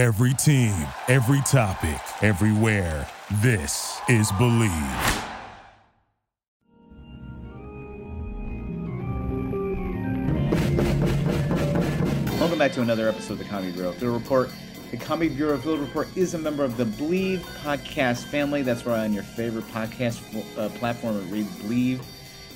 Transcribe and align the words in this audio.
Every 0.00 0.32
team, 0.32 0.74
every 1.08 1.42
topic, 1.42 2.00
everywhere. 2.22 3.06
This 3.42 4.00
is 4.08 4.32
Believe. 4.38 4.70
Welcome 12.40 12.58
back 12.58 12.72
to 12.72 12.80
another 12.80 13.10
episode 13.10 13.34
of 13.34 13.38
the 13.40 13.44
Comedy 13.44 13.72
Bureau 13.72 13.92
Field 13.92 14.14
Report. 14.14 14.48
The 14.90 14.96
Comedy 14.96 15.34
Bureau 15.34 15.58
Field 15.58 15.80
Report 15.80 16.08
is 16.16 16.32
a 16.32 16.38
member 16.38 16.64
of 16.64 16.78
the 16.78 16.86
Believe 16.86 17.40
podcast 17.62 18.24
family. 18.24 18.62
That's 18.62 18.86
why 18.86 19.04
on 19.04 19.12
your 19.12 19.22
favorite 19.22 19.66
podcast 19.66 20.22
uh, 20.56 20.70
platform 20.78 21.28
Believe 21.28 22.00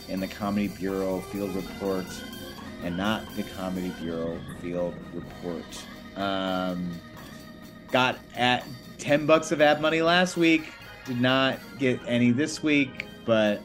in 0.08 0.18
the 0.18 0.28
Comedy 0.28 0.68
Bureau 0.68 1.20
Field 1.20 1.54
Report 1.54 2.06
and 2.82 2.96
not 2.96 3.22
the 3.36 3.42
Comedy 3.42 3.92
Bureau 4.00 4.40
Field 4.62 4.94
Report. 5.12 5.84
Um, 6.16 6.90
got 7.94 8.18
at 8.34 8.66
10 8.98 9.24
bucks 9.24 9.52
of 9.52 9.60
ad 9.60 9.80
money 9.80 10.02
last 10.02 10.36
week. 10.36 10.72
Did 11.06 11.20
not 11.20 11.60
get 11.78 12.00
any 12.08 12.32
this 12.32 12.60
week, 12.60 13.06
but 13.24 13.62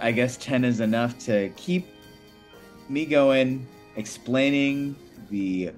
I 0.00 0.12
guess 0.12 0.38
10 0.38 0.64
is 0.64 0.80
enough 0.80 1.18
to 1.26 1.50
keep 1.50 1.86
me 2.88 3.04
going 3.04 3.66
explaining 3.96 4.96
the 5.28 5.72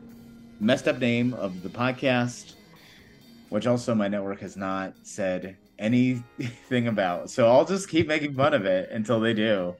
messed 0.60 0.86
up 0.86 1.00
name 1.00 1.34
of 1.34 1.64
the 1.64 1.68
podcast, 1.68 2.52
which 3.48 3.66
also 3.66 3.96
my 3.96 4.06
network 4.06 4.38
has 4.38 4.56
not 4.56 4.94
said 5.02 5.56
anything 5.80 6.86
about. 6.86 7.30
So 7.30 7.48
I'll 7.48 7.64
just 7.64 7.88
keep 7.88 8.06
making 8.06 8.36
fun 8.36 8.54
of 8.54 8.64
it 8.64 8.92
until 8.92 9.18
they 9.18 9.34
do. 9.34 9.74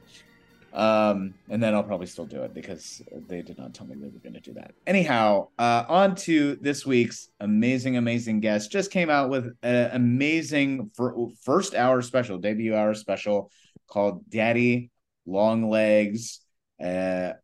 Um, 0.75 1.35
and 1.49 1.63
then 1.63 1.73
I'll 1.73 1.85
probably 1.85 2.09
still 2.09 2.27
do 2.27 2.43
it 2.43 2.53
because 2.53 3.01
they 3.29 3.43
did 3.43 3.57
not 3.59 3.75
tell 3.75 3.87
me 3.87 3.95
they 3.95 4.09
were 4.09 4.19
going 4.19 4.35
to 4.35 4.41
do 4.41 4.53
that. 4.55 4.73
Anyhow, 4.89 5.49
uh, 5.57 5.85
on 5.89 6.17
to 6.17 6.57
this 6.57 6.85
week's 6.85 7.31
amazing, 7.39 7.97
amazing 7.97 8.41
guest. 8.41 8.73
Just 8.73 8.91
came 8.91 9.09
out 9.09 9.31
with 9.31 9.55
an 9.63 9.91
amazing 9.93 10.91
first 11.43 11.75
hour 11.77 12.03
special, 12.03 12.39
debut 12.39 12.75
hour 12.75 12.95
special 12.95 13.53
called 13.89 14.29
Daddy 14.29 14.91
Long 15.27 15.71
Legs. 15.71 16.41
Uh, 16.83 17.35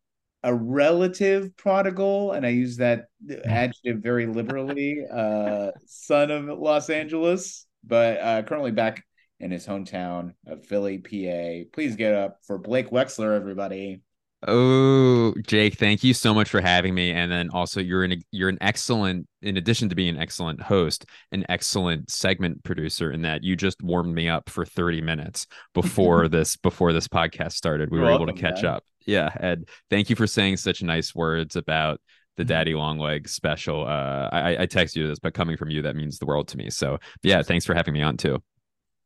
a 0.43 0.53
relative 0.53 1.55
prodigal, 1.55 2.31
and 2.31 2.45
I 2.45 2.49
use 2.49 2.77
that 2.77 3.05
adjective 3.45 3.99
very 3.99 4.25
liberally, 4.25 5.05
uh, 5.09 5.71
son 5.85 6.31
of 6.31 6.59
Los 6.59 6.89
Angeles, 6.89 7.67
but 7.83 8.19
uh, 8.19 8.41
currently 8.43 8.71
back 8.71 9.05
in 9.41 9.51
his 9.51 9.65
hometown 9.65 10.33
of 10.47 10.65
Philly, 10.65 10.99
PA. 10.99 11.69
Please 11.73 11.95
get 11.95 12.13
up 12.13 12.37
for 12.43 12.57
Blake 12.57 12.91
Wexler, 12.91 13.35
everybody. 13.35 14.01
Oh, 14.47 15.35
Jake, 15.45 15.77
thank 15.77 16.03
you 16.03 16.15
so 16.15 16.33
much 16.33 16.49
for 16.49 16.61
having 16.61 16.95
me. 16.95 17.11
And 17.11 17.31
then 17.31 17.49
also 17.51 17.79
you're 17.79 18.03
an 18.03 18.23
you're 18.31 18.49
an 18.49 18.57
excellent, 18.59 19.27
in 19.41 19.57
addition 19.57 19.89
to 19.89 19.95
being 19.95 20.15
an 20.15 20.21
excellent 20.21 20.61
host, 20.61 21.05
an 21.31 21.45
excellent 21.47 22.09
segment 22.09 22.63
producer 22.63 23.11
in 23.11 23.21
that 23.21 23.43
you 23.43 23.55
just 23.55 23.81
warmed 23.83 24.15
me 24.15 24.29
up 24.29 24.49
for 24.49 24.65
30 24.65 25.01
minutes 25.01 25.45
before 25.75 26.27
this 26.29 26.57
before 26.57 26.91
this 26.91 27.07
podcast 27.07 27.53
started. 27.53 27.91
We 27.91 27.97
you're 27.97 28.05
were 28.05 28.11
welcome, 28.11 28.29
able 28.29 28.35
to 28.35 28.41
catch 28.41 28.63
man. 28.63 28.73
up. 28.73 28.83
Yeah. 29.05 29.29
Ed, 29.39 29.65
thank 29.91 30.09
you 30.09 30.15
for 30.15 30.25
saying 30.27 30.57
such 30.57 30.81
nice 30.81 31.13
words 31.13 31.55
about 31.55 32.01
the 32.37 32.43
mm-hmm. 32.43 32.47
Daddy 32.47 32.73
Long 32.73 32.97
Legs 32.97 33.33
special. 33.33 33.85
Uh 33.85 34.27
I, 34.31 34.63
I 34.63 34.65
text 34.65 34.95
you 34.95 35.07
this, 35.07 35.19
but 35.19 35.35
coming 35.35 35.55
from 35.55 35.69
you, 35.69 35.83
that 35.83 35.95
means 35.95 36.17
the 36.17 36.25
world 36.25 36.47
to 36.47 36.57
me. 36.57 36.71
So 36.71 36.97
yeah, 37.21 37.43
thanks 37.43 37.65
for 37.65 37.75
having 37.75 37.93
me 37.93 38.01
on 38.01 38.17
too 38.17 38.41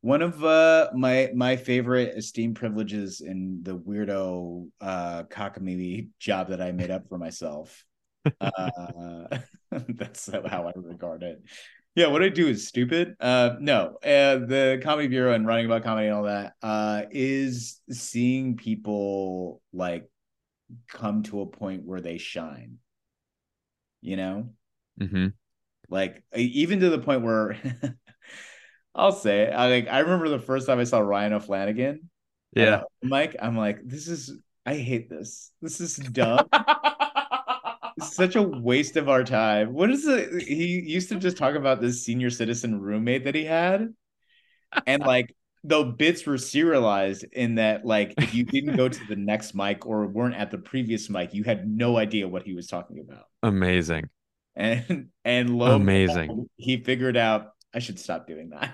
one 0.06 0.22
of 0.22 0.46
uh, 0.46 0.88
my 0.94 1.32
my 1.34 1.56
favorite 1.56 2.16
esteemed 2.16 2.56
privileges 2.56 3.22
in 3.22 3.62
the 3.64 3.76
weirdo 3.76 4.70
uh, 4.80 5.24
cockamamie 5.24 6.10
job 6.20 6.50
that 6.50 6.62
I 6.62 6.72
made 6.72 6.92
up 6.92 7.10
for 7.10 7.18
myself. 7.18 7.84
uh, 8.40 9.40
that's 9.72 10.30
how 10.32 10.68
I 10.68 10.74
regard 10.76 11.24
it. 11.24 11.42
Yeah, 11.96 12.08
what 12.08 12.22
I 12.22 12.30
do 12.30 12.48
is 12.48 12.68
stupid. 12.68 13.16
Uh, 13.20 13.56
no, 13.60 13.98
uh, 14.04 14.46
the 14.46 14.80
comedy 14.84 15.08
bureau 15.08 15.34
and 15.34 15.48
writing 15.48 15.66
about 15.66 15.84
comedy 15.84 16.06
and 16.06 16.16
all 16.16 16.24
that 16.26 16.54
uh, 16.62 17.06
is 17.10 17.82
seeing 17.90 18.58
people 18.58 19.60
like 19.74 20.08
come 20.88 21.24
to 21.24 21.42
a 21.42 21.48
point 21.48 21.84
where 21.84 22.02
they 22.02 22.20
shine. 22.20 22.78
You 24.02 24.18
know, 24.18 24.50
mm-hmm. 25.02 25.30
like 25.90 26.22
even 26.36 26.80
to 26.82 26.92
the 26.92 27.00
point 27.00 27.24
where 27.24 27.58
I'll 28.96 29.12
say 29.12 29.42
it. 29.42 29.50
I 29.54 29.70
like 29.70 29.88
I 29.90 30.00
remember 30.00 30.30
the 30.30 30.40
first 30.40 30.68
time 30.68 30.80
I 30.80 30.86
saw 30.86 31.00
Ryan 31.00 31.34
O'Flanagan. 31.34 32.00
Yeah. 32.56 32.84
Mike, 33.04 33.36
I'm 33.42 33.58
like, 33.58 33.80
this 33.84 34.08
is 34.08 34.40
I 34.66 34.76
hate 34.76 35.10
this. 35.10 35.52
This 35.62 35.82
is 35.82 35.98
dumb. 36.12 36.48
such 38.02 38.36
a 38.36 38.42
waste 38.42 38.96
of 38.96 39.10
our 39.10 39.24
time. 39.24 39.74
What 39.74 39.92
is 39.92 40.08
it? 40.08 40.44
He 40.44 40.80
used 40.80 41.10
to 41.10 41.18
just 41.18 41.38
talk 41.38 41.56
about 41.56 41.82
this 41.82 42.04
senior 42.04 42.30
citizen 42.30 42.80
roommate 42.80 43.26
that 43.26 43.36
he 43.36 43.44
had. 43.44 43.94
And 44.88 45.02
like 45.04 45.36
the 45.66 45.84
bits 45.84 46.26
were 46.26 46.38
serialized 46.38 47.26
in 47.34 47.56
that 47.56 47.86
like 47.86 48.14
if 48.18 48.34
you 48.34 48.46
didn't 48.46 48.78
go 48.78 48.88
to 48.88 49.06
the 49.08 49.16
next 49.18 49.56
mic 49.56 49.86
or 49.86 50.08
weren't 50.08 50.36
at 50.36 50.52
the 50.52 50.58
previous 50.58 51.10
mic, 51.10 51.34
you 51.34 51.44
had 51.44 51.68
no 51.68 51.98
idea 51.98 52.30
what 52.30 52.44
he 52.44 52.54
was 52.54 52.68
talking 52.68 53.00
about. 53.00 53.26
Amazing. 53.44 54.10
And 54.56 55.10
and 55.26 55.58
lo 55.58 55.76
amazing. 55.76 56.48
He 56.56 56.78
figured 56.78 57.18
out 57.18 57.50
I 57.74 57.80
should 57.80 58.00
stop 58.00 58.26
doing 58.26 58.52
that 58.52 58.74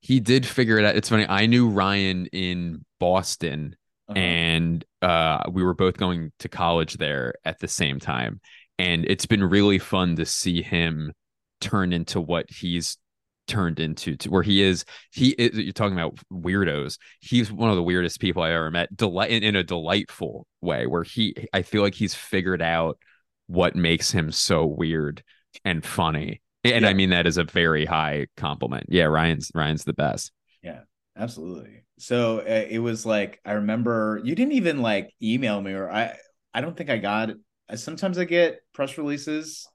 he 0.00 0.20
did 0.20 0.46
figure 0.46 0.78
it 0.78 0.84
out. 0.84 0.96
It's 0.96 1.08
funny. 1.08 1.26
I 1.28 1.46
knew 1.46 1.68
Ryan 1.68 2.26
in 2.26 2.84
Boston, 2.98 3.76
uh-huh. 4.08 4.18
and 4.18 4.84
uh, 5.02 5.44
we 5.50 5.62
were 5.62 5.74
both 5.74 5.96
going 5.96 6.32
to 6.38 6.48
college 6.48 6.94
there 6.94 7.34
at 7.44 7.58
the 7.60 7.68
same 7.68 7.98
time. 8.00 8.40
And 8.78 9.04
it's 9.04 9.26
been 9.26 9.44
really 9.44 9.78
fun 9.78 10.16
to 10.16 10.24
see 10.24 10.62
him 10.62 11.12
turn 11.60 11.92
into 11.92 12.20
what 12.20 12.50
he's 12.50 12.96
turned 13.46 13.80
into 13.80 14.16
to 14.16 14.30
where 14.30 14.44
he 14.44 14.62
is 14.62 14.84
he 15.10 15.30
is 15.30 15.58
you're 15.58 15.72
talking 15.72 15.98
about 15.98 16.16
weirdos 16.32 16.98
he's 17.18 17.50
one 17.50 17.68
of 17.68 17.74
the 17.74 17.82
weirdest 17.82 18.20
people 18.20 18.44
i 18.44 18.52
ever 18.52 18.70
met 18.70 18.94
delight 18.96 19.30
in, 19.30 19.42
in 19.42 19.56
a 19.56 19.64
delightful 19.64 20.46
way 20.60 20.86
where 20.86 21.02
he 21.02 21.34
i 21.52 21.60
feel 21.60 21.82
like 21.82 21.94
he's 21.94 22.14
figured 22.14 22.62
out 22.62 22.96
what 23.48 23.74
makes 23.74 24.12
him 24.12 24.30
so 24.30 24.64
weird 24.64 25.24
and 25.64 25.84
funny 25.84 26.40
and 26.64 26.82
yeah. 26.82 26.88
I 26.88 26.94
mean 26.94 27.10
that 27.10 27.26
is 27.26 27.38
a 27.38 27.44
very 27.44 27.84
high 27.84 28.26
compliment. 28.36 28.86
Yeah, 28.88 29.04
Ryan's 29.04 29.50
Ryan's 29.54 29.84
the 29.84 29.92
best. 29.92 30.32
Yeah, 30.62 30.80
absolutely. 31.16 31.84
So 31.98 32.38
uh, 32.40 32.66
it 32.68 32.78
was 32.78 33.04
like 33.06 33.40
I 33.44 33.52
remember 33.52 34.20
you 34.24 34.34
didn't 34.34 34.52
even 34.52 34.82
like 34.82 35.12
email 35.22 35.60
me 35.60 35.72
or 35.72 35.90
I 35.90 36.16
I 36.52 36.60
don't 36.60 36.76
think 36.76 36.90
I 36.90 36.98
got 36.98 37.30
sometimes 37.74 38.18
I 38.18 38.24
get 38.24 38.60
press 38.72 38.98
releases 38.98 39.66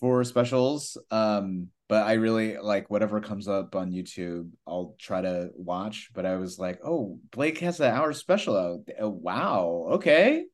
for 0.00 0.22
specials 0.24 0.96
um 1.10 1.68
but 1.88 2.06
I 2.06 2.14
really 2.14 2.56
like 2.58 2.90
whatever 2.90 3.20
comes 3.20 3.48
up 3.48 3.74
on 3.74 3.92
YouTube 3.92 4.50
I'll 4.66 4.94
try 4.98 5.22
to 5.22 5.50
watch 5.54 6.10
but 6.14 6.26
I 6.26 6.36
was 6.36 6.58
like 6.58 6.80
oh 6.84 7.18
Blake 7.30 7.58
has 7.58 7.80
an 7.80 7.92
hour 7.92 8.12
special 8.12 8.56
out 8.56 8.88
oh, 9.00 9.08
wow 9.08 9.88
okay 9.92 10.44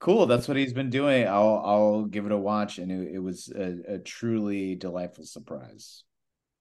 cool 0.00 0.26
that's 0.26 0.48
what 0.48 0.56
he's 0.56 0.72
been 0.72 0.90
doing. 0.90 1.28
I'll 1.28 1.62
i'll 1.64 2.04
give 2.04 2.26
it 2.26 2.32
a 2.32 2.36
watch 2.36 2.78
and 2.78 2.90
it, 2.90 3.14
it 3.14 3.18
was 3.18 3.52
a, 3.54 3.94
a, 3.94 3.98
truly 3.98 4.74
delightful 4.74 5.24
surprise. 5.24 6.02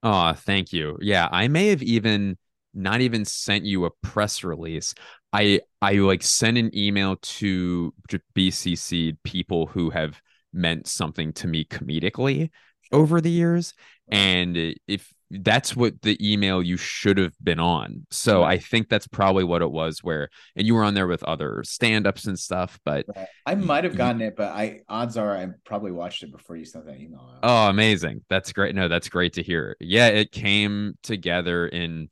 Oh 0.03 0.33
thank 0.33 0.72
you. 0.72 0.97
Yeah 1.01 1.27
i 1.31 1.47
may 1.47 1.67
have 1.67 1.81
even 1.81 2.38
not 2.73 3.01
even 3.01 3.25
sent 3.25 3.66
you 3.66 3.85
a 3.85 3.91
press 4.03 4.44
release. 4.44 4.94
I 5.33 5.61
i 5.81 5.94
like 5.94 6.22
sent 6.23 6.57
an 6.57 6.75
email 6.77 7.17
to 7.17 7.94
bcc 8.35 9.17
people 9.23 9.67
who 9.67 9.89
have 9.89 10.21
meant 10.53 10.88
something 10.88 11.33
to 11.33 11.47
me 11.47 11.63
comedically 11.63 12.50
over 12.91 13.21
the 13.21 13.29
years 13.29 13.73
and 14.11 14.57
if 14.88 15.13
that's 15.31 15.75
what 15.75 16.01
the 16.01 16.17
email 16.22 16.62
you 16.63 16.75
should 16.75 17.17
have 17.17 17.34
been 17.44 17.59
on. 17.59 18.07
So 18.09 18.41
right. 18.41 18.53
I 18.53 18.57
think 18.57 18.90
that's 18.90 19.07
probably 19.07 19.44
what 19.44 19.62
it 19.62 19.69
was 19.69 20.00
where 20.03 20.29
and 20.56 20.66
you 20.66 20.73
were 20.73 20.84
on 20.84 20.95
there 20.95 21.07
with 21.07 21.23
other 21.23 21.63
stand-ups 21.63 22.25
and 22.25 22.38
stuff, 22.38 22.79
but 22.84 23.06
right. 23.16 23.28
I 23.45 23.56
might 23.56 23.84
have 23.84 23.95
gotten 23.95 24.22
it, 24.22 24.35
but 24.35 24.50
I 24.50 24.81
odds 24.89 25.18
are 25.18 25.38
I 25.38 25.47
probably 25.66 25.91
watched 25.91 26.23
it 26.23 26.31
before 26.31 26.56
you 26.56 26.66
sent 26.66 26.85
that 26.85 27.00
email 27.00 27.31
out. 27.35 27.39
Oh, 27.44 27.69
amazing. 27.69 28.25
That's 28.30 28.51
great. 28.51 28.74
No, 28.74 28.88
that's 28.88 29.09
great 29.09 29.33
to 29.33 29.44
hear. 29.44 29.77
Yeah, 29.80 30.07
it 30.07 30.31
came 30.31 30.98
together 31.03 31.68
and 31.68 32.09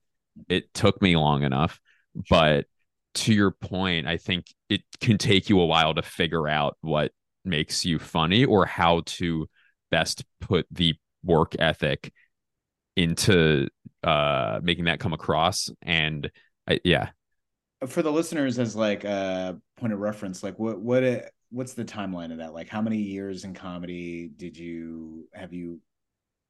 it 0.47 0.71
took 0.73 1.01
me 1.01 1.15
long 1.15 1.41
enough, 1.43 1.79
but 2.29 2.65
to 3.15 3.33
your 3.33 3.49
point, 3.49 4.05
I 4.05 4.17
think 4.17 4.45
it 4.69 4.81
can 5.01 5.17
take 5.17 5.49
you 5.49 5.59
a 5.59 5.65
while 5.65 5.95
to 5.95 6.03
figure 6.03 6.47
out 6.47 6.77
what 6.81 7.11
makes 7.43 7.83
you 7.83 7.97
funny 7.97 8.45
or 8.45 8.67
how 8.67 9.01
to 9.05 9.47
best 9.89 10.23
put 10.39 10.67
the 10.69 10.93
work 11.23 11.55
ethic 11.57 12.11
into 12.97 13.67
uh 14.03 14.59
making 14.61 14.85
that 14.85 14.99
come 14.99 15.13
across 15.13 15.69
and 15.83 16.29
I, 16.67 16.79
yeah. 16.83 17.09
For 17.87 18.01
the 18.01 18.11
listeners 18.11 18.59
as 18.59 18.75
like 18.75 19.03
a 19.03 19.57
point 19.77 19.93
of 19.93 19.99
reference 19.99 20.43
like 20.43 20.57
what 20.59 20.81
what 20.81 21.03
it, 21.03 21.31
what's 21.49 21.73
the 21.73 21.85
timeline 21.85 22.31
of 22.31 22.39
that? 22.39 22.53
Like 22.53 22.67
how 22.67 22.81
many 22.81 22.97
years 22.97 23.45
in 23.45 23.53
comedy 23.53 24.29
did 24.35 24.57
you 24.57 25.29
have 25.33 25.53
you 25.53 25.79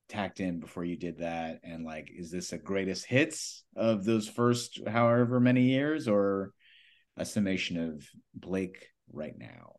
tacked 0.10 0.40
in 0.40 0.60
before 0.60 0.86
you 0.86 0.96
did 0.96 1.20
that? 1.20 1.60
And 1.64 1.86
like 1.86 2.10
is 2.16 2.32
this 2.32 2.54
a 2.54 2.58
greatest 2.58 3.06
hits 3.06 3.64
of 3.76 4.06
those 4.06 4.28
first 4.28 4.80
however 4.88 5.40
many 5.40 5.64
years 5.64 6.08
or 6.08 6.54
a 7.18 7.26
summation 7.26 7.78
of 7.78 8.08
blake 8.34 8.88
right 9.12 9.38
now? 9.38 9.74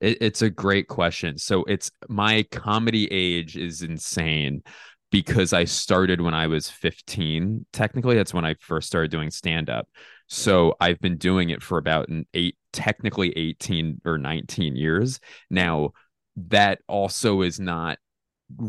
It, 0.00 0.18
it's 0.20 0.42
a 0.42 0.50
great 0.50 0.88
question. 0.88 1.38
So 1.38 1.64
it's 1.64 1.90
my 2.08 2.44
comedy 2.44 3.08
age 3.10 3.56
is 3.56 3.82
insane 3.82 4.62
because 5.10 5.52
I 5.52 5.64
started 5.64 6.20
when 6.20 6.34
I 6.34 6.46
was 6.46 6.68
15. 6.68 7.66
Technically, 7.72 8.16
that's 8.16 8.34
when 8.34 8.44
I 8.44 8.54
first 8.54 8.88
started 8.88 9.10
doing 9.10 9.30
stand 9.30 9.70
up. 9.70 9.88
So 10.28 10.74
I've 10.80 11.00
been 11.00 11.16
doing 11.16 11.50
it 11.50 11.62
for 11.62 11.78
about 11.78 12.08
an 12.08 12.26
eight, 12.34 12.56
technically 12.72 13.30
18 13.36 14.00
or 14.04 14.18
19 14.18 14.76
years. 14.76 15.20
Now, 15.50 15.90
that 16.36 16.80
also 16.88 17.42
is 17.42 17.60
not 17.60 17.98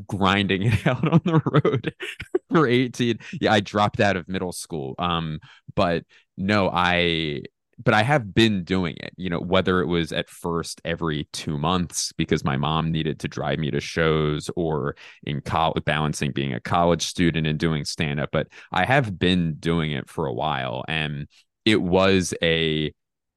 grinding 0.05 0.63
it 0.71 0.87
out 0.87 1.07
on 1.07 1.21
the 1.25 1.41
road 1.45 1.93
for 2.51 2.67
18. 2.67 3.19
Yeah, 3.41 3.53
I 3.53 3.59
dropped 3.59 3.99
out 3.99 4.15
of 4.15 4.27
middle 4.27 4.51
school. 4.53 4.95
Um, 4.99 5.39
but 5.75 6.03
no, 6.37 6.69
I 6.71 7.43
but 7.83 7.93
I 7.93 8.01
have 8.01 8.33
been 8.33 8.63
doing 8.63 8.95
it, 8.99 9.13
you 9.17 9.29
know, 9.29 9.39
whether 9.39 9.81
it 9.81 9.85
was 9.85 10.11
at 10.11 10.29
first 10.29 10.81
every 10.83 11.27
two 11.31 11.57
months 11.57 12.11
because 12.13 12.43
my 12.43 12.57
mom 12.57 12.91
needed 12.91 13.19
to 13.19 13.27
drive 13.27 13.59
me 13.59 13.69
to 13.71 13.79
shows 13.79 14.49
or 14.55 14.95
in 15.23 15.41
college, 15.41 15.85
balancing 15.85 16.31
being 16.31 16.53
a 16.53 16.59
college 16.59 17.03
student 17.03 17.45
and 17.45 17.59
doing 17.59 17.85
stand 17.85 18.19
up. 18.19 18.29
But 18.31 18.47
I 18.71 18.85
have 18.85 19.19
been 19.19 19.55
doing 19.55 19.91
it 19.91 20.09
for 20.09 20.25
a 20.25 20.33
while 20.33 20.85
and 20.87 21.27
it 21.65 21.81
was 21.81 22.33
a, 22.41 22.91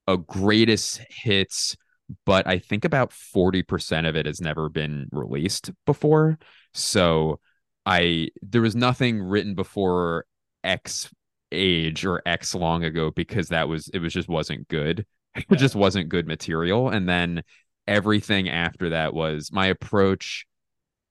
a 0.06 0.16
greatest 0.16 1.02
hits, 1.10 1.76
but 2.24 2.46
I 2.46 2.58
think 2.58 2.86
about 2.86 3.10
40% 3.10 4.08
of 4.08 4.16
it 4.16 4.24
has 4.24 4.40
never 4.40 4.70
been 4.70 5.08
released 5.12 5.70
before. 5.84 6.38
So 6.72 7.40
I, 7.84 8.28
there 8.40 8.62
was 8.62 8.74
nothing 8.74 9.22
written 9.22 9.54
before 9.54 10.24
X 10.64 11.10
age 11.52 12.04
or 12.04 12.22
X 12.26 12.54
long 12.54 12.84
ago 12.84 13.10
because 13.10 13.48
that 13.48 13.68
was 13.68 13.88
it 13.88 13.98
was 13.98 14.12
just 14.12 14.28
wasn't 14.28 14.68
good. 14.68 15.06
It 15.48 15.58
just 15.58 15.76
wasn't 15.76 16.08
good 16.08 16.26
material. 16.26 16.88
And 16.88 17.08
then 17.08 17.44
everything 17.86 18.48
after 18.48 18.90
that 18.90 19.14
was 19.14 19.50
my 19.52 19.66
approach 19.66 20.44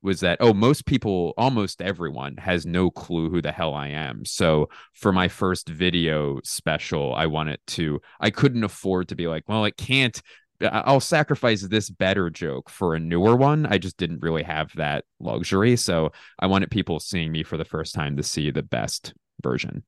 was 0.01 0.19
that 0.21 0.37
oh 0.41 0.53
most 0.53 0.85
people 0.85 1.33
almost 1.37 1.81
everyone 1.81 2.35
has 2.37 2.65
no 2.65 2.91
clue 2.91 3.29
who 3.29 3.41
the 3.41 3.51
hell 3.51 3.73
I 3.73 3.87
am. 3.89 4.25
So 4.25 4.69
for 4.93 5.13
my 5.13 5.29
first 5.29 5.69
video 5.69 6.39
special 6.43 7.13
I 7.15 7.27
wanted 7.27 7.59
to 7.67 8.01
I 8.19 8.29
couldn't 8.29 8.63
afford 8.63 9.07
to 9.09 9.15
be 9.15 9.27
like 9.27 9.45
well 9.47 9.65
it 9.65 9.77
can't 9.77 10.21
I'll 10.61 10.99
sacrifice 10.99 11.61
this 11.61 11.89
better 11.89 12.29
joke 12.29 12.69
for 12.69 12.93
a 12.93 12.99
newer 12.99 13.35
one. 13.35 13.65
I 13.65 13.77
just 13.77 13.95
didn't 13.97 14.21
really 14.21 14.43
have 14.43 14.75
that 14.75 15.05
luxury. 15.19 15.77
So 15.77 16.11
I 16.37 16.47
wanted 16.47 16.69
people 16.69 16.99
seeing 16.99 17.31
me 17.31 17.43
for 17.43 17.55
the 17.55 17.63
first 17.63 17.95
time 17.95 18.17
to 18.17 18.23
see 18.23 18.51
the 18.51 18.63
best 18.63 19.13
version. 19.41 19.83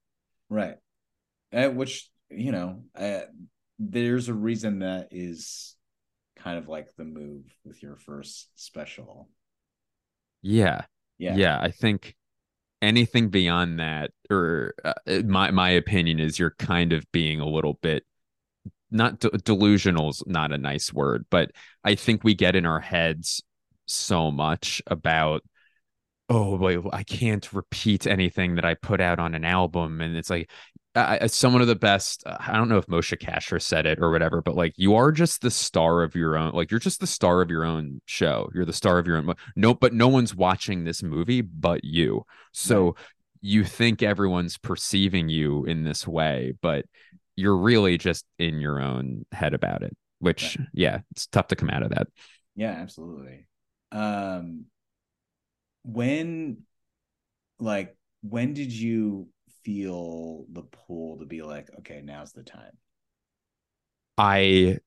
Right. 0.51 0.75
Uh, 1.53 1.69
which, 1.69 2.09
you 2.29 2.51
know, 2.51 2.83
uh, 2.95 3.21
there's 3.79 4.27
a 4.27 4.33
reason 4.33 4.79
that 4.79 5.07
is 5.11 5.75
kind 6.37 6.57
of 6.57 6.67
like 6.67 6.93
the 6.97 7.05
move 7.05 7.45
with 7.63 7.81
your 7.81 7.95
first 7.95 8.49
special. 8.55 9.29
Yeah. 10.41 10.81
Yeah. 11.17 11.35
Yeah. 11.37 11.59
I 11.59 11.71
think 11.71 12.15
anything 12.81 13.29
beyond 13.29 13.79
that, 13.79 14.11
or 14.29 14.73
uh, 14.83 14.93
my, 15.25 15.51
my 15.51 15.69
opinion 15.69 16.19
is 16.19 16.37
you're 16.37 16.55
kind 16.59 16.91
of 16.91 17.09
being 17.13 17.39
a 17.39 17.47
little 17.47 17.79
bit 17.81 18.03
not 18.91 19.21
de- 19.21 19.29
delusional's 19.29 20.21
not 20.27 20.51
a 20.51 20.57
nice 20.57 20.91
word, 20.91 21.25
but 21.31 21.51
I 21.83 21.95
think 21.95 22.25
we 22.25 22.35
get 22.35 22.57
in 22.57 22.65
our 22.65 22.81
heads 22.81 23.41
so 23.87 24.31
much 24.31 24.81
about 24.85 25.43
oh 26.31 26.55
wait 26.55 26.79
i 26.93 27.03
can't 27.03 27.51
repeat 27.53 28.07
anything 28.07 28.55
that 28.55 28.65
i 28.65 28.73
put 28.73 29.01
out 29.01 29.19
on 29.19 29.35
an 29.35 29.43
album 29.43 30.01
and 30.01 30.15
it's 30.15 30.29
like 30.29 30.49
I, 30.93 31.27
someone 31.27 31.61
of 31.61 31.69
the 31.69 31.75
best 31.75 32.23
uh, 32.25 32.37
i 32.39 32.57
don't 32.57 32.67
know 32.67 32.77
if 32.77 32.87
moshe 32.87 33.17
kasher 33.17 33.61
said 33.61 33.85
it 33.85 33.99
or 34.01 34.11
whatever 34.11 34.41
but 34.41 34.55
like 34.55 34.73
you 34.75 34.95
are 34.95 35.11
just 35.11 35.41
the 35.41 35.51
star 35.51 36.03
of 36.03 36.15
your 36.15 36.35
own 36.37 36.51
like 36.53 36.69
you're 36.71 36.79
just 36.79 36.99
the 36.99 37.07
star 37.07 37.41
of 37.41 37.49
your 37.49 37.65
own 37.65 38.01
show. 38.05 38.49
You're 38.53 38.65
the 38.65 38.73
star 38.73 38.97
of 38.97 39.07
your 39.07 39.17
own 39.17 39.33
no 39.55 39.73
but 39.73 39.93
no 39.93 40.07
one's 40.07 40.35
watching 40.35 40.83
this 40.83 41.03
movie 41.03 41.41
but 41.41 41.83
you. 41.83 42.25
So 42.51 42.95
you 43.41 43.63
think 43.63 44.03
everyone's 44.03 44.57
perceiving 44.57 45.29
you 45.29 45.65
in 45.65 45.83
this 45.83 46.07
way 46.07 46.53
but 46.61 46.85
you're 47.35 47.57
really 47.57 47.97
just 47.97 48.25
in 48.37 48.59
your 48.59 48.81
own 48.81 49.25
head 49.31 49.53
about 49.53 49.83
it 49.83 49.95
which 50.19 50.57
yeah, 50.57 50.65
yeah 50.73 50.99
it's 51.11 51.27
tough 51.27 51.47
to 51.47 51.55
come 51.55 51.69
out 51.69 51.83
of 51.83 51.89
that. 51.91 52.07
Yeah 52.55 52.71
absolutely. 52.71 53.47
Um 53.91 54.65
when 55.83 56.57
like 57.59 57.95
when 58.21 58.53
did 58.53 58.71
you 58.71 59.27
feel 59.63 60.45
the 60.51 60.63
pull 60.63 61.19
to 61.19 61.25
be 61.25 61.41
like 61.41 61.69
okay 61.79 62.01
now's 62.03 62.31
the 62.33 62.43
time 62.43 62.71
i 64.17 64.77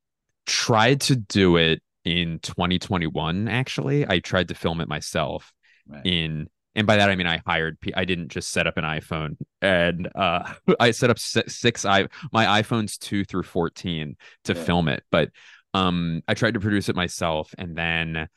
tried 0.47 1.01
to 1.01 1.17
do 1.17 1.57
it 1.57 1.83
in 2.05 2.39
2021 2.41 3.49
actually 3.49 4.07
i 4.09 4.19
tried 4.19 4.49
to 4.49 4.55
film 4.55 4.81
it 4.81 4.89
myself 4.89 5.53
right. 5.89 6.05
in 6.05 6.49
and 6.75 6.87
by 6.87 6.97
that 6.97 7.11
i 7.11 7.17
mean 7.17 7.27
i 7.27 7.41
hired 7.47 7.79
i 7.97 8.05
didn't 8.05 8.29
just 8.29 8.51
set 8.51 8.67
up 8.67 8.77
an 8.77 8.85
iphone 8.85 9.37
and 9.63 10.09
uh 10.15 10.53
i 10.81 10.91
set 10.91 11.11
up 11.11 11.19
six 11.19 11.85
i 11.85 12.07
my 12.33 12.61
iphones 12.61 12.99
2 12.99 13.25
through 13.25 13.43
14 13.43 14.17
to 14.45 14.55
yeah. 14.55 14.63
film 14.63 14.89
it 14.89 15.03
but 15.11 15.31
um 15.73 16.21
i 16.29 16.35
tried 16.35 16.55
to 16.55 16.61
produce 16.61 16.89
it 16.89 16.97
myself 16.97 17.55
and 17.59 17.77
then 17.77 18.29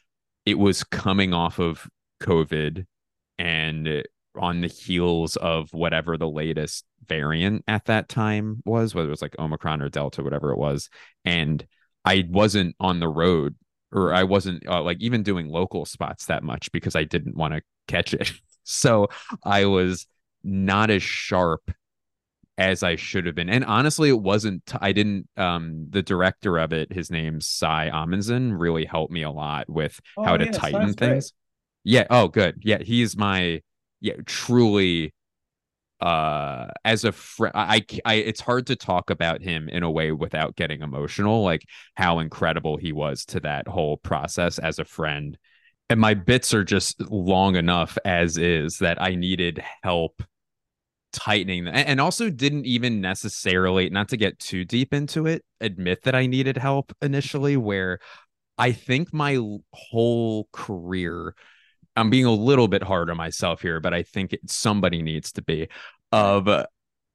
it 0.45 0.57
was 0.57 0.83
coming 0.83 1.33
off 1.33 1.59
of 1.59 1.87
COVID 2.21 2.85
and 3.37 4.03
on 4.35 4.61
the 4.61 4.67
heels 4.67 5.35
of 5.37 5.73
whatever 5.73 6.17
the 6.17 6.29
latest 6.29 6.85
variant 7.05 7.63
at 7.67 7.85
that 7.85 8.09
time 8.09 8.61
was, 8.65 8.93
whether 8.93 9.07
it 9.07 9.11
was 9.11 9.21
like 9.21 9.37
Omicron 9.39 9.81
or 9.81 9.89
Delta, 9.89 10.23
whatever 10.23 10.51
it 10.51 10.57
was. 10.57 10.89
And 11.25 11.65
I 12.05 12.27
wasn't 12.29 12.75
on 12.79 12.99
the 12.99 13.07
road 13.07 13.55
or 13.91 14.13
I 14.13 14.23
wasn't 14.23 14.67
uh, 14.67 14.81
like 14.81 14.97
even 14.99 15.23
doing 15.23 15.47
local 15.47 15.85
spots 15.85 16.25
that 16.25 16.43
much 16.43 16.71
because 16.71 16.95
I 16.95 17.03
didn't 17.03 17.35
want 17.35 17.53
to 17.53 17.61
catch 17.87 18.13
it. 18.13 18.31
so 18.63 19.07
I 19.43 19.65
was 19.65 20.07
not 20.43 20.89
as 20.89 21.03
sharp 21.03 21.71
as 22.57 22.81
I 22.81 22.95
should 22.95 23.27
have 23.27 23.35
been. 23.35 23.49
And 23.49 23.63
honestly, 23.63 24.09
it 24.09 24.19
wasn't, 24.19 24.63
I 24.81 24.91
didn't, 24.91 25.29
um, 25.37 25.87
the 25.89 26.01
director 26.01 26.57
of 26.57 26.73
it, 26.73 26.91
his 26.91 27.11
name's 27.11 27.45
Cy 27.45 27.91
Amundson, 27.93 28.57
really 28.57 28.85
helped 28.85 29.13
me 29.13 29.21
a 29.21 29.29
lot 29.29 29.69
with 29.69 29.99
oh, 30.17 30.23
how 30.23 30.37
to 30.37 30.45
yeah, 30.45 30.51
tighten 30.51 30.93
things. 30.93 31.31
Great. 31.31 31.46
Yeah. 31.87 32.05
Oh, 32.09 32.27
good. 32.27 32.59
Yeah, 32.63 32.79
he's 32.83 33.15
my 33.17 33.61
yeah 34.01 34.13
truly 34.25 35.13
uh 36.01 36.67
as 36.85 37.05
a 37.05 37.11
friend 37.13 37.53
I, 37.55 37.85
I 38.05 38.15
it's 38.15 38.41
hard 38.41 38.67
to 38.67 38.75
talk 38.75 39.09
about 39.09 39.41
him 39.41 39.69
in 39.69 39.83
a 39.83 39.91
way 39.91 40.11
without 40.11 40.55
getting 40.55 40.81
emotional 40.81 41.43
like 41.43 41.63
how 41.95 42.19
incredible 42.19 42.77
he 42.77 42.91
was 42.93 43.25
to 43.27 43.39
that 43.41 43.67
whole 43.67 43.97
process 43.97 44.59
as 44.59 44.79
a 44.79 44.85
friend 44.85 45.37
and 45.89 45.99
my 45.99 46.13
bits 46.15 46.53
are 46.53 46.63
just 46.65 47.01
long 47.11 47.55
enough 47.55 47.97
as 48.05 48.37
is 48.37 48.79
that 48.79 49.01
i 49.01 49.15
needed 49.15 49.63
help 49.83 50.23
tightening 51.13 51.65
them 51.65 51.73
and 51.75 52.01
also 52.01 52.29
didn't 52.29 52.65
even 52.65 53.01
necessarily 53.01 53.89
not 53.89 54.09
to 54.09 54.17
get 54.17 54.37
too 54.39 54.65
deep 54.65 54.93
into 54.93 55.25
it 55.25 55.43
admit 55.61 56.03
that 56.03 56.15
i 56.15 56.27
needed 56.27 56.57
help 56.57 56.93
initially 57.01 57.57
where 57.57 57.99
i 58.57 58.71
think 58.71 59.13
my 59.13 59.39
whole 59.73 60.47
career 60.53 61.33
I'm 61.97 62.09
being 62.09 62.25
a 62.25 62.31
little 62.31 62.67
bit 62.67 62.83
hard 62.83 63.09
on 63.09 63.17
myself 63.17 63.61
here, 63.61 63.79
but 63.79 63.93
I 63.93 64.03
think 64.03 64.33
it, 64.33 64.49
somebody 64.49 65.01
needs 65.01 65.31
to 65.33 65.41
be. 65.41 65.67
Of 66.11 66.47
uh, 66.47 66.67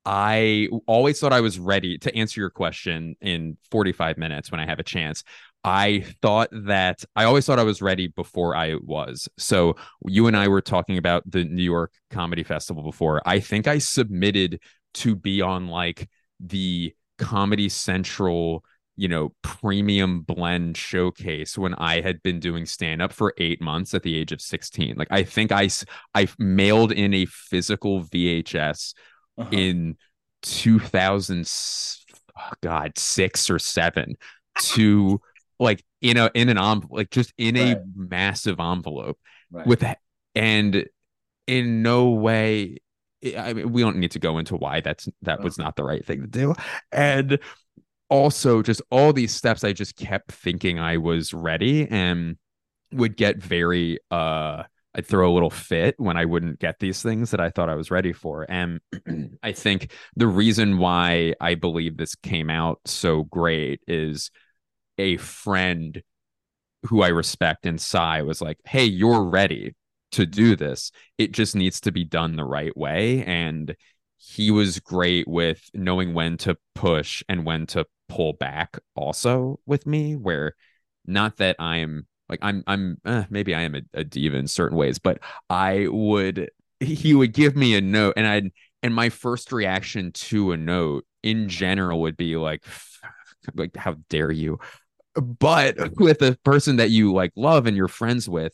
I 0.05 0.69
always 0.87 1.21
thought 1.21 1.33
I 1.33 1.41
was 1.41 1.59
ready 1.59 1.97
to 1.99 2.15
answer 2.15 2.41
your 2.41 2.51
question 2.51 3.17
in 3.21 3.57
45 3.71 4.19
minutes 4.19 4.51
when 4.51 4.61
I 4.61 4.67
have 4.67 4.81
a 4.81 4.85
chance. 4.85 5.23
I 5.65 6.05
thought 6.21 6.49
that 6.53 7.05
I 7.15 7.25
always 7.25 7.47
thought 7.47 7.61
I 7.61 7.65
was 7.65 7.81
ready 7.81 8.09
before 8.09 8.57
I 8.57 8.75
was. 8.83 9.29
So 9.39 9.77
you 10.09 10.27
and 10.27 10.37
I 10.37 10.49
were 10.49 10.61
talking 10.61 10.99
about 10.99 11.23
the 11.31 11.45
New 11.45 11.63
York 11.63 11.93
Comedy 12.11 12.43
Festival 12.43 12.83
before. 12.83 13.23
I 13.25 13.39
think 13.39 13.69
I 13.69 13.79
submitted 13.79 14.61
to 14.95 15.15
be 15.15 15.41
on 15.41 15.69
like 15.69 16.09
the 16.41 16.93
Comedy 17.19 17.69
Central 17.69 18.65
you 18.97 19.09
know, 19.09 19.33
premium 19.43 20.21
blend 20.21 20.77
showcase 20.77 21.57
when 21.57 21.75
I 21.75 22.01
had 22.01 22.23
been 22.23 22.41
doing 22.41 22.67
stand 22.67 23.01
up 23.01 23.13
for 23.13 23.35
eight 23.39 23.61
months 23.61 23.95
at 23.95 24.03
the 24.03 24.17
age 24.17 24.33
of 24.33 24.41
16. 24.41 24.97
Like, 24.97 25.09
I 25.11 25.23
think 25.23 25.51
I, 25.51 25.69
I 26.15 26.29
mailed 26.39 26.93
in 26.93 27.15
a 27.15 27.27
physical 27.27 28.05
VHS 28.05 28.95
uh-huh. 29.39 29.49
in 29.51 29.97
2000, 30.43 31.51
oh 32.39 32.51
God, 32.63 32.99
six 32.99 33.49
or 33.49 33.59
seven 33.59 34.17
to 34.59 35.21
like 35.59 35.83
in 36.03 36.17
a, 36.17 36.31
in 36.35 36.49
an 36.49 36.59
envelope, 36.59 36.91
like 36.91 37.11
just 37.11 37.33
in 37.39 37.55
right. 37.55 37.77
a 37.77 37.83
massive 37.95 38.61
envelope 38.61 39.19
right. 39.51 39.67
with 39.67 39.81
that. 39.81 39.99
And 40.35 40.87
in 41.47 41.83
no 41.83 42.11
way, 42.11 42.79
I 43.37 43.53
mean, 43.53 43.73
we 43.73 43.83
don't 43.83 43.99
need 43.99 44.11
to 44.13 44.19
go 44.19 44.39
into 44.39 44.57
why 44.57 44.81
that's 44.81 45.09
that 45.23 45.43
was 45.43 45.57
not 45.57 45.77
the 45.77 45.85
right 45.85 46.05
thing 46.05 46.23
to 46.23 46.27
do. 46.27 46.55
And 46.91 47.39
also 48.13 48.61
just 48.61 48.83
all 48.91 49.13
these 49.13 49.35
steps 49.35 49.65
i 49.65 49.73
just 49.73 49.97
kept 49.97 50.31
thinking 50.31 50.79
i 50.79 50.99
was 50.99 51.33
ready 51.33 51.89
and 51.89 52.37
would 52.93 53.17
get 53.17 53.43
very 53.43 53.99
uh 54.11 54.63
I'd 54.95 55.07
throw 55.07 55.31
a 55.31 55.33
little 55.33 55.51
fit 55.51 55.95
when 55.97 56.17
I 56.19 56.27
wouldn't 56.27 56.59
get 56.59 56.79
these 56.79 57.03
things 57.03 57.31
that 57.31 57.41
I 57.41 57.49
thought 57.49 57.71
I 57.71 57.75
was 57.75 57.91
ready 57.91 58.13
for. 58.13 58.45
And 58.51 58.81
I 59.43 59.53
think 59.53 59.91
the 60.17 60.27
reason 60.27 60.79
why 60.79 61.35
I 61.41 61.55
believe 61.55 61.97
this 61.97 62.15
came 62.15 62.51
out 62.51 62.81
so 62.85 63.25
great 63.25 63.81
is 63.87 64.31
a 64.99 65.17
friend 65.17 66.03
who 66.85 67.03
I 67.03 67.09
respect 67.09 67.65
and 67.65 67.81
Cy 67.81 68.23
was 68.23 68.43
like, 68.43 68.59
"Hey, 68.67 68.85
you're 68.85 69.25
ready 69.25 69.75
to 70.13 70.27
do 70.27 70.57
this. 70.57 70.91
It 71.17 71.33
just 71.33 71.57
needs 71.57 71.81
to 71.83 71.93
be 71.93 72.05
done 72.05 72.37
the 72.37 72.45
right 72.45 72.77
way." 72.77 73.25
And 73.25 73.75
he 74.19 74.51
was 74.51 74.79
great 74.79 75.27
with 75.27 75.71
knowing 75.75 76.15
when 76.15 76.37
to 76.39 76.57
push 76.75 77.23
and 77.29 77.45
when 77.45 77.67
to 77.67 77.87
pull 78.13 78.35
back 78.35 78.79
also 78.95 79.59
with 79.65 79.87
me 79.87 80.15
where 80.17 80.55
not 81.07 81.39
that 81.39 81.57
I'm 81.59 82.07
like 82.29 82.41
I'm 82.43 82.63
I'm 82.67 82.99
eh, 83.07 83.25
maybe 83.31 83.55
I 83.55 83.63
am 83.63 83.75
a, 83.75 83.81
a 83.95 84.05
diva 84.05 84.37
in 84.37 84.47
certain 84.47 84.77
ways, 84.77 84.99
but 84.99 85.19
I 85.49 85.87
would 85.89 86.51
he 86.79 87.15
would 87.15 87.33
give 87.33 87.57
me 87.57 87.75
a 87.75 87.81
note 87.81 88.15
and 88.17 88.27
I'd 88.27 88.51
and 88.83 88.95
my 88.95 89.09
first 89.09 89.51
reaction 89.51 90.13
to 90.13 90.53
a 90.53 90.57
note 90.59 91.07
in 91.23 91.49
general 91.49 92.03
would 92.03 92.17
be 92.19 92.37
like 92.37 92.65
like 93.55 93.77
how 93.77 93.97
dare 94.11 94.31
you. 94.31 94.59
But 95.15 95.77
with 95.97 96.21
a 96.21 96.37
person 96.45 96.77
that 96.77 96.91
you 96.91 97.15
like 97.15 97.33
love 97.35 97.67
and 97.67 97.77
you're 97.77 97.89
friends 97.89 98.29
with 98.29 98.53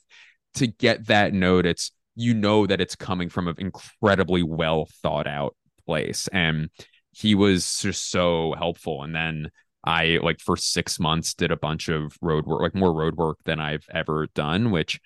to 0.55 0.69
get 0.69 1.09
that 1.09 1.33
note 1.33 1.67
it's 1.67 1.91
you 2.15 2.35
know 2.35 2.67
that 2.67 2.81
it's 2.81 2.97
coming 2.97 3.29
from 3.29 3.49
an 3.49 3.57
incredibly 3.59 4.43
well 4.45 4.89
thought 5.03 5.27
out 5.27 5.57
place. 5.87 6.29
And 6.29 6.71
he 7.19 7.35
was 7.35 7.81
just 7.81 8.11
so 8.11 8.55
helpful. 8.57 9.03
And 9.03 9.15
then 9.15 9.51
i 9.85 10.19
like 10.25 10.41
for 10.41 10.57
six 10.57 10.99
months 10.99 11.35
did 11.35 11.53
a 11.53 11.57
bunch 11.57 11.89
of 11.89 12.17
road 12.21 12.45
work 12.47 12.61
like 12.61 12.75
more 12.75 12.93
road 12.93 13.15
work 13.15 13.39
than 13.45 13.61
i've 13.61 13.87
ever 13.95 14.27
done 14.35 14.73
which 14.73 14.99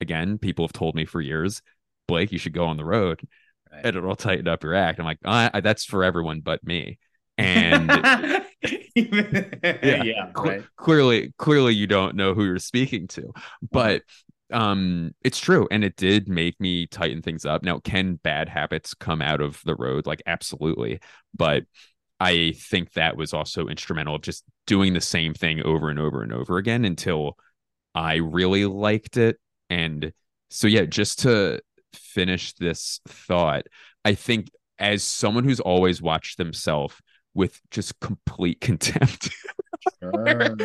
again 0.00 0.38
people 0.38 0.64
have 0.64 0.72
told 0.72 0.96
me 0.96 1.04
for 1.04 1.20
years 1.20 1.62
blake 2.08 2.32
you 2.32 2.38
should 2.38 2.52
go 2.52 2.64
on 2.64 2.76
the 2.76 2.84
road. 2.84 3.20
Right. 3.70 3.84
and 3.84 3.96
it'll 3.96 4.16
tighten 4.16 4.48
up 4.48 4.64
your 4.64 4.74
act. 4.74 4.98
I'm 4.98 5.04
like 5.04 5.18
oh, 5.24 5.50
I, 5.52 5.60
that's 5.60 5.84
for 5.84 6.02
everyone 6.02 6.40
but 6.40 6.64
me. 6.64 6.98
And 7.36 7.86
yeah, 8.94 9.62
yeah 9.74 10.32
right. 10.34 10.64
clearly 10.76 11.32
clearly 11.36 11.74
you 11.74 11.86
don't 11.86 12.16
know 12.16 12.34
who 12.34 12.44
you're 12.44 12.58
speaking 12.58 13.06
to. 13.08 13.32
But 13.70 14.02
um 14.52 15.12
it's 15.22 15.38
true 15.38 15.68
and 15.70 15.84
it 15.84 15.96
did 15.96 16.28
make 16.28 16.58
me 16.60 16.86
tighten 16.86 17.20
things 17.20 17.44
up 17.44 17.62
now 17.62 17.78
can 17.80 18.14
bad 18.16 18.48
habits 18.48 18.94
come 18.94 19.20
out 19.20 19.40
of 19.40 19.60
the 19.64 19.74
road 19.74 20.06
like 20.06 20.22
absolutely 20.26 21.00
but 21.34 21.64
i 22.20 22.52
think 22.56 22.92
that 22.92 23.16
was 23.16 23.34
also 23.34 23.66
instrumental 23.66 24.18
just 24.18 24.44
doing 24.66 24.94
the 24.94 25.00
same 25.00 25.34
thing 25.34 25.62
over 25.62 25.90
and 25.90 25.98
over 25.98 26.22
and 26.22 26.32
over 26.32 26.56
again 26.56 26.84
until 26.84 27.36
i 27.94 28.16
really 28.16 28.64
liked 28.64 29.16
it 29.16 29.38
and 29.68 30.12
so 30.50 30.66
yeah 30.66 30.84
just 30.84 31.20
to 31.20 31.60
finish 31.92 32.54
this 32.54 33.00
thought 33.06 33.66
i 34.04 34.14
think 34.14 34.48
as 34.78 35.02
someone 35.02 35.44
who's 35.44 35.60
always 35.60 36.00
watched 36.00 36.38
themselves 36.38 36.94
with 37.34 37.60
just 37.70 37.98
complete 38.00 38.60
contempt. 38.60 39.30
Sure. 40.02 40.56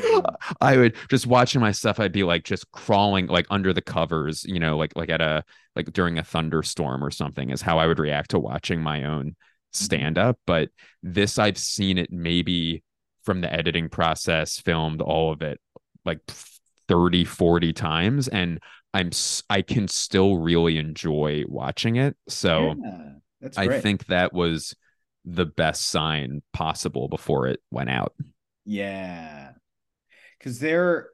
I 0.61 0.77
would 0.77 0.95
just 1.09 1.27
watching 1.27 1.61
my 1.61 1.71
stuff. 1.71 1.99
I'd 1.99 2.11
be 2.11 2.23
like 2.23 2.43
just 2.43 2.71
crawling 2.71 3.27
like 3.27 3.45
under 3.49 3.73
the 3.73 3.81
covers, 3.81 4.43
you 4.45 4.59
know, 4.59 4.77
like 4.77 4.93
like 4.95 5.09
at 5.09 5.21
a 5.21 5.43
like 5.75 5.91
during 5.93 6.17
a 6.17 6.23
thunderstorm 6.23 7.03
or 7.03 7.11
something 7.11 7.49
is 7.49 7.61
how 7.61 7.79
I 7.79 7.87
would 7.87 7.99
react 7.99 8.31
to 8.31 8.39
watching 8.39 8.81
my 8.81 9.03
own 9.03 9.35
stand 9.71 10.17
up. 10.17 10.37
But 10.45 10.69
this 11.01 11.37
I've 11.39 11.57
seen 11.57 11.97
it 11.97 12.11
maybe 12.11 12.83
from 13.23 13.41
the 13.41 13.51
editing 13.51 13.89
process, 13.89 14.59
filmed 14.59 15.01
all 15.01 15.31
of 15.31 15.41
it 15.41 15.59
like 16.05 16.19
30, 16.87 17.25
40 17.25 17.73
times. 17.73 18.27
And 18.27 18.59
I'm 18.93 19.11
I 19.49 19.61
can 19.61 19.87
still 19.87 20.37
really 20.37 20.77
enjoy 20.77 21.43
watching 21.47 21.95
it. 21.95 22.15
So 22.27 22.75
yeah, 23.41 23.49
I 23.57 23.79
think 23.79 24.05
that 24.07 24.33
was 24.33 24.75
the 25.25 25.45
best 25.45 25.89
sign 25.89 26.41
possible 26.51 27.07
before 27.07 27.47
it 27.47 27.59
went 27.71 27.89
out. 27.89 28.13
Yeah. 28.65 29.51
Cause 30.41 30.59
there, 30.59 31.09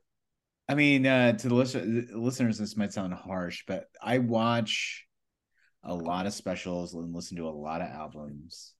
I 0.68 0.76
mean, 0.76 1.06
uh, 1.06 1.34
to 1.34 1.50
the 1.50 1.56
listen- 1.56 2.10
listeners, 2.14 2.58
this 2.58 2.78
might 2.78 2.94
sound 2.94 3.14
harsh, 3.14 3.64
but 3.68 3.86
I 4.02 4.20
watch 4.20 5.06
a 5.84 5.94
lot 5.94 6.26
of 6.26 6.34
specials 6.34 6.94
and 6.94 7.14
listen 7.14 7.38
to 7.38 7.48
a 7.48 7.50
lot 7.50 7.82
of 7.82 7.88
albums. 7.88 8.74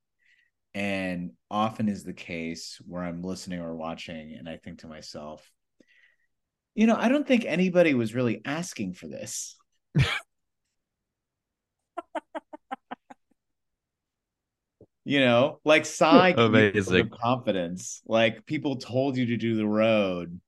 And 0.76 1.32
often 1.50 1.90
is 1.90 2.04
the 2.04 2.14
case 2.14 2.80
where 2.86 3.04
I'm 3.04 3.24
listening 3.24 3.60
or 3.60 3.76
watching, 3.76 4.36
and 4.38 4.48
I 4.48 4.58
think 4.58 4.80
to 4.80 4.88
myself, 4.88 5.50
you 6.76 6.86
know, 6.86 6.96
I 6.96 7.10
don't 7.10 7.28
think 7.28 7.46
anybody 7.46 7.94
was 7.94 8.14
really 8.14 8.42
asking 8.46 8.94
for 8.94 9.08
this. 9.08 9.58
you 15.10 15.20
know 15.20 15.60
like 15.66 15.88
side 15.88 16.38
amazing. 16.40 17.10
confidence 17.10 18.02
like 18.06 18.46
people 18.46 18.76
told 18.76 19.18
you 19.18 19.26
to 19.28 19.38
do 19.38 19.56
the 19.56 19.68
road. 19.68 20.40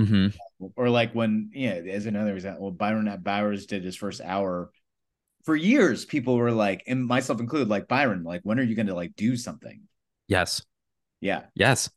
Mm-hmm. 0.00 0.28
or 0.76 0.90
like 0.90 1.12
when 1.12 1.50
yeah 1.52 1.72
as 1.72 2.06
another 2.06 2.32
example 2.36 2.70
byron 2.70 3.12
bowers 3.20 3.66
did 3.66 3.82
his 3.82 3.96
first 3.96 4.20
hour 4.20 4.70
for 5.44 5.56
years 5.56 6.04
people 6.04 6.36
were 6.36 6.52
like 6.52 6.84
and 6.86 7.04
myself 7.04 7.40
included 7.40 7.68
like 7.68 7.88
byron 7.88 8.22
like 8.22 8.40
when 8.44 8.60
are 8.60 8.62
you 8.62 8.76
going 8.76 8.86
to 8.86 8.94
like 8.94 9.16
do 9.16 9.36
something? 9.36 9.80
Yes. 10.28 10.62
Yeah. 11.20 11.46
Yes. 11.56 11.90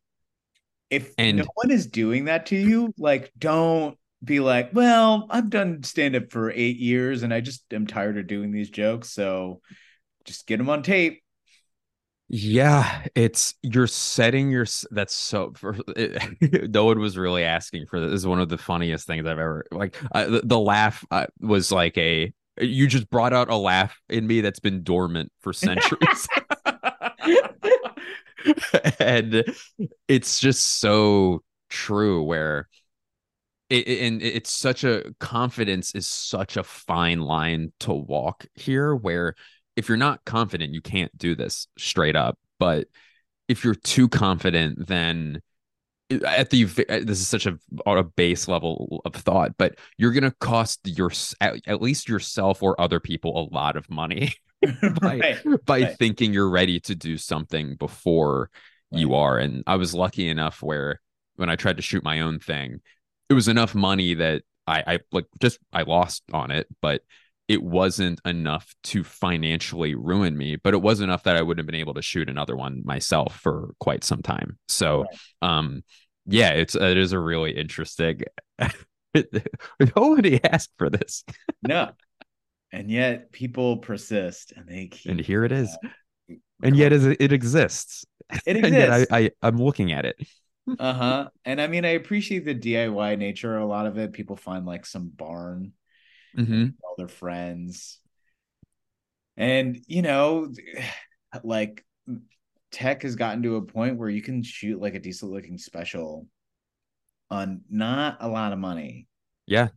If 0.89 1.13
and 1.19 1.37
no 1.37 1.45
one 1.53 1.69
is 1.69 1.85
doing 1.85 2.25
that 2.25 2.47
to 2.47 2.55
you 2.55 2.91
like 2.97 3.31
don't 3.37 3.97
be 4.23 4.39
like 4.39 4.69
well 4.73 5.27
i've 5.29 5.49
done 5.49 5.81
stand 5.83 6.15
up 6.15 6.31
for 6.31 6.51
eight 6.51 6.77
years 6.77 7.23
and 7.23 7.33
i 7.33 7.41
just 7.41 7.63
am 7.73 7.87
tired 7.87 8.17
of 8.17 8.27
doing 8.27 8.51
these 8.51 8.69
jokes 8.69 9.09
so 9.09 9.61
just 10.25 10.45
get 10.45 10.57
them 10.57 10.69
on 10.69 10.83
tape 10.83 11.21
yeah, 12.33 13.07
it's 13.13 13.55
you're 13.61 13.87
setting 13.87 14.51
your 14.51 14.65
that's 14.89 15.13
so 15.13 15.51
for 15.53 15.75
it, 15.97 16.69
no 16.73 16.85
one 16.85 16.99
was 16.99 17.17
really 17.17 17.43
asking 17.43 17.87
for 17.87 17.99
this. 17.99 18.11
this. 18.11 18.21
is 18.21 18.27
one 18.27 18.39
of 18.39 18.47
the 18.47 18.57
funniest 18.57 19.05
things 19.05 19.25
I've 19.25 19.37
ever 19.37 19.65
like 19.69 19.99
the, 20.13 20.41
the, 20.41 20.57
laugh 20.57 21.03
uh, 21.11 21.25
was 21.41 21.73
like 21.73 21.97
a 21.97 22.31
you 22.61 22.87
just 22.87 23.09
brought 23.09 23.33
out 23.33 23.49
a 23.49 23.57
laugh 23.57 23.99
in 24.07 24.25
me 24.25 24.39
that's 24.39 24.61
been 24.61 24.81
dormant 24.81 25.29
for 25.41 25.51
centuries. 25.51 26.29
and 28.99 29.43
it's 30.07 30.39
just 30.39 30.79
so 30.79 31.43
true 31.69 32.23
where 32.23 32.69
it, 33.69 33.87
and 33.87 34.21
it's 34.21 34.53
such 34.53 34.85
a 34.85 35.03
confidence 35.19 35.93
is 35.95 36.07
such 36.07 36.55
a 36.55 36.63
fine 36.63 37.19
line 37.19 37.73
to 37.81 37.91
walk 37.91 38.45
here 38.55 38.95
where 38.95 39.35
if 39.75 39.87
you're 39.87 39.97
not 39.97 40.23
confident, 40.25 40.73
you 40.73 40.81
can't 40.81 41.15
do 41.17 41.35
this 41.35 41.67
straight 41.77 42.15
up. 42.15 42.37
But 42.59 42.87
if 43.47 43.63
you're 43.63 43.75
too 43.75 44.07
confident, 44.07 44.87
then 44.87 45.41
at 46.25 46.49
the 46.49 46.65
uh, 46.65 46.99
this 47.03 47.19
is 47.19 47.27
such 47.27 47.45
a, 47.45 47.57
a 47.85 48.03
base 48.03 48.47
level 48.47 49.01
of 49.05 49.13
thought, 49.13 49.57
but 49.57 49.75
you're 49.97 50.11
going 50.11 50.23
to 50.23 50.31
cost 50.31 50.79
your 50.83 51.11
at, 51.39 51.55
at, 51.67 51.81
least 51.81 52.09
yourself 52.09 52.61
or 52.61 52.79
other 52.79 52.99
people 52.99 53.49
a 53.49 53.53
lot 53.53 53.75
of 53.77 53.89
money 53.89 54.33
by 55.01 55.19
right. 55.19 55.65
by 55.65 55.81
right. 55.81 55.97
thinking 55.97 56.33
you're 56.33 56.49
ready 56.49 56.79
to 56.81 56.95
do 56.95 57.17
something 57.17 57.75
before 57.75 58.49
right. 58.91 58.99
you 58.99 59.15
are. 59.15 59.37
And 59.37 59.63
I 59.65 59.75
was 59.75 59.93
lucky 59.93 60.27
enough 60.27 60.61
where 60.61 60.99
when 61.35 61.49
I 61.49 61.55
tried 61.55 61.77
to 61.77 61.83
shoot 61.83 62.03
my 62.03 62.21
own 62.21 62.39
thing, 62.39 62.81
it 63.29 63.33
was 63.33 63.47
enough 63.47 63.73
money 63.73 64.13
that 64.15 64.43
I, 64.67 64.83
I 64.85 64.99
like 65.11 65.25
just 65.41 65.59
I 65.73 65.83
lost 65.83 66.23
on 66.31 66.51
it, 66.51 66.67
but 66.81 67.01
it 67.51 67.61
wasn't 67.61 68.21
enough 68.23 68.73
to 68.81 69.03
financially 69.03 69.93
ruin 69.93 70.37
me, 70.37 70.55
but 70.55 70.73
it 70.73 70.81
was 70.81 71.01
enough 71.01 71.23
that 71.23 71.35
I 71.35 71.41
wouldn't 71.41 71.59
have 71.59 71.65
been 71.65 71.81
able 71.81 71.95
to 71.95 72.01
shoot 72.01 72.29
another 72.29 72.55
one 72.55 72.81
myself 72.85 73.37
for 73.41 73.73
quite 73.77 74.05
some 74.05 74.21
time. 74.21 74.57
So, 74.69 75.01
right. 75.01 75.57
um, 75.57 75.83
yeah, 76.25 76.51
it's 76.51 76.75
it 76.75 76.95
is 76.95 77.11
a 77.11 77.19
really 77.19 77.51
interesting. 77.51 78.21
Nobody 79.97 80.41
asked 80.45 80.71
for 80.77 80.89
this. 80.89 81.25
no, 81.61 81.91
and 82.71 82.89
yet 82.89 83.33
people 83.33 83.79
persist, 83.79 84.53
and 84.55 84.65
they 84.65 84.87
keep, 84.87 85.11
and 85.11 85.19
here 85.19 85.43
it 85.43 85.51
is, 85.51 85.77
uh, 85.83 86.35
and 86.63 86.77
yet 86.77 86.93
it 86.93 87.03
exists. 87.03 87.19
It 87.19 87.33
exists. 87.33 88.05
and 88.47 88.73
yet 88.73 88.91
I, 88.93 89.05
I 89.11 89.31
I'm 89.41 89.57
looking 89.57 89.91
at 89.91 90.05
it. 90.05 90.15
uh 90.79 90.93
huh. 90.93 91.29
And 91.43 91.59
I 91.59 91.67
mean, 91.67 91.83
I 91.83 91.89
appreciate 91.89 92.45
the 92.45 92.55
DIY 92.55 93.17
nature. 93.17 93.57
A 93.57 93.65
lot 93.65 93.87
of 93.87 93.97
it, 93.97 94.13
people 94.13 94.37
find 94.37 94.65
like 94.65 94.85
some 94.85 95.11
barn 95.13 95.73
mm-hmm. 96.37 96.67
all 96.83 96.95
their 96.97 97.07
friends. 97.07 97.99
And, 99.37 99.79
you 99.87 100.01
know, 100.01 100.51
like 101.43 101.85
tech 102.71 103.03
has 103.03 103.15
gotten 103.15 103.43
to 103.43 103.57
a 103.57 103.61
point 103.61 103.97
where 103.97 104.09
you 104.09 104.21
can 104.21 104.43
shoot 104.43 104.81
like 104.81 104.95
a 104.95 104.99
decent 104.99 105.31
looking 105.31 105.57
special 105.57 106.27
on 107.29 107.61
not 107.69 108.17
a 108.19 108.27
lot 108.27 108.53
of 108.53 108.59
money. 108.59 109.07
Yeah. 109.45 109.69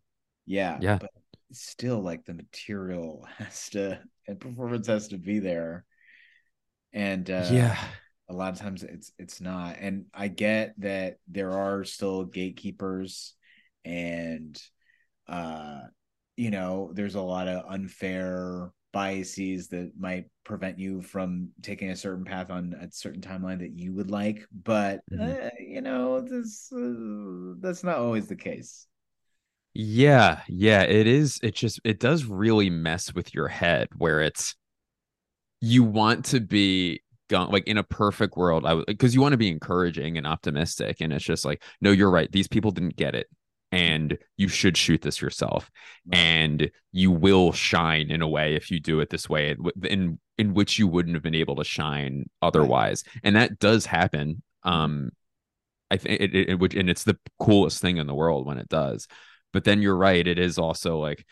Yeah. 0.46 0.78
Yeah. 0.80 0.98
But 1.00 1.10
still 1.52 2.00
like 2.00 2.24
the 2.24 2.34
material 2.34 3.26
has 3.38 3.70
to 3.70 4.00
and 4.26 4.40
performance 4.40 4.86
has 4.86 5.08
to 5.08 5.18
be 5.18 5.38
there. 5.38 5.84
And 6.92 7.28
uh 7.28 7.48
yeah, 7.50 7.78
a 8.28 8.34
lot 8.34 8.52
of 8.52 8.60
times 8.60 8.82
it's 8.82 9.12
it's 9.18 9.40
not. 9.40 9.76
And 9.80 10.06
I 10.14 10.28
get 10.28 10.74
that 10.78 11.16
there 11.28 11.52
are 11.52 11.84
still 11.84 12.24
gatekeepers 12.24 13.34
and 13.84 14.60
uh 15.28 15.80
you 16.36 16.50
know 16.50 16.90
there's 16.94 17.14
a 17.14 17.20
lot 17.20 17.48
of 17.48 17.64
unfair 17.68 18.72
biases 18.92 19.68
that 19.68 19.90
might 19.98 20.26
prevent 20.44 20.78
you 20.78 21.02
from 21.02 21.48
taking 21.62 21.90
a 21.90 21.96
certain 21.96 22.24
path 22.24 22.50
on 22.50 22.74
a 22.80 22.88
certain 22.92 23.20
timeline 23.20 23.58
that 23.58 23.76
you 23.76 23.92
would 23.92 24.10
like 24.10 24.46
but 24.64 25.00
mm-hmm. 25.12 25.46
uh, 25.46 25.50
you 25.58 25.80
know 25.80 26.20
this 26.20 26.72
uh, 26.72 27.54
that's 27.60 27.82
not 27.82 27.98
always 27.98 28.28
the 28.28 28.36
case 28.36 28.86
Yeah, 29.74 30.42
yeah, 30.48 30.82
it 30.82 31.08
is. 31.08 31.40
It 31.42 31.56
just 31.56 31.80
it 31.84 31.98
does 31.98 32.24
really 32.24 32.70
mess 32.70 33.12
with 33.12 33.34
your 33.34 33.48
head 33.48 33.88
where 33.96 34.20
it's 34.20 34.54
you 35.60 35.82
want 35.82 36.26
to 36.26 36.40
be 36.40 37.02
going 37.28 37.50
like 37.50 37.66
in 37.66 37.78
a 37.78 37.82
perfect 37.82 38.36
world. 38.36 38.64
I 38.64 38.82
because 38.86 39.14
you 39.16 39.20
want 39.20 39.32
to 39.32 39.38
be 39.38 39.48
encouraging 39.50 40.16
and 40.16 40.28
optimistic, 40.28 40.98
and 41.00 41.12
it's 41.12 41.24
just 41.24 41.44
like, 41.44 41.60
no, 41.80 41.90
you're 41.90 42.10
right. 42.10 42.30
These 42.30 42.46
people 42.46 42.70
didn't 42.70 42.94
get 42.94 43.16
it, 43.16 43.26
and 43.74 44.18
you 44.36 44.48
should 44.48 44.76
shoot 44.76 45.02
this 45.02 45.20
yourself, 45.20 45.70
right. 46.06 46.18
and 46.18 46.70
you 46.92 47.10
will 47.10 47.52
shine 47.52 48.10
in 48.10 48.22
a 48.22 48.28
way 48.28 48.54
if 48.54 48.70
you 48.70 48.78
do 48.78 49.00
it 49.00 49.10
this 49.10 49.28
way, 49.28 49.56
in 49.82 50.18
in 50.38 50.54
which 50.54 50.78
you 50.78 50.86
wouldn't 50.86 51.14
have 51.14 51.22
been 51.22 51.34
able 51.34 51.56
to 51.56 51.64
shine 51.64 52.28
otherwise, 52.40 53.04
right. 53.06 53.20
and 53.24 53.36
that 53.36 53.58
does 53.58 53.86
happen. 53.86 54.42
Um, 54.62 55.10
I 55.90 55.96
think 55.96 56.20
it, 56.20 56.34
it, 56.34 56.62
it, 56.62 56.74
and 56.74 56.88
it's 56.88 57.04
the 57.04 57.18
coolest 57.38 57.80
thing 57.80 57.96
in 57.96 58.06
the 58.06 58.14
world 58.14 58.46
when 58.46 58.58
it 58.58 58.68
does. 58.68 59.06
But 59.52 59.64
then 59.64 59.82
you're 59.82 59.96
right. 59.96 60.26
It 60.26 60.38
is 60.38 60.58
also 60.58 60.98
like, 60.98 61.24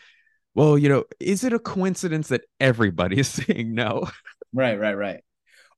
well, 0.53 0.77
you 0.77 0.87
know, 0.87 1.03
is 1.19 1.43
it 1.43 1.53
a 1.53 1.59
coincidence 1.59 2.27
that 2.29 2.43
everybody 2.59 3.19
is 3.19 3.27
saying 3.29 3.73
no? 3.73 4.09
Right, 4.53 4.79
right, 4.79 4.93
right. 4.93 5.23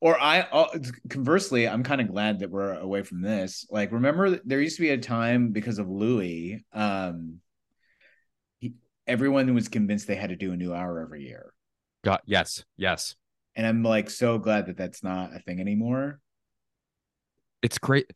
Or 0.01 0.19
I, 0.19 0.41
uh, 0.41 0.77
conversely, 1.09 1.67
I'm 1.67 1.83
kind 1.83 2.01
of 2.01 2.07
glad 2.07 2.39
that 2.39 2.51
we're 2.51 2.73
away 2.73 3.03
from 3.03 3.21
this. 3.21 3.65
Like, 3.69 3.91
remember, 3.91 4.39
there 4.45 4.61
used 4.61 4.75
to 4.75 4.81
be 4.81 4.89
a 4.89 4.97
time 4.97 5.49
because 5.49 5.79
of 5.79 5.89
Louis, 5.89 6.63
um, 6.73 7.39
he, 8.59 8.73
everyone 9.07 9.53
was 9.53 9.67
convinced 9.67 10.07
they 10.07 10.15
had 10.15 10.29
to 10.29 10.35
do 10.35 10.51
a 10.51 10.57
new 10.57 10.73
hour 10.73 10.99
every 10.99 11.23
year. 11.23 11.53
God, 12.03 12.21
yes, 12.25 12.63
yes. 12.77 13.15
And 13.55 13.65
I'm 13.65 13.83
like 13.83 14.09
so 14.09 14.37
glad 14.37 14.67
that 14.67 14.77
that's 14.77 15.03
not 15.03 15.33
a 15.33 15.39
thing 15.39 15.59
anymore. 15.59 16.19
It's 17.61 17.77
great 17.77 18.11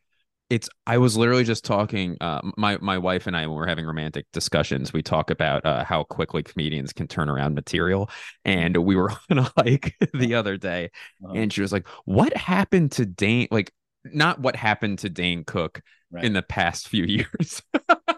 it's 0.49 0.69
i 0.87 0.97
was 0.97 1.15
literally 1.15 1.43
just 1.43 1.63
talking 1.63 2.17
uh, 2.21 2.41
my 2.57 2.77
my 2.81 2.97
wife 2.97 3.27
and 3.27 3.35
i 3.35 3.45
when 3.45 3.55
we're 3.55 3.67
having 3.67 3.85
romantic 3.85 4.25
discussions 4.33 4.91
we 4.93 5.01
talk 5.01 5.29
about 5.29 5.65
uh, 5.65 5.83
how 5.83 6.03
quickly 6.03 6.43
comedians 6.43 6.93
can 6.93 7.07
turn 7.07 7.29
around 7.29 7.55
material. 7.55 8.09
And 8.45 8.77
we 8.77 8.95
were 8.95 9.11
on 9.29 9.39
a 9.39 9.51
hike 9.57 9.95
the 10.13 10.35
other 10.35 10.57
day 10.57 10.91
uh-huh. 11.23 11.33
and 11.35 11.53
she 11.53 11.61
was 11.61 11.71
like 11.71 11.87
what 12.05 12.35
happened 12.35 12.93
to 12.93 13.05
dane? 13.05 13.47
Like 13.51 13.71
not 14.05 14.39
what 14.39 14.55
happened 14.55 14.99
to 14.99 15.09
dane 15.09 15.43
cook 15.43 15.81
right. 16.11 16.23
in 16.23 16.33
the 16.33 16.41
past 16.41 16.87
few 16.87 17.03
years 17.39 17.61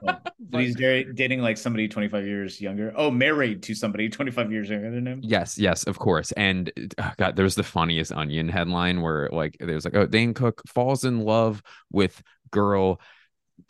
but 0.52 0.62
he's 0.62 0.76
dating 0.76 1.42
like 1.42 1.58
somebody 1.58 1.88
25 1.88 2.26
years 2.26 2.60
younger. 2.60 2.94
Oh, 2.96 3.10
married 3.10 3.64
to 3.64 3.74
somebody 3.74 4.10
25 4.10 4.52
years 4.52 4.70
younger 4.70 4.92
than 4.92 5.08
him. 5.08 5.22
Yes, 5.24 5.58
yes, 5.58 5.84
of 5.86 5.98
course. 5.98 6.32
And 6.34 6.72
oh 6.98 7.12
God, 7.18 7.36
there's 7.36 7.56
the 7.56 7.64
funniest 7.64 8.12
onion 8.12 8.50
headline 8.50 9.02
where 9.02 9.30
like 9.32 9.56
there's 9.60 9.86
like, 9.86 9.96
oh, 9.96 10.06
Dane 10.06 10.34
Cook 10.34 10.62
falls 10.68 11.06
in 11.06 11.22
love 11.22 11.64
with 11.92 12.22
girl 12.52 13.00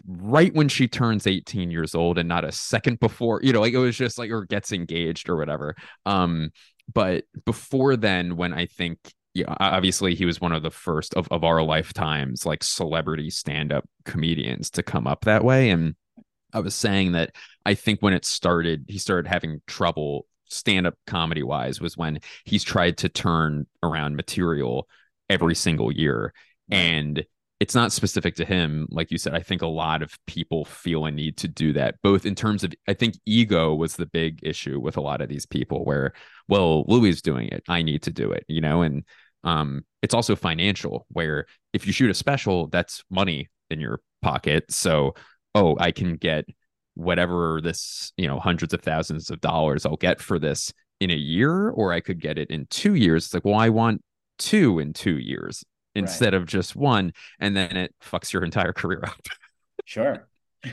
right 0.07 0.53
when 0.55 0.69
she 0.69 0.87
turns 0.87 1.27
18 1.27 1.69
years 1.69 1.93
old 1.93 2.17
and 2.17 2.27
not 2.27 2.45
a 2.45 2.51
second 2.51 2.99
before, 2.99 3.41
you 3.43 3.53
know, 3.53 3.59
like 3.59 3.73
it 3.73 3.77
was 3.77 3.97
just 3.97 4.17
like 4.17 4.31
or 4.31 4.45
gets 4.45 4.71
engaged 4.71 5.29
or 5.29 5.35
whatever. 5.35 5.75
Um, 6.05 6.51
but 6.91 7.25
before 7.45 7.95
then, 7.95 8.37
when 8.37 8.53
I 8.53 8.65
think 8.65 8.97
yeah, 9.33 9.55
obviously 9.59 10.15
he 10.15 10.25
was 10.25 10.41
one 10.41 10.51
of 10.51 10.63
the 10.63 10.71
first 10.71 11.13
of, 11.13 11.27
of 11.31 11.43
our 11.43 11.63
lifetimes, 11.63 12.45
like 12.45 12.63
celebrity 12.63 13.29
stand-up 13.29 13.87
comedians 14.05 14.69
to 14.71 14.83
come 14.83 15.07
up 15.07 15.25
that 15.25 15.43
way. 15.43 15.69
And 15.69 15.95
I 16.53 16.59
was 16.59 16.75
saying 16.75 17.13
that 17.13 17.33
I 17.65 17.75
think 17.75 18.01
when 18.01 18.13
it 18.13 18.25
started, 18.25 18.85
he 18.87 18.97
started 18.97 19.29
having 19.29 19.61
trouble 19.67 20.25
stand 20.49 20.85
up 20.85 20.95
comedy 21.07 21.43
wise 21.43 21.79
was 21.79 21.95
when 21.95 22.19
he's 22.43 22.63
tried 22.63 22.97
to 22.97 23.07
turn 23.07 23.67
around 23.81 24.17
material 24.17 24.87
every 25.29 25.55
single 25.55 25.93
year. 25.93 26.33
And 26.69 27.25
it's 27.61 27.75
not 27.75 27.93
specific 27.93 28.35
to 28.35 28.43
him. 28.43 28.87
Like 28.89 29.11
you 29.11 29.17
said, 29.17 29.33
I 29.33 29.39
think 29.39 29.61
a 29.61 29.67
lot 29.67 30.01
of 30.01 30.17
people 30.25 30.65
feel 30.65 31.05
a 31.05 31.11
need 31.11 31.37
to 31.37 31.47
do 31.47 31.71
that, 31.73 31.95
both 32.01 32.25
in 32.25 32.35
terms 32.35 32.63
of, 32.63 32.73
I 32.87 32.93
think 32.93 33.15
ego 33.25 33.73
was 33.75 33.95
the 33.95 34.07
big 34.07 34.39
issue 34.41 34.79
with 34.79 34.97
a 34.97 35.01
lot 35.01 35.21
of 35.21 35.29
these 35.29 35.45
people 35.45 35.85
where, 35.85 36.11
well, 36.49 36.83
Louis 36.87 37.09
is 37.09 37.21
doing 37.21 37.47
it. 37.49 37.63
I 37.69 37.81
need 37.83 38.01
to 38.03 38.11
do 38.11 38.31
it, 38.31 38.43
you 38.49 38.59
know? 38.59 38.81
And 38.81 39.03
um, 39.43 39.85
it's 40.01 40.13
also 40.13 40.35
financial, 40.35 41.05
where 41.09 41.45
if 41.73 41.87
you 41.87 41.93
shoot 41.93 42.09
a 42.09 42.13
special, 42.13 42.67
that's 42.67 43.03
money 43.09 43.49
in 43.69 43.79
your 43.79 44.01
pocket. 44.21 44.71
So 44.71 45.15
oh, 45.55 45.75
I 45.79 45.91
can 45.91 46.15
get 46.15 46.45
whatever 46.95 47.61
this, 47.61 48.13
you 48.17 48.27
know, 48.27 48.39
hundreds 48.39 48.73
of 48.73 48.81
thousands 48.81 49.29
of 49.29 49.41
dollars 49.41 49.85
I'll 49.85 49.97
get 49.97 50.21
for 50.21 50.39
this 50.39 50.73
in 50.99 51.11
a 51.11 51.15
year, 51.15 51.69
or 51.69 51.93
I 51.93 51.99
could 51.99 52.19
get 52.19 52.37
it 52.37 52.49
in 52.49 52.67
two 52.69 52.95
years. 52.95 53.25
It's 53.25 53.33
like, 53.33 53.45
well, 53.45 53.55
I 53.55 53.69
want 53.69 54.03
two 54.37 54.79
in 54.79 54.93
two 54.93 55.17
years 55.17 55.63
instead 55.95 56.33
right. 56.33 56.41
of 56.41 56.47
just 56.47 56.75
one. 56.75 57.13
And 57.39 57.55
then 57.55 57.75
it 57.75 57.95
fucks 58.03 58.31
your 58.33 58.43
entire 58.43 58.73
career 58.73 59.01
up. 59.03 59.19
sure. 59.85 60.27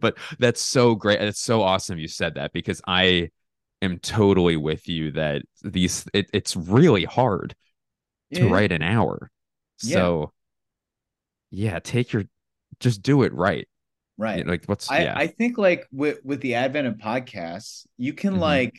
but 0.00 0.16
that's 0.38 0.60
so 0.60 0.94
great. 0.94 1.20
It's 1.20 1.40
so 1.40 1.62
awesome 1.62 1.98
you 1.98 2.08
said 2.08 2.34
that 2.34 2.52
because 2.52 2.80
I 2.86 3.30
am 3.84 3.98
totally 3.98 4.56
with 4.56 4.88
you 4.88 5.12
that 5.12 5.42
these, 5.62 6.06
it, 6.12 6.28
it's 6.32 6.56
really 6.56 7.04
hard 7.04 7.54
to 8.34 8.48
write 8.48 8.72
an 8.72 8.82
hour. 8.82 9.30
Yeah. 9.82 9.94
So 9.94 10.32
yeah, 11.50 11.78
take 11.78 12.12
your 12.12 12.24
just 12.80 13.02
do 13.02 13.22
it 13.22 13.32
right. 13.32 13.68
Right. 14.16 14.38
You 14.38 14.44
know, 14.44 14.50
like 14.50 14.64
what's 14.66 14.90
I, 14.90 15.04
yeah. 15.04 15.14
I 15.16 15.26
think 15.26 15.58
like 15.58 15.86
with 15.92 16.20
with 16.24 16.40
the 16.40 16.56
advent 16.56 16.86
of 16.86 16.94
podcasts, 16.94 17.86
you 17.96 18.12
can 18.12 18.32
mm-hmm. 18.32 18.40
like 18.40 18.78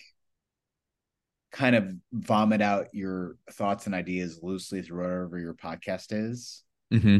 kind 1.51 1.75
of 1.75 1.89
vomit 2.11 2.61
out 2.61 2.87
your 2.93 3.37
thoughts 3.51 3.85
and 3.85 3.95
ideas 3.95 4.39
loosely 4.41 4.81
through 4.81 5.03
whatever 5.03 5.39
your 5.39 5.53
podcast 5.53 6.07
is. 6.11 6.63
Mm-hmm. 6.93 7.19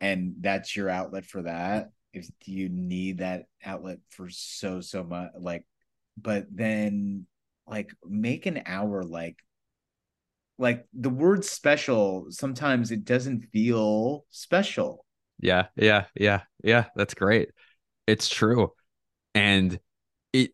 And 0.00 0.34
that's 0.40 0.74
your 0.74 0.88
outlet 0.88 1.26
for 1.26 1.42
that. 1.42 1.90
If 2.12 2.28
you 2.46 2.68
need 2.68 3.18
that 3.18 3.44
outlet 3.64 3.98
for 4.10 4.28
so 4.30 4.80
so 4.80 5.04
much 5.04 5.30
like 5.38 5.66
but 6.16 6.46
then 6.50 7.26
like 7.66 7.90
make 8.04 8.46
an 8.46 8.62
hour 8.66 9.02
like 9.02 9.36
like 10.58 10.86
the 10.92 11.10
word 11.10 11.44
special 11.44 12.26
sometimes 12.30 12.90
it 12.90 13.04
doesn't 13.04 13.46
feel 13.52 14.24
special 14.30 15.04
yeah, 15.40 15.66
yeah, 15.76 16.04
yeah, 16.14 16.42
yeah. 16.62 16.86
That's 16.94 17.14
great. 17.14 17.50
It's 18.06 18.28
true. 18.28 18.72
And 19.34 19.78
it 20.32 20.52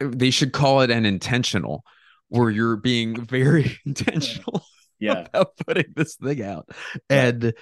they 0.00 0.30
should 0.30 0.52
call 0.52 0.82
it 0.82 0.90
an 0.90 1.06
intentional 1.06 1.84
where 2.28 2.50
you're 2.50 2.76
being 2.76 3.16
very 3.24 3.78
intentional 3.86 4.62
yeah. 4.98 5.26
about 5.32 5.56
putting 5.66 5.92
this 5.96 6.16
thing 6.16 6.42
out. 6.42 6.68
And 7.08 7.54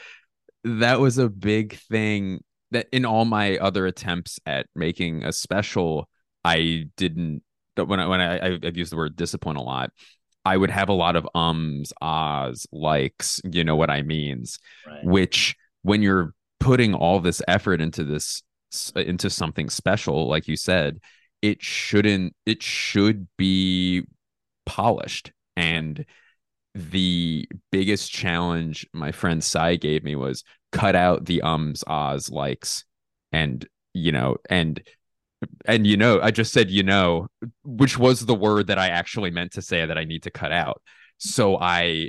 that 0.64 1.00
was 1.00 1.18
a 1.18 1.28
big 1.28 1.78
thing 1.78 2.42
that 2.72 2.88
in 2.92 3.04
all 3.04 3.24
my 3.24 3.58
other 3.58 3.86
attempts 3.86 4.40
at 4.44 4.66
making 4.74 5.22
a 5.24 5.32
special, 5.32 6.08
I 6.46 6.84
didn't 6.96 7.42
when 7.74 7.98
I 8.00 8.06
when 8.06 8.20
I 8.20 8.54
I've 8.54 8.76
used 8.76 8.92
the 8.92 8.96
word 8.96 9.16
discipline 9.16 9.56
a 9.56 9.62
lot. 9.62 9.90
I 10.44 10.56
would 10.56 10.70
have 10.70 10.88
a 10.88 10.94
lot 10.94 11.16
of 11.16 11.28
ums, 11.34 11.92
ahs, 12.00 12.68
likes, 12.70 13.40
you 13.50 13.64
know 13.64 13.74
what 13.74 13.90
I 13.90 14.02
means, 14.02 14.60
right. 14.86 15.04
which 15.04 15.56
when 15.82 16.02
you're 16.02 16.34
putting 16.60 16.94
all 16.94 17.18
this 17.18 17.42
effort 17.48 17.80
into 17.80 18.04
this 18.04 18.42
into 18.94 19.30
something 19.30 19.70
special 19.70 20.28
like 20.28 20.48
you 20.48 20.56
said 20.56 20.98
it 21.40 21.62
shouldn't 21.62 22.34
it 22.44 22.62
should 22.62 23.28
be 23.38 24.02
polished 24.66 25.32
and 25.56 26.04
the 26.74 27.48
biggest 27.70 28.10
challenge 28.10 28.86
my 28.92 29.12
friend 29.12 29.42
Cy 29.42 29.76
gave 29.76 30.02
me 30.02 30.16
was 30.16 30.42
cut 30.72 30.96
out 30.96 31.24
the 31.26 31.40
ums 31.42 31.84
ahs 31.86 32.28
likes 32.28 32.84
and 33.32 33.66
you 33.94 34.10
know 34.10 34.36
and 34.50 34.82
and 35.66 35.86
you 35.86 35.96
know 35.96 36.20
i 36.20 36.30
just 36.30 36.52
said 36.52 36.70
you 36.70 36.82
know 36.82 37.28
which 37.64 37.98
was 37.98 38.26
the 38.26 38.34
word 38.34 38.66
that 38.66 38.78
i 38.78 38.88
actually 38.88 39.30
meant 39.30 39.52
to 39.52 39.62
say 39.62 39.84
that 39.84 39.98
i 39.98 40.04
need 40.04 40.22
to 40.22 40.30
cut 40.30 40.52
out 40.52 40.80
so 41.18 41.58
i 41.58 42.08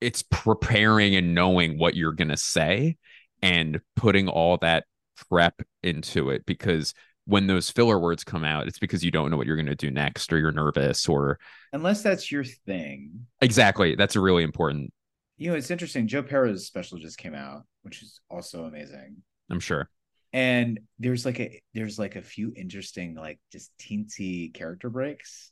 it's 0.00 0.22
preparing 0.30 1.14
and 1.14 1.34
knowing 1.34 1.78
what 1.78 1.94
you're 1.94 2.12
going 2.12 2.28
to 2.28 2.36
say 2.36 2.96
and 3.42 3.80
putting 3.96 4.28
all 4.28 4.56
that 4.58 4.84
prep 5.28 5.60
into 5.82 6.30
it 6.30 6.44
because 6.46 6.94
when 7.26 7.46
those 7.46 7.70
filler 7.70 7.98
words 7.98 8.24
come 8.24 8.44
out, 8.44 8.66
it's 8.66 8.78
because 8.78 9.04
you 9.04 9.10
don't 9.10 9.30
know 9.30 9.36
what 9.36 9.46
you're 9.46 9.56
going 9.56 9.66
to 9.66 9.74
do 9.74 9.90
next 9.90 10.32
or 10.32 10.38
you're 10.38 10.52
nervous 10.52 11.08
or 11.08 11.38
unless 11.72 12.02
that's 12.02 12.32
your 12.32 12.44
thing. 12.44 13.26
Exactly. 13.40 13.94
That's 13.94 14.16
a 14.16 14.20
really 14.20 14.42
important. 14.42 14.92
You 15.36 15.50
know, 15.50 15.56
it's 15.56 15.70
interesting. 15.70 16.06
Joe 16.08 16.22
Pera's 16.22 16.66
special 16.66 16.98
just 16.98 17.18
came 17.18 17.34
out, 17.34 17.62
which 17.82 18.02
is 18.02 18.20
also 18.30 18.64
amazing. 18.64 19.18
I'm 19.48 19.60
sure. 19.60 19.88
And 20.32 20.80
there's 20.98 21.24
like 21.24 21.40
a 21.40 21.60
there's 21.74 21.98
like 21.98 22.16
a 22.16 22.22
few 22.22 22.52
interesting 22.56 23.14
like 23.14 23.40
just 23.50 23.70
teensy 23.78 24.52
character 24.54 24.90
breaks. 24.90 25.50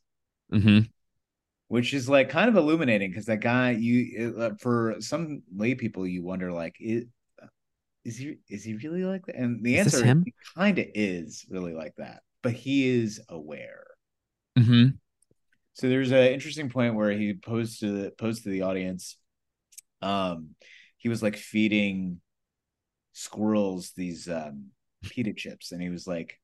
Mm-hmm. 0.52 0.86
Which 1.68 1.92
is 1.92 2.08
like 2.08 2.30
kind 2.30 2.48
of 2.48 2.56
illuminating 2.56 3.10
because 3.10 3.26
that 3.26 3.40
guy 3.40 3.72
you 3.72 4.34
uh, 4.38 4.50
for 4.58 4.96
some 5.00 5.42
lay 5.54 5.74
people 5.74 6.06
you 6.06 6.22
wonder 6.22 6.50
like 6.50 6.76
it 6.80 7.08
is 8.04 8.16
he 8.16 8.36
is 8.48 8.64
he 8.64 8.74
really 8.74 9.04
like 9.04 9.26
that? 9.26 9.36
And 9.36 9.62
the 9.62 9.76
is 9.76 9.94
answer 9.94 10.22
kind 10.56 10.78
of 10.78 10.86
is 10.94 11.44
really 11.50 11.74
like 11.74 11.94
that, 11.98 12.22
but 12.42 12.52
he 12.52 12.88
is 12.88 13.20
aware. 13.28 13.84
Mm-hmm. 14.58 14.96
So 15.74 15.88
there's 15.88 16.10
an 16.10 16.32
interesting 16.32 16.70
point 16.70 16.94
where 16.94 17.12
he 17.12 17.34
posed 17.34 17.80
to 17.80 17.90
the 17.92 18.10
posed 18.10 18.44
to 18.44 18.50
the 18.50 18.62
audience. 18.62 19.16
Um, 20.00 20.54
he 20.96 21.08
was 21.08 21.22
like 21.22 21.36
feeding 21.36 22.20
squirrels 23.12 23.92
these 23.96 24.28
um 24.28 24.66
pita 25.02 25.32
chips, 25.32 25.72
and 25.72 25.82
he 25.82 25.88
was 25.88 26.06
like, 26.06 26.38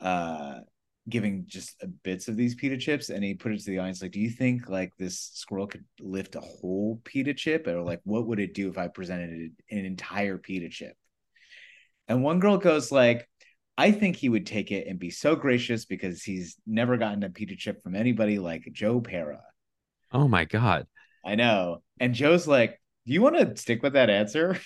uh, 0.00 0.60
giving 1.08 1.44
just 1.46 1.82
bits 2.02 2.28
of 2.28 2.36
these 2.36 2.54
pita 2.54 2.76
chips, 2.76 3.10
and 3.10 3.24
he 3.24 3.34
put 3.34 3.52
it 3.52 3.58
to 3.60 3.70
the 3.70 3.78
audience 3.78 4.02
like, 4.02 4.12
"Do 4.12 4.20
you 4.20 4.30
think 4.30 4.68
like 4.68 4.92
this 4.98 5.30
squirrel 5.34 5.66
could 5.66 5.84
lift 6.00 6.36
a 6.36 6.40
whole 6.40 7.00
pita 7.04 7.34
chip, 7.34 7.66
or 7.66 7.82
like 7.82 8.00
what 8.04 8.26
would 8.26 8.40
it 8.40 8.54
do 8.54 8.68
if 8.68 8.78
I 8.78 8.88
presented 8.88 9.52
an 9.70 9.84
entire 9.84 10.38
pita 10.38 10.68
chip?" 10.68 10.96
And 12.08 12.22
one 12.22 12.40
girl 12.40 12.58
goes 12.58 12.92
like, 12.92 13.28
I 13.78 13.90
think 13.90 14.16
he 14.16 14.28
would 14.28 14.46
take 14.46 14.70
it 14.70 14.86
and 14.86 14.98
be 14.98 15.10
so 15.10 15.34
gracious 15.34 15.86
because 15.86 16.22
he's 16.22 16.56
never 16.66 16.96
gotten 16.96 17.22
a 17.22 17.30
pita 17.30 17.56
chip 17.56 17.82
from 17.82 17.96
anybody 17.96 18.38
like 18.38 18.68
Joe 18.72 19.00
Pera. 19.00 19.40
Oh 20.12 20.28
my 20.28 20.44
god. 20.44 20.86
I 21.24 21.36
know. 21.36 21.82
And 21.98 22.14
Joe's 22.14 22.46
like, 22.46 22.80
"Do 23.06 23.12
you 23.12 23.22
want 23.22 23.36
to 23.38 23.56
stick 23.56 23.82
with 23.82 23.94
that 23.94 24.10
answer?" 24.10 24.58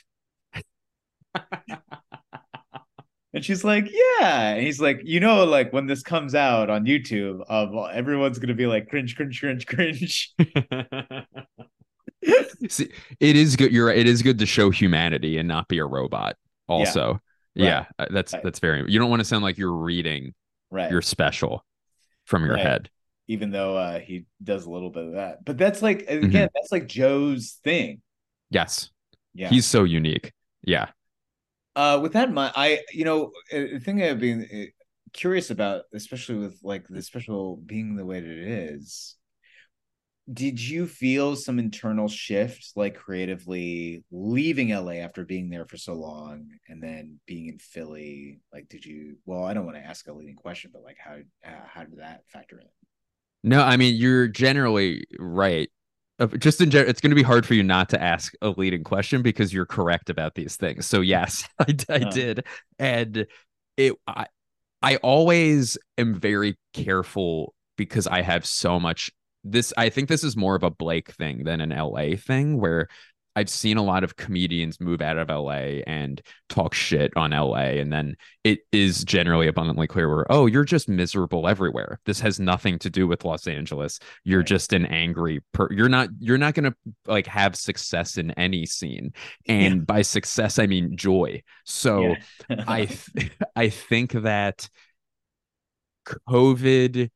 And 3.32 3.44
she's 3.44 3.64
like, 3.64 3.88
"Yeah." 3.90 4.50
And 4.50 4.62
he's 4.62 4.80
like, 4.80 5.00
"You 5.04 5.20
know, 5.20 5.44
like 5.44 5.72
when 5.72 5.86
this 5.86 6.02
comes 6.02 6.34
out 6.34 6.70
on 6.70 6.84
YouTube, 6.86 7.42
of 7.48 7.74
uh, 7.74 7.84
everyone's 7.84 8.38
gonna 8.38 8.54
be 8.54 8.66
like 8.66 8.88
cringe, 8.88 9.16
cringe, 9.16 9.40
cringe, 9.40 9.66
cringe." 9.66 10.34
See, 12.68 12.88
it 13.20 13.36
is 13.36 13.56
good. 13.56 13.72
You're 13.72 13.86
right. 13.86 13.98
It 13.98 14.08
is 14.08 14.22
good 14.22 14.38
to 14.38 14.46
show 14.46 14.70
humanity 14.70 15.38
and 15.38 15.48
not 15.48 15.68
be 15.68 15.78
a 15.78 15.86
robot. 15.86 16.36
Also, 16.68 17.20
yeah, 17.54 17.78
right. 17.78 17.86
yeah 17.98 18.06
that's 18.10 18.32
right. 18.32 18.42
that's 18.42 18.58
very. 18.58 18.90
You 18.90 18.98
don't 18.98 19.10
want 19.10 19.20
to 19.20 19.24
sound 19.24 19.44
like 19.44 19.58
you're 19.58 19.72
reading. 19.72 20.34
Right. 20.70 20.90
You're 20.90 21.02
special 21.02 21.64
from 22.24 22.44
your 22.44 22.54
right. 22.54 22.66
head 22.66 22.90
even 23.28 23.50
though 23.50 23.76
uh, 23.76 23.98
he 23.98 24.26
does 24.42 24.66
a 24.66 24.70
little 24.70 24.90
bit 24.90 25.04
of 25.04 25.12
that. 25.14 25.44
But 25.44 25.58
that's 25.58 25.82
like 25.82 26.02
again, 26.02 26.30
mm-hmm. 26.30 26.46
that's 26.54 26.70
like 26.70 26.86
Joe's 26.86 27.58
thing. 27.64 28.00
Yes. 28.50 28.90
Yeah. 29.34 29.48
He's 29.48 29.66
so 29.66 29.84
unique. 29.84 30.32
Yeah. 30.62 30.88
Uh, 31.76 32.00
with 32.02 32.14
that 32.14 32.28
in 32.28 32.34
mind, 32.34 32.54
I 32.56 32.80
you 32.90 33.04
know 33.04 33.32
the 33.52 33.78
thing 33.78 34.02
I've 34.02 34.18
been 34.18 34.48
uh, 34.50 34.70
curious 35.12 35.50
about, 35.50 35.82
especially 35.92 36.36
with 36.36 36.58
like 36.62 36.88
the 36.88 37.02
special 37.02 37.58
being 37.58 37.96
the 37.96 38.06
way 38.06 38.18
that 38.18 38.30
it 38.30 38.48
is. 38.48 39.16
Did 40.32 40.58
you 40.58 40.86
feel 40.86 41.36
some 41.36 41.58
internal 41.60 42.08
shift, 42.08 42.72
like 42.74 42.96
creatively 42.96 44.04
leaving 44.10 44.72
LA 44.72 44.94
after 44.94 45.24
being 45.24 45.50
there 45.50 45.66
for 45.66 45.76
so 45.76 45.92
long, 45.92 46.48
and 46.66 46.82
then 46.82 47.20
being 47.26 47.46
in 47.46 47.58
Philly? 47.58 48.40
Like, 48.52 48.68
did 48.68 48.84
you? 48.84 49.18
Well, 49.26 49.44
I 49.44 49.52
don't 49.52 49.66
want 49.66 49.76
to 49.76 49.84
ask 49.84 50.08
a 50.08 50.12
leading 50.14 50.34
question, 50.34 50.70
but 50.72 50.82
like, 50.82 50.96
how 50.98 51.18
uh, 51.44 51.66
how 51.68 51.84
did 51.84 51.98
that 51.98 52.22
factor 52.32 52.58
in? 52.58 52.66
No, 53.44 53.60
I 53.60 53.76
mean 53.76 53.96
you're 53.96 54.28
generally 54.28 55.06
right. 55.18 55.68
Just 56.38 56.60
in 56.62 56.70
general, 56.70 56.88
it's 56.88 57.00
going 57.00 57.10
to 57.10 57.16
be 57.16 57.22
hard 57.22 57.44
for 57.44 57.54
you 57.54 57.62
not 57.62 57.90
to 57.90 58.02
ask 58.02 58.32
a 58.40 58.48
leading 58.50 58.84
question 58.84 59.20
because 59.20 59.52
you're 59.52 59.66
correct 59.66 60.08
about 60.08 60.34
these 60.34 60.56
things. 60.56 60.86
So 60.86 61.02
yes, 61.02 61.46
I, 61.58 61.74
I 61.90 61.94
uh. 61.96 62.10
did, 62.10 62.46
and 62.78 63.26
it. 63.76 63.94
I 64.06 64.26
I 64.82 64.96
always 64.96 65.76
am 65.98 66.14
very 66.14 66.56
careful 66.72 67.54
because 67.76 68.06
I 68.06 68.22
have 68.22 68.46
so 68.46 68.80
much. 68.80 69.10
This 69.44 69.74
I 69.76 69.90
think 69.90 70.08
this 70.08 70.24
is 70.24 70.36
more 70.36 70.56
of 70.56 70.62
a 70.62 70.70
Blake 70.70 71.12
thing 71.12 71.44
than 71.44 71.60
an 71.60 71.70
LA 71.70 72.16
thing, 72.16 72.58
where 72.58 72.88
I've 73.36 73.50
seen 73.50 73.76
a 73.76 73.84
lot 73.84 74.02
of 74.02 74.16
comedians 74.16 74.80
move 74.80 75.02
out 75.02 75.18
of 75.18 75.28
LA 75.28 75.82
and 75.86 76.22
talk 76.48 76.72
shit 76.72 77.12
on 77.16 77.32
LA. 77.32 77.76
And 77.76 77.92
then 77.92 78.16
it 78.44 78.60
is 78.72 79.04
generally 79.04 79.46
abundantly 79.46 79.86
clear 79.86 80.08
where, 80.08 80.26
oh, 80.30 80.46
you're 80.46 80.64
just 80.64 80.88
miserable 80.88 81.46
everywhere. 81.46 82.00
This 82.06 82.18
has 82.20 82.40
nothing 82.40 82.78
to 82.80 82.90
do 82.90 83.06
with 83.06 83.26
Los 83.26 83.46
Angeles. 83.46 84.00
You're 84.24 84.40
right. 84.40 84.46
just 84.46 84.72
an 84.72 84.86
angry 84.86 85.40
per 85.52 85.68
you're 85.70 85.90
not 85.90 86.08
you're 86.18 86.38
not 86.38 86.54
gonna 86.54 86.74
like 87.06 87.26
have 87.26 87.54
success 87.56 88.16
in 88.16 88.30
any 88.32 88.64
scene. 88.64 89.12
And 89.46 89.74
yeah. 89.76 89.80
by 89.82 90.02
success, 90.02 90.58
I 90.58 90.66
mean 90.66 90.96
joy. 90.96 91.42
So 91.64 92.14
yeah. 92.48 92.64
I 92.66 92.84
th- 93.16 93.32
I 93.54 93.68
think 93.68 94.12
that 94.12 94.68
COVID 96.08 97.10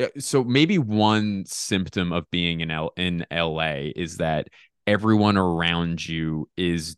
uh, 0.00 0.06
so 0.18 0.42
maybe 0.42 0.78
one 0.78 1.44
symptom 1.46 2.12
of 2.12 2.28
being 2.30 2.60
in 2.60 2.70
L 2.70 2.92
in 2.96 3.24
LA 3.30 3.90
is 3.94 4.16
that 4.16 4.48
everyone 4.86 5.36
around 5.36 6.06
you 6.06 6.48
is 6.56 6.96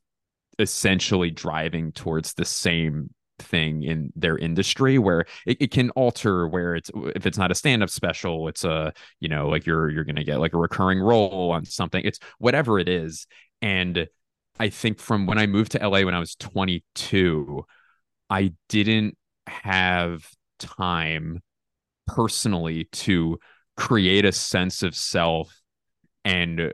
essentially 0.58 1.30
driving 1.30 1.92
towards 1.92 2.34
the 2.34 2.44
same 2.44 3.10
thing 3.38 3.82
in 3.82 4.10
their 4.16 4.38
industry 4.38 4.98
where 4.98 5.26
it, 5.46 5.58
it 5.60 5.70
can 5.70 5.90
alter 5.90 6.48
where 6.48 6.74
it's 6.74 6.90
if 7.14 7.26
it's 7.26 7.36
not 7.36 7.50
a 7.50 7.54
stand-up 7.54 7.90
special 7.90 8.48
it's 8.48 8.64
a 8.64 8.92
you 9.20 9.28
know 9.28 9.48
like 9.48 9.66
you're 9.66 9.90
you're 9.90 10.04
gonna 10.04 10.24
get 10.24 10.40
like 10.40 10.54
a 10.54 10.58
recurring 10.58 11.00
role 11.00 11.50
on 11.52 11.64
something. 11.64 12.02
It's 12.04 12.18
whatever 12.38 12.78
it 12.78 12.88
is. 12.88 13.26
And 13.62 14.08
i 14.58 14.68
think 14.70 14.98
from 14.98 15.26
when 15.26 15.38
i 15.38 15.46
moved 15.46 15.72
to 15.72 15.88
la 15.88 16.02
when 16.02 16.14
i 16.14 16.18
was 16.18 16.34
22 16.36 17.64
i 18.30 18.52
didn't 18.68 19.16
have 19.46 20.26
time 20.58 21.40
personally 22.06 22.88
to 22.92 23.38
create 23.76 24.24
a 24.24 24.32
sense 24.32 24.82
of 24.82 24.94
self 24.94 25.60
and 26.24 26.72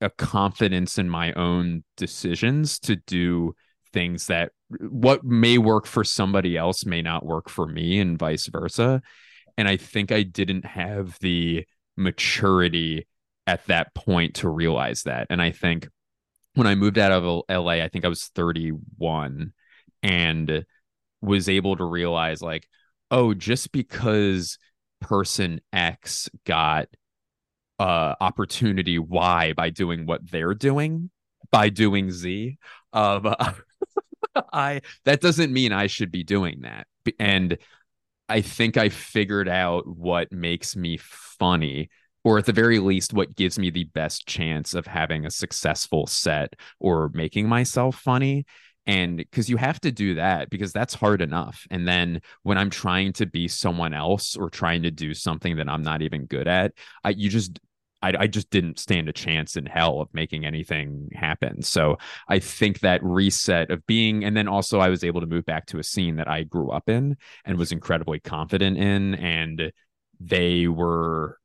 a 0.00 0.10
confidence 0.10 0.98
in 0.98 1.08
my 1.08 1.32
own 1.34 1.84
decisions 1.96 2.78
to 2.80 2.96
do 2.96 3.54
things 3.92 4.26
that 4.26 4.52
what 4.90 5.24
may 5.24 5.56
work 5.56 5.86
for 5.86 6.04
somebody 6.04 6.56
else 6.56 6.84
may 6.84 7.00
not 7.00 7.24
work 7.24 7.48
for 7.48 7.66
me 7.66 8.00
and 8.00 8.18
vice 8.18 8.48
versa. 8.48 9.00
And 9.56 9.68
i 9.68 9.76
think 9.76 10.10
i 10.10 10.22
didn't 10.22 10.64
have 10.64 11.18
the 11.20 11.64
maturity 11.96 13.06
at 13.46 13.64
that 13.66 13.94
point 13.94 14.34
to 14.36 14.48
realize 14.48 15.02
that. 15.04 15.28
And 15.30 15.40
i 15.40 15.52
think 15.52 15.88
when 16.54 16.66
i 16.66 16.74
moved 16.74 16.98
out 16.98 17.12
of 17.12 17.24
la 17.48 17.70
i 17.70 17.88
think 17.88 18.04
i 18.04 18.08
was 18.08 18.24
31 18.34 19.52
and 20.02 20.64
was 21.20 21.48
able 21.48 21.76
to 21.76 21.84
realize 21.84 22.42
like 22.42 22.68
oh 23.10 23.32
just 23.34 23.72
because 23.72 24.58
person 25.00 25.60
x 25.72 26.28
got 26.44 26.88
uh 27.78 28.14
opportunity 28.20 28.98
y 28.98 29.52
by 29.54 29.70
doing 29.70 30.06
what 30.06 30.30
they're 30.30 30.54
doing 30.54 31.10
by 31.50 31.68
doing 31.68 32.10
z 32.10 32.58
um 32.92 33.34
i 34.52 34.80
that 35.04 35.20
doesn't 35.20 35.52
mean 35.52 35.72
i 35.72 35.86
should 35.86 36.10
be 36.10 36.22
doing 36.22 36.60
that. 36.62 36.86
And 37.18 37.58
i 38.28 38.40
think 38.40 38.76
i 38.76 38.88
figured 38.88 39.48
out 39.48 39.86
what 39.86 40.32
makes 40.32 40.76
me 40.76 40.98
funny 40.98 41.90
or 42.24 42.38
at 42.38 42.46
the 42.46 42.52
very 42.52 42.78
least 42.78 43.12
what 43.12 43.36
gives 43.36 43.58
me 43.58 43.70
the 43.70 43.84
best 43.84 44.26
chance 44.26 44.74
of 44.74 44.86
having 44.86 45.26
a 45.26 45.30
successful 45.30 46.06
set 46.06 46.54
or 46.80 47.10
making 47.12 47.48
myself 47.48 47.96
funny 47.96 48.46
and 48.86 49.16
because 49.16 49.48
you 49.48 49.56
have 49.56 49.80
to 49.80 49.90
do 49.90 50.14
that 50.14 50.50
because 50.50 50.72
that's 50.72 50.94
hard 50.94 51.22
enough 51.22 51.66
and 51.70 51.86
then 51.86 52.20
when 52.42 52.58
i'm 52.58 52.70
trying 52.70 53.12
to 53.12 53.26
be 53.26 53.48
someone 53.48 53.94
else 53.94 54.36
or 54.36 54.50
trying 54.50 54.82
to 54.82 54.90
do 54.90 55.14
something 55.14 55.56
that 55.56 55.68
i'm 55.68 55.82
not 55.82 56.02
even 56.02 56.26
good 56.26 56.48
at 56.48 56.72
i 57.04 57.10
you 57.10 57.28
just 57.28 57.58
I, 58.04 58.12
I 58.20 58.26
just 58.26 58.50
didn't 58.50 58.78
stand 58.78 59.08
a 59.08 59.14
chance 59.14 59.56
in 59.56 59.64
hell 59.64 60.02
of 60.02 60.12
making 60.12 60.44
anything 60.44 61.08
happen. 61.14 61.62
So 61.62 61.96
I 62.28 62.38
think 62.38 62.80
that 62.80 63.02
reset 63.02 63.70
of 63.70 63.86
being, 63.86 64.24
and 64.24 64.36
then 64.36 64.46
also 64.46 64.78
I 64.78 64.90
was 64.90 65.02
able 65.02 65.22
to 65.22 65.26
move 65.26 65.46
back 65.46 65.64
to 65.66 65.78
a 65.78 65.82
scene 65.82 66.16
that 66.16 66.28
I 66.28 66.42
grew 66.42 66.70
up 66.70 66.90
in 66.90 67.16
and 67.46 67.56
was 67.56 67.72
incredibly 67.72 68.20
confident 68.20 68.76
in. 68.76 69.14
And 69.14 69.72
they 70.20 70.68
were, 70.68 71.38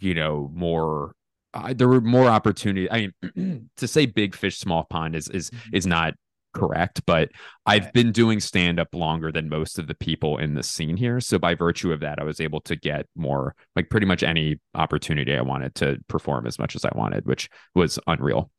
you 0.00 0.14
know, 0.14 0.50
more 0.52 1.14
uh, 1.54 1.72
there 1.74 1.88
were 1.88 2.00
more 2.00 2.26
opportunities. 2.26 2.88
I 2.90 3.10
mean, 3.22 3.70
to 3.76 3.88
say 3.88 4.06
big 4.06 4.34
fish, 4.34 4.58
small 4.58 4.84
pond 4.84 5.14
is 5.14 5.28
is 5.28 5.50
mm-hmm. 5.50 5.76
is 5.76 5.86
not 5.86 6.14
correct, 6.58 7.02
but 7.06 7.30
I've 7.66 7.92
been 7.92 8.12
doing 8.12 8.40
stand 8.40 8.78
up 8.80 8.94
longer 8.94 9.30
than 9.32 9.48
most 9.48 9.78
of 9.78 9.86
the 9.86 9.94
people 9.94 10.38
in 10.38 10.54
the 10.54 10.62
scene 10.62 10.96
here. 10.96 11.20
So 11.20 11.38
by 11.38 11.54
virtue 11.54 11.92
of 11.92 12.00
that, 12.00 12.18
I 12.18 12.24
was 12.24 12.40
able 12.40 12.60
to 12.62 12.76
get 12.76 13.06
more 13.16 13.54
like 13.76 13.90
pretty 13.90 14.06
much 14.06 14.22
any 14.22 14.60
opportunity 14.74 15.36
I 15.36 15.42
wanted 15.42 15.74
to 15.76 15.98
perform 16.08 16.46
as 16.46 16.58
much 16.58 16.76
as 16.76 16.84
I 16.84 16.90
wanted, 16.94 17.26
which 17.26 17.48
was 17.74 17.98
unreal. 18.06 18.50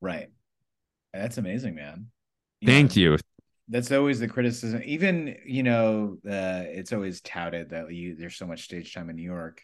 Right. 0.00 0.28
That's 1.12 1.38
amazing, 1.38 1.74
man. 1.74 2.06
You 2.60 2.68
Thank 2.68 2.96
know, 2.96 3.02
you. 3.02 3.18
That's 3.68 3.92
always 3.92 4.20
the 4.20 4.28
criticism. 4.28 4.82
Even, 4.84 5.36
you 5.46 5.62
know, 5.62 6.18
uh, 6.26 6.64
it's 6.66 6.92
always 6.92 7.20
touted 7.20 7.70
that 7.70 7.92
you 7.92 8.16
there's 8.16 8.36
so 8.36 8.46
much 8.46 8.62
stage 8.62 8.92
time 8.92 9.10
in 9.10 9.16
New 9.16 9.22
York. 9.22 9.62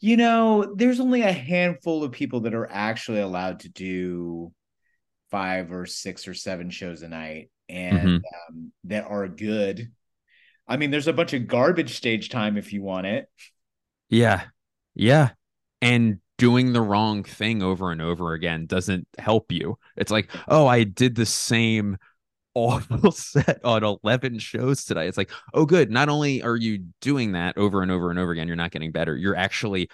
You 0.00 0.16
know, 0.16 0.74
there's 0.76 1.00
only 1.00 1.22
a 1.22 1.32
handful 1.32 2.04
of 2.04 2.12
people 2.12 2.40
that 2.40 2.54
are 2.54 2.70
actually 2.70 3.20
allowed 3.20 3.60
to 3.60 3.68
do 3.68 4.52
five 5.30 5.72
or 5.72 5.86
six 5.86 6.26
or 6.28 6.34
seven 6.34 6.70
shows 6.70 7.02
a 7.02 7.08
night 7.08 7.50
and 7.68 7.98
mm-hmm. 7.98 8.54
um, 8.54 8.72
that 8.84 9.04
are 9.04 9.28
good. 9.28 9.92
I 10.66 10.76
mean, 10.76 10.90
there's 10.90 11.08
a 11.08 11.12
bunch 11.12 11.32
of 11.32 11.46
garbage 11.46 11.96
stage 11.96 12.28
time 12.28 12.56
if 12.56 12.72
you 12.72 12.82
want 12.82 13.06
it. 13.06 13.26
Yeah. 14.10 14.44
Yeah. 14.94 15.30
And 15.80 16.18
doing 16.36 16.72
the 16.72 16.80
wrong 16.80 17.24
thing 17.24 17.62
over 17.62 17.90
and 17.90 18.00
over 18.00 18.32
again 18.32 18.66
doesn't 18.66 19.06
help 19.18 19.52
you. 19.52 19.78
It's 19.96 20.12
like, 20.12 20.30
oh, 20.46 20.66
I 20.66 20.84
did 20.84 21.14
the 21.14 21.26
same 21.26 21.96
awful 22.54 23.12
set 23.12 23.60
on 23.64 23.84
11 23.84 24.38
shows 24.40 24.84
today. 24.84 25.06
It's 25.06 25.18
like, 25.18 25.30
oh, 25.54 25.64
good. 25.64 25.90
Not 25.90 26.08
only 26.08 26.42
are 26.42 26.56
you 26.56 26.86
doing 27.00 27.32
that 27.32 27.56
over 27.56 27.82
and 27.82 27.90
over 27.90 28.10
and 28.10 28.18
over 28.18 28.32
again, 28.32 28.48
you're 28.48 28.56
not 28.56 28.72
getting 28.72 28.92
better, 28.92 29.16
you're 29.16 29.36
actually 29.36 29.88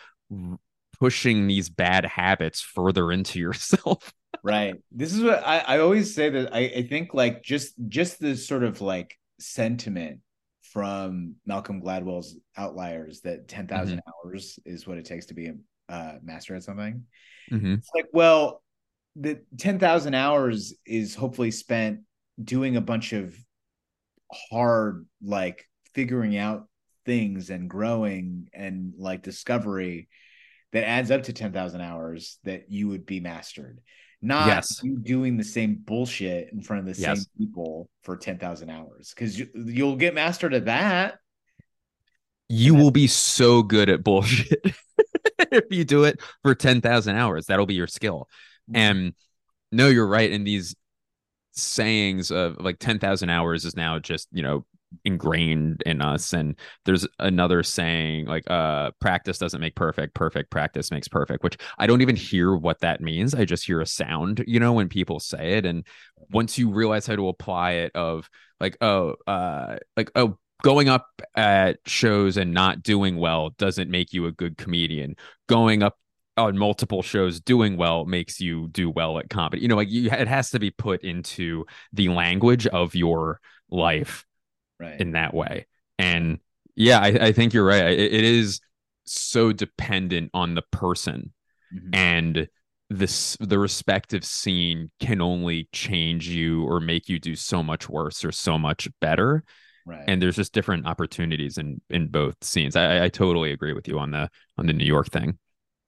pushing 0.98 1.46
these 1.46 1.68
bad 1.68 2.04
habits 2.04 2.61
further 2.61 3.12
into 3.12 3.38
yourself. 3.40 4.12
right. 4.42 4.74
This 4.90 5.14
is 5.14 5.22
what 5.22 5.46
I, 5.46 5.59
I 5.59 5.78
always 5.78 6.14
say 6.14 6.30
that 6.30 6.54
I, 6.54 6.61
I 6.76 6.87
think 6.88 7.14
like 7.14 7.42
just 7.42 7.74
just 7.88 8.20
this 8.20 8.46
sort 8.46 8.64
of 8.64 8.80
like 8.80 9.16
sentiment 9.38 10.20
from 10.62 11.37
Malcolm 11.46 11.80
Gladwell's 11.80 12.37
Outliers 12.57 13.20
that 13.20 13.46
10,000 13.46 13.96
mm-hmm. 13.96 14.28
hours 14.28 14.59
is 14.64 14.87
what 14.87 14.98
it 14.98 15.04
takes 15.04 15.26
to 15.26 15.35
be 15.35 15.46
a 15.46 15.54
uh, 15.88 16.14
master 16.22 16.57
at 16.57 16.64
something. 16.64 17.04
Mm-hmm. 17.50 17.74
It's 17.74 17.90
like, 17.94 18.07
well, 18.12 18.62
the 19.14 19.40
10,000 19.59 20.14
hours 20.14 20.74
is 20.85 21.14
hopefully 21.14 21.52
spent 21.52 22.00
doing 22.42 22.76
a 22.76 22.80
bunch 22.80 23.12
of 23.12 23.37
hard, 24.33 25.07
like 25.22 25.64
figuring 25.94 26.37
out 26.37 26.66
things 27.07 27.50
and 27.50 27.70
growing 27.70 28.48
and 28.52 28.94
like 28.98 29.22
discovery 29.22 30.09
that 30.74 30.87
adds 30.87 31.12
up 31.12 31.22
to 31.22 31.32
10,000 31.32 31.80
hours 31.80 32.38
that 32.42 32.64
you 32.68 32.88
would 32.88 33.06
be 33.06 33.20
mastered. 33.20 33.80
Not 34.20 34.48
yes. 34.48 34.80
you 34.82 34.98
doing 34.98 35.37
the 35.37 35.44
same 35.44 35.76
bullshit 35.84 36.52
in 36.52 36.62
front 36.62 36.80
of 36.80 36.94
the 36.94 37.00
yes. 37.00 37.18
same 37.18 37.26
people 37.38 37.88
for 38.02 38.16
10,000 38.16 38.70
hours 38.70 39.12
because 39.14 39.38
you, 39.38 39.48
you'll 39.54 39.96
get 39.96 40.14
mastered 40.14 40.52
at 40.52 40.64
that. 40.64 41.18
You 42.48 42.74
will 42.74 42.90
be 42.90 43.06
so 43.06 43.62
good 43.62 43.88
at 43.88 44.02
bullshit 44.02 44.64
if 45.38 45.64
you 45.70 45.84
do 45.84 46.04
it 46.04 46.20
for 46.42 46.56
10,000 46.56 47.16
hours. 47.16 47.46
That'll 47.46 47.66
be 47.66 47.74
your 47.74 47.87
skill. 47.87 48.28
Mm-hmm. 48.68 48.76
And 48.76 49.14
no, 49.70 49.88
you're 49.88 50.08
right. 50.08 50.30
In 50.30 50.42
these 50.42 50.74
sayings 51.52 52.32
of 52.32 52.60
like 52.60 52.80
10,000 52.80 53.30
hours 53.30 53.64
is 53.64 53.76
now 53.76 54.00
just, 54.00 54.26
you 54.32 54.42
know, 54.42 54.66
ingrained 55.04 55.83
in 55.87 56.00
us. 56.00 56.33
And 56.33 56.59
there's 56.85 57.07
another 57.18 57.62
saying 57.62 58.26
like 58.26 58.50
uh 58.50 58.90
practice 59.00 59.38
doesn't 59.38 59.61
make 59.61 59.74
perfect 59.74 60.14
perfect 60.14 60.50
practice 60.50 60.90
makes 60.90 61.09
perfect 61.09 61.42
which 61.42 61.57
i 61.78 61.87
don't 61.87 62.02
even 62.02 62.16
hear 62.16 62.54
what 62.54 62.80
that 62.80 63.00
means. 63.00 63.35
I 63.35 63.44
just 63.44 63.66
hear 63.66 63.80
a 63.80 63.87
sound 63.87 64.44
you 64.46 64.61
know 64.61 64.72
when 64.72 64.88
people 64.88 65.20
say 65.20 65.59
it. 65.59 65.66
And 65.66 65.87
once 66.30 66.59
you 66.59 66.70
realize 66.70 67.07
how 67.07 67.16
to 67.16 67.28
apply 67.28 67.72
it 67.72 67.92
of 67.94 68.28
like 68.61 68.76
oh 68.80 69.14
uh 69.26 69.76
like 69.96 70.11
oh 70.14 70.38
going 70.62 70.88
up 70.88 71.20
at 71.37 71.78
shows 71.87 72.37
and 72.37 72.54
not 72.54 72.83
doing 72.83 73.18
well 73.18 73.50
doesn't 73.50 73.90
make 73.90 74.12
you 74.14 74.26
a 74.26 74.33
good 74.33 74.57
comedian. 74.57 75.14
Going 75.46 75.83
up 75.83 75.98
on 76.37 76.59
multiple 76.59 77.02
shows 77.02 77.40
doing 77.40 77.76
well 77.76 78.07
makes 78.07 78.40
you 78.40 78.68
do 78.68 78.90
well 78.90 79.18
at 79.18 79.30
comedy. 79.30 79.62
You 79.62 79.68
know 79.68 79.76
like 79.76 79.90
you, 79.90 80.11
it 80.11 80.28
has 80.28 80.50
to 80.50 80.59
be 80.59 80.70
put 80.70 81.02
into 81.02 81.64
the 81.92 82.09
language 82.09 82.66
of 82.66 82.94
your 82.94 83.40
life 83.70 84.24
right. 84.78 85.00
in 85.00 85.12
that 85.12 85.34
way. 85.34 85.66
And 85.98 86.38
yeah, 86.74 86.98
I, 87.00 87.06
I 87.06 87.32
think 87.32 87.54
you're 87.54 87.66
right. 87.66 87.84
It, 87.84 88.12
it 88.12 88.24
is 88.24 88.60
so 89.04 89.52
dependent 89.52 90.30
on 90.34 90.54
the 90.54 90.62
person 90.70 91.32
mm-hmm. 91.74 91.94
and 91.94 92.48
this 92.90 93.37
the 93.40 93.58
respective 93.58 94.24
scene 94.24 94.90
can 95.00 95.20
only 95.20 95.68
change 95.72 96.28
you 96.28 96.64
or 96.64 96.80
make 96.80 97.08
you 97.08 97.18
do 97.18 97.34
so 97.34 97.62
much 97.62 97.88
worse 97.88 98.24
or 98.24 98.32
so 98.32 98.58
much 98.58 98.88
better 99.00 99.42
right 99.87 100.04
and 100.06 100.20
there's 100.20 100.37
just 100.37 100.52
different 100.52 100.87
opportunities 100.87 101.58
in 101.58 101.80
in 101.90 102.08
both 102.08 102.37
scenes 102.42 102.76
I, 102.76 103.04
I 103.04 103.08
totally 103.08 103.52
agree 103.52 103.72
with 103.72 103.88
you 103.88 103.98
on 103.98 104.10
the 104.10 104.28
on 104.58 104.66
the 104.66 104.72
new 104.72 104.84
york 104.84 105.08
thing 105.08 105.38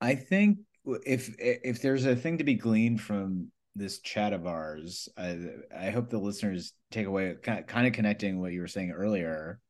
i 0.01 0.15
think 0.15 0.59
if 1.05 1.35
if 1.39 1.83
there's 1.83 2.07
a 2.07 2.17
thing 2.17 2.39
to 2.39 2.45
be 2.45 2.55
gleaned 2.55 3.01
from 3.01 3.49
this 3.77 4.01
chat 4.01 4.33
of 4.33 4.47
ours, 4.47 5.09
I, 5.17 5.39
I 5.77 5.91
hope 5.91 6.11
the 6.11 6.19
listeners 6.19 6.73
take 6.91 7.07
away 7.07 7.37
kind 7.43 7.87
of 7.87 7.93
connecting 7.93 8.41
what 8.41 8.53
you 8.53 8.61
were 8.61 8.69
saying 8.69 8.91
earlier 8.91 9.61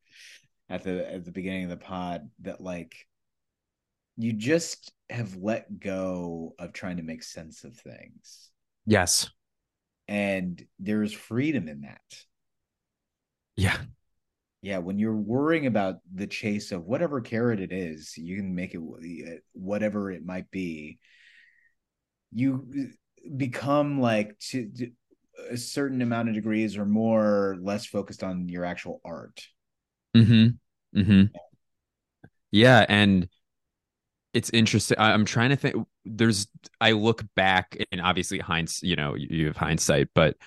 at 0.69 0.83
the 0.83 1.13
at 1.13 1.25
the 1.25 1.31
beginning 1.31 1.65
of 1.65 1.69
the 1.69 1.77
pod 1.77 2.29
that 2.41 2.61
like 2.61 2.95
you 4.17 4.33
just 4.33 4.91
have 5.09 5.35
let 5.35 5.79
go 5.79 6.53
of 6.59 6.73
trying 6.73 6.97
to 6.97 7.03
make 7.03 7.23
sense 7.23 7.63
of 7.63 7.75
things. 7.75 8.49
Yes. 8.85 9.29
And 10.07 10.65
there's 10.79 11.13
freedom 11.13 11.67
in 11.67 11.81
that. 11.81 12.01
Yeah. 13.55 13.77
Yeah, 14.61 14.79
when 14.79 14.97
you're 14.97 15.15
worrying 15.15 15.67
about 15.67 15.97
the 16.13 16.27
chase 16.27 16.71
of 16.71 16.85
whatever 16.85 17.21
carrot 17.21 17.59
it 17.59 17.71
is, 17.71 18.17
you 18.17 18.37
can 18.37 18.55
make 18.55 18.73
it 18.73 19.43
whatever 19.53 20.11
it 20.11 20.25
might 20.25 20.49
be. 20.49 20.99
You 22.33 22.89
become 23.35 23.99
like 23.99 24.37
to, 24.39 24.69
to 24.77 24.91
a 25.49 25.57
certain 25.57 26.01
amount 26.01 26.29
of 26.29 26.35
degrees 26.35 26.77
or 26.77 26.85
more 26.85 27.57
less 27.61 27.85
focused 27.85 28.23
on 28.23 28.49
your 28.49 28.65
actual 28.65 29.01
art. 29.05 29.47
Mm-hmm. 30.15 30.99
Mm-hmm. 30.99 31.35
Yeah, 32.51 32.85
and 32.87 33.27
it's 34.33 34.49
interesting. 34.51 34.97
I, 34.97 35.13
am 35.13 35.25
trying 35.25 35.49
to 35.49 35.55
think. 35.55 35.75
There's. 36.05 36.47
I 36.79 36.91
look 36.93 37.23
back, 37.35 37.77
and 37.91 38.01
obviously, 38.01 38.39
hindsight. 38.39 38.87
You 38.87 38.95
know, 38.95 39.15
you, 39.15 39.27
you 39.29 39.45
have 39.47 39.57
hindsight, 39.57 40.09
but 40.15 40.37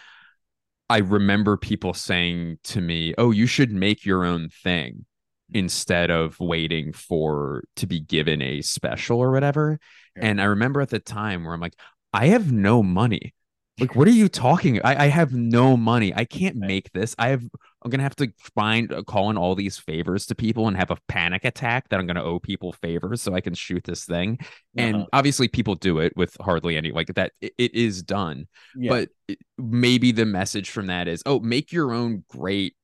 I 0.88 0.98
remember 0.98 1.56
people 1.56 1.94
saying 1.94 2.58
to 2.64 2.80
me, 2.80 3.14
"Oh, 3.18 3.30
you 3.30 3.46
should 3.46 3.70
make 3.70 4.04
your 4.04 4.24
own 4.24 4.48
thing." 4.48 5.04
instead 5.52 6.10
of 6.10 6.38
waiting 6.38 6.92
for 6.92 7.64
to 7.76 7.86
be 7.86 8.00
given 8.00 8.40
a 8.40 8.62
special 8.62 9.18
or 9.18 9.32
whatever. 9.32 9.78
Yeah. 10.16 10.26
And 10.26 10.40
I 10.40 10.44
remember 10.44 10.80
at 10.80 10.90
the 10.90 11.00
time 11.00 11.44
where 11.44 11.54
I'm 11.54 11.60
like, 11.60 11.74
I 12.12 12.26
have 12.26 12.52
no 12.52 12.82
money. 12.82 13.34
Like, 13.80 13.96
what 13.96 14.06
are 14.06 14.12
you 14.12 14.28
talking? 14.28 14.80
I, 14.84 15.04
I 15.04 15.06
have 15.06 15.32
no 15.32 15.74
money. 15.74 16.12
I 16.14 16.26
can't 16.26 16.56
make 16.56 16.92
this. 16.92 17.14
I 17.18 17.28
have. 17.28 17.42
I'm 17.82 17.90
gonna 17.90 18.02
have 18.02 18.16
to 18.16 18.30
find 18.54 18.92
uh, 18.92 19.02
call 19.02 19.30
in 19.30 19.38
all 19.38 19.54
these 19.54 19.78
favors 19.78 20.26
to 20.26 20.34
people 20.34 20.68
and 20.68 20.76
have 20.76 20.90
a 20.90 20.98
panic 21.08 21.46
attack 21.46 21.88
that 21.88 21.98
I'm 21.98 22.06
gonna 22.06 22.22
owe 22.22 22.38
people 22.38 22.72
favors 22.74 23.22
so 23.22 23.34
I 23.34 23.40
can 23.40 23.54
shoot 23.54 23.84
this 23.84 24.04
thing. 24.04 24.36
Uh-huh. 24.40 24.48
And 24.76 25.06
obviously, 25.14 25.48
people 25.48 25.76
do 25.76 25.98
it 25.98 26.12
with 26.14 26.36
hardly 26.40 26.76
any 26.76 26.92
like 26.92 27.14
that. 27.14 27.32
it, 27.40 27.54
it 27.56 27.74
is 27.74 28.02
done, 28.02 28.48
yeah. 28.76 28.90
but 28.90 29.08
it, 29.28 29.38
maybe 29.56 30.12
the 30.12 30.26
message 30.26 30.68
from 30.68 30.88
that 30.88 31.08
is, 31.08 31.22
oh, 31.24 31.40
make 31.40 31.72
your 31.72 31.94
own 31.94 32.24
great 32.28 32.74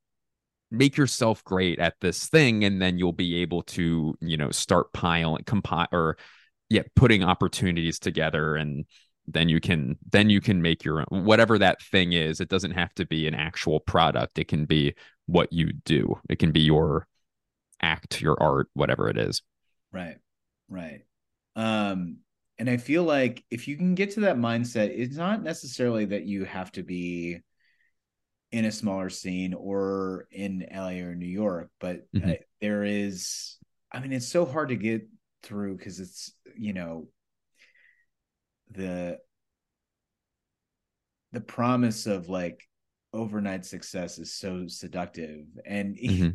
make 0.71 0.97
yourself 0.97 1.45
great 1.45 1.79
at 1.79 1.95
this 2.01 2.27
thing 2.27 2.65
and 2.65 2.83
then 2.83 2.99
you'll 2.99 3.13
be 3.13 3.37
able 3.37 3.63
to 3.63 4.17
you 4.21 4.37
know 4.37 4.51
start 4.51 4.93
piling 4.93 5.45
compile 5.45 5.87
or 5.93 6.17
yeah 6.69 6.83
putting 6.97 7.23
opportunities 7.23 8.01
together 8.01 8.57
and 8.57 8.85
then 9.29 9.49
you 9.49 9.61
can 9.61 9.97
then 10.11 10.31
you 10.31 10.41
can 10.41 10.63
make 10.63 10.85
your 10.85 11.01
own 11.01 11.25
whatever 11.25 11.59
that 11.59 11.83
thing 11.83 12.13
is 12.13 12.41
it 12.41 12.49
doesn't 12.49 12.73
have 12.73 12.95
to 12.95 13.07
be 13.07 13.27
an 13.27 13.35
actual 13.35 13.81
product. 13.81 14.39
It 14.39 14.49
can 14.49 14.65
be 14.65 14.95
what 15.27 15.53
you 15.53 15.73
do. 15.73 16.21
It 16.29 16.39
can 16.39 16.53
be 16.53 16.61
your 16.61 17.07
act 17.83 18.21
your 18.21 18.41
art 18.43 18.69
whatever 18.75 19.09
it 19.09 19.19
is. 19.19 19.43
Right 19.93 20.17
right. 20.69 21.03
Um 21.55 22.19
and 22.59 22.71
i 22.71 22.77
feel 22.77 23.05
like 23.05 23.45
if 23.51 23.69
you 23.69 23.77
can 23.77 23.95
get 23.95 24.13
to 24.13 24.21
that 24.21 24.37
mindset 24.37 24.89
it's 24.95 25.17
not 25.17 25.43
necessarily 25.43 26.05
that 26.07 26.25
you 26.25 26.45
have 26.45 26.71
to 26.73 26.83
be 26.83 27.41
in 28.53 28.65
a 28.65 28.73
smaller 28.73 29.11
scene 29.11 29.55
or 29.55 30.27
in 30.31 30.67
la 30.75 30.89
or 30.89 31.15
new 31.15 31.27
york 31.27 31.71
but 31.81 32.11
mm-hmm. 32.13 32.31
uh, 32.31 32.35
there 32.61 32.85
is 32.85 33.57
i 33.93 34.01
mean 34.01 34.13
it's 34.13 34.29
so 34.29 34.45
hard 34.45 34.69
to 34.69 34.77
get 34.77 35.07
through 35.43 35.77
because 35.77 36.01
it's 36.01 36.33
you 36.57 36.73
know 36.73 37.07
the 38.71 39.19
the 41.33 41.41
promise 41.41 42.07
of 42.07 42.29
like 42.29 42.67
overnight 43.13 43.65
success 43.65 44.19
is 44.19 44.35
so 44.35 44.67
seductive. 44.69 45.45
And 45.65 45.97
mm-hmm. 45.97 46.31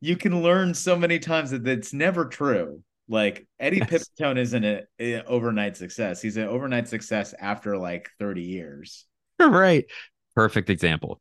you 0.00 0.16
can 0.16 0.42
learn 0.42 0.74
so 0.74 0.96
many 0.96 1.18
times 1.18 1.50
that 1.50 1.66
it's 1.66 1.92
never 1.92 2.26
true. 2.26 2.82
Like 3.08 3.46
eddie 3.60 3.78
yes. 3.78 4.08
pepitone 4.18 4.38
isn't 4.38 4.64
an 4.64 5.22
overnight 5.26 5.76
success. 5.76 6.20
He's 6.20 6.36
an 6.36 6.48
overnight 6.48 6.88
success 6.88 7.34
after 7.38 7.76
like 7.76 8.08
30 8.18 8.42
years. 8.42 9.06
Right. 9.38 9.84
Perfect 10.34 10.70
example 10.70 11.20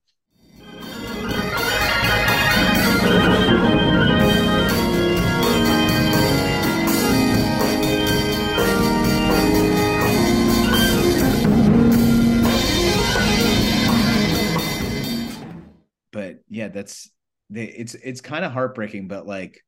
yeah, 16.65 16.69
that's 16.73 17.09
they, 17.49 17.65
it's 17.65 17.93
it's 17.95 18.21
kind 18.21 18.43
of 18.43 18.51
heartbreaking, 18.51 19.07
but 19.07 19.27
like, 19.27 19.61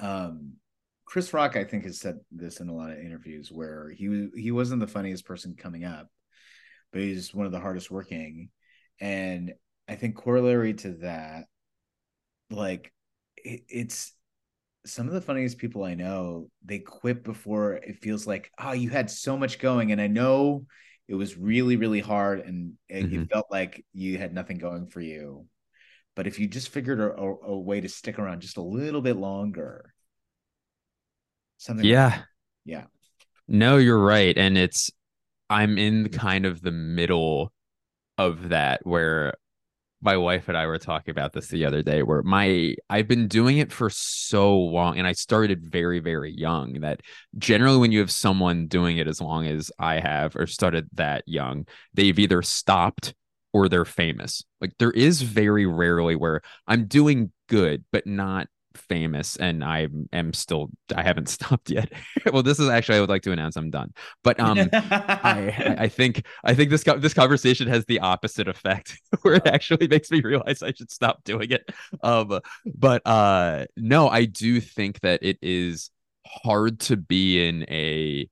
um, 0.00 0.54
Chris 1.06 1.32
Rock, 1.32 1.56
I 1.56 1.64
think, 1.64 1.84
has 1.84 2.00
said 2.00 2.18
this 2.30 2.60
in 2.60 2.68
a 2.68 2.74
lot 2.74 2.90
of 2.90 2.98
interviews 2.98 3.50
where 3.50 3.90
he 3.90 4.08
was 4.08 4.26
he 4.36 4.50
wasn't 4.50 4.80
the 4.80 4.86
funniest 4.86 5.26
person 5.26 5.54
coming 5.56 5.84
up, 5.84 6.08
but 6.92 7.02
he's 7.02 7.34
one 7.34 7.46
of 7.46 7.52
the 7.52 7.60
hardest 7.60 7.90
working, 7.90 8.50
and 9.00 9.54
I 9.88 9.96
think 9.96 10.16
corollary 10.16 10.74
to 10.74 10.92
that, 11.02 11.44
like, 12.50 12.92
it, 13.36 13.62
it's 13.68 14.12
some 14.86 15.08
of 15.08 15.14
the 15.14 15.20
funniest 15.20 15.58
people 15.58 15.82
I 15.82 15.94
know, 15.94 16.50
they 16.64 16.78
quit 16.78 17.24
before 17.24 17.74
it 17.74 18.02
feels 18.02 18.26
like, 18.26 18.50
oh, 18.58 18.72
you 18.72 18.90
had 18.90 19.10
so 19.10 19.36
much 19.36 19.58
going. 19.58 19.92
And 19.92 20.00
I 20.00 20.08
know 20.08 20.66
it 21.08 21.14
was 21.14 21.36
really 21.36 21.76
really 21.76 22.00
hard 22.00 22.40
and 22.40 22.74
it, 22.88 23.06
mm-hmm. 23.06 23.22
it, 23.22 23.30
felt 23.30 23.46
like 23.50 23.84
you 23.92 24.18
had 24.18 24.34
nothing 24.34 24.58
going 24.58 24.86
for 24.86 25.00
you 25.00 25.46
but 26.16 26.26
if 26.26 26.38
you 26.38 26.46
just 26.46 26.68
figured 26.68 27.00
a, 27.00 27.12
a, 27.12 27.36
a 27.46 27.58
way 27.58 27.80
to 27.80 27.88
stick 27.88 28.18
around 28.18 28.40
just 28.40 28.56
a 28.56 28.62
little 28.62 29.02
bit 29.02 29.16
longer 29.16 29.94
something 31.58 31.86
yeah. 31.86 32.06
like, 32.06 32.24
yeah. 32.64 32.84
No, 33.48 33.76
you're 33.76 33.98
right. 33.98 34.36
And 34.36 34.56
it's, 34.56 34.90
I'm 35.50 35.78
in 35.78 36.08
kind 36.08 36.46
of 36.46 36.62
the 36.62 36.72
middle 36.72 37.52
of 38.16 38.50
that 38.50 38.80
where 38.84 39.34
my 40.00 40.16
wife 40.16 40.48
and 40.48 40.56
I 40.56 40.66
were 40.66 40.78
talking 40.78 41.10
about 41.10 41.32
this 41.32 41.48
the 41.48 41.64
other 41.64 41.82
day 41.82 42.02
where 42.02 42.22
my 42.22 42.76
I've 42.90 43.08
been 43.08 43.26
doing 43.26 43.58
it 43.58 43.72
for 43.72 43.88
so 43.90 44.56
long 44.56 44.98
and 44.98 45.06
I 45.06 45.12
started 45.12 45.64
very 45.64 45.98
very 45.98 46.32
young 46.32 46.80
that 46.82 47.00
generally 47.38 47.78
when 47.78 47.90
you 47.90 48.00
have 48.00 48.10
someone 48.10 48.66
doing 48.66 48.98
it 48.98 49.08
as 49.08 49.20
long 49.20 49.46
as 49.46 49.72
I 49.78 50.00
have 50.00 50.36
or 50.36 50.46
started 50.46 50.88
that 50.92 51.24
young 51.26 51.66
they've 51.94 52.18
either 52.18 52.42
stopped 52.42 53.14
or 53.54 53.68
they're 53.68 53.86
famous 53.86 54.44
like 54.60 54.72
there 54.78 54.90
is 54.90 55.22
very 55.22 55.64
rarely 55.64 56.16
where 56.16 56.42
I'm 56.66 56.86
doing 56.86 57.32
good 57.48 57.84
but 57.92 58.06
not 58.06 58.48
famous 58.76 59.36
and 59.36 59.64
I 59.64 59.88
am 60.12 60.32
still 60.32 60.70
I 60.94 61.02
haven't 61.02 61.28
stopped 61.28 61.70
yet. 61.70 61.92
well, 62.32 62.42
this 62.42 62.58
is 62.58 62.68
actually 62.68 62.98
I 62.98 63.00
would 63.00 63.08
like 63.08 63.22
to 63.22 63.32
announce 63.32 63.56
I'm 63.56 63.70
done. 63.70 63.92
But 64.22 64.38
um 64.40 64.68
I 64.72 65.76
I 65.78 65.88
think 65.88 66.26
I 66.42 66.54
think 66.54 66.70
this 66.70 66.82
this 66.82 67.14
conversation 67.14 67.68
has 67.68 67.84
the 67.86 68.00
opposite 68.00 68.48
effect 68.48 69.00
where 69.22 69.34
it 69.34 69.46
actually 69.46 69.88
makes 69.88 70.10
me 70.10 70.20
realize 70.20 70.62
I 70.62 70.72
should 70.72 70.90
stop 70.90 71.24
doing 71.24 71.50
it. 71.50 71.70
Um 72.02 72.40
but 72.74 73.06
uh 73.06 73.66
no, 73.76 74.08
I 74.08 74.24
do 74.24 74.60
think 74.60 75.00
that 75.00 75.22
it 75.22 75.38
is 75.42 75.90
hard 76.26 76.80
to 76.80 76.96
be 76.96 77.46
in 77.46 77.64
a 77.68 78.28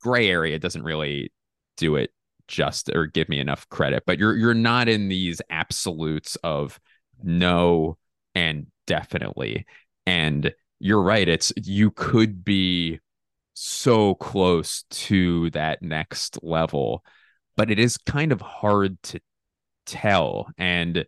gray 0.00 0.28
area 0.28 0.56
it 0.56 0.62
doesn't 0.62 0.82
really 0.82 1.30
do 1.76 1.94
it 1.96 2.10
just 2.48 2.90
or 2.94 3.06
give 3.06 3.28
me 3.28 3.40
enough 3.40 3.68
credit, 3.68 4.04
but 4.06 4.18
you're 4.18 4.36
you're 4.36 4.54
not 4.54 4.88
in 4.88 5.08
these 5.08 5.40
absolutes 5.50 6.36
of 6.36 6.80
no 7.22 7.96
and 8.34 8.66
definitely. 8.86 9.66
And 10.06 10.52
you're 10.80 11.02
right. 11.02 11.28
It's 11.28 11.52
you 11.56 11.90
could 11.92 12.44
be 12.44 13.00
so 13.54 14.14
close 14.16 14.84
to 14.90 15.50
that 15.50 15.82
next 15.82 16.42
level, 16.42 17.04
but 17.56 17.70
it 17.70 17.78
is 17.78 17.96
kind 17.98 18.32
of 18.32 18.40
hard 18.40 19.00
to 19.04 19.20
tell. 19.86 20.48
And 20.58 21.06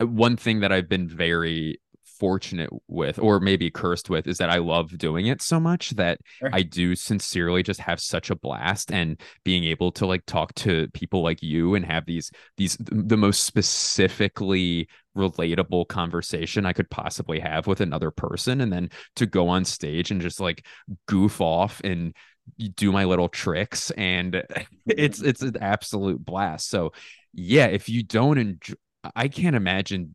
one 0.00 0.36
thing 0.36 0.60
that 0.60 0.72
I've 0.72 0.88
been 0.88 1.08
very 1.08 1.80
fortunate 2.20 2.68
with 2.86 3.18
or 3.18 3.40
maybe 3.40 3.70
cursed 3.70 4.10
with 4.10 4.26
is 4.26 4.36
that 4.38 4.50
I 4.50 4.58
love 4.58 4.96
doing 4.98 5.26
it 5.26 5.40
so 5.40 5.58
much 5.58 5.90
that 5.92 6.20
sure. 6.38 6.50
I 6.52 6.62
do 6.62 6.94
sincerely 6.94 7.62
just 7.62 7.80
have 7.80 7.98
such 7.98 8.28
a 8.30 8.36
blast 8.36 8.92
and 8.92 9.18
being 9.42 9.64
able 9.64 9.90
to 9.92 10.06
like 10.06 10.26
talk 10.26 10.54
to 10.56 10.86
people 10.92 11.22
like 11.22 11.42
you 11.42 11.74
and 11.74 11.84
have 11.86 12.04
these 12.04 12.30
these 12.58 12.76
the 12.78 13.16
most 13.16 13.44
specifically 13.44 14.86
relatable 15.16 15.88
conversation 15.88 16.66
I 16.66 16.74
could 16.74 16.90
possibly 16.90 17.40
have 17.40 17.66
with 17.66 17.80
another 17.80 18.10
person 18.10 18.60
and 18.60 18.70
then 18.70 18.90
to 19.16 19.24
go 19.24 19.48
on 19.48 19.64
stage 19.64 20.10
and 20.10 20.20
just 20.20 20.40
like 20.40 20.66
goof 21.08 21.40
off 21.40 21.80
and 21.82 22.14
do 22.76 22.92
my 22.92 23.04
little 23.04 23.28
tricks 23.28 23.90
and 23.92 24.44
it's 24.86 25.22
it's 25.22 25.40
an 25.40 25.56
absolute 25.60 26.22
blast. 26.22 26.68
So 26.68 26.92
yeah, 27.32 27.66
if 27.66 27.88
you 27.88 28.02
don't 28.02 28.36
enjoy 28.36 28.74
I 29.16 29.28
can't 29.28 29.56
imagine 29.56 30.14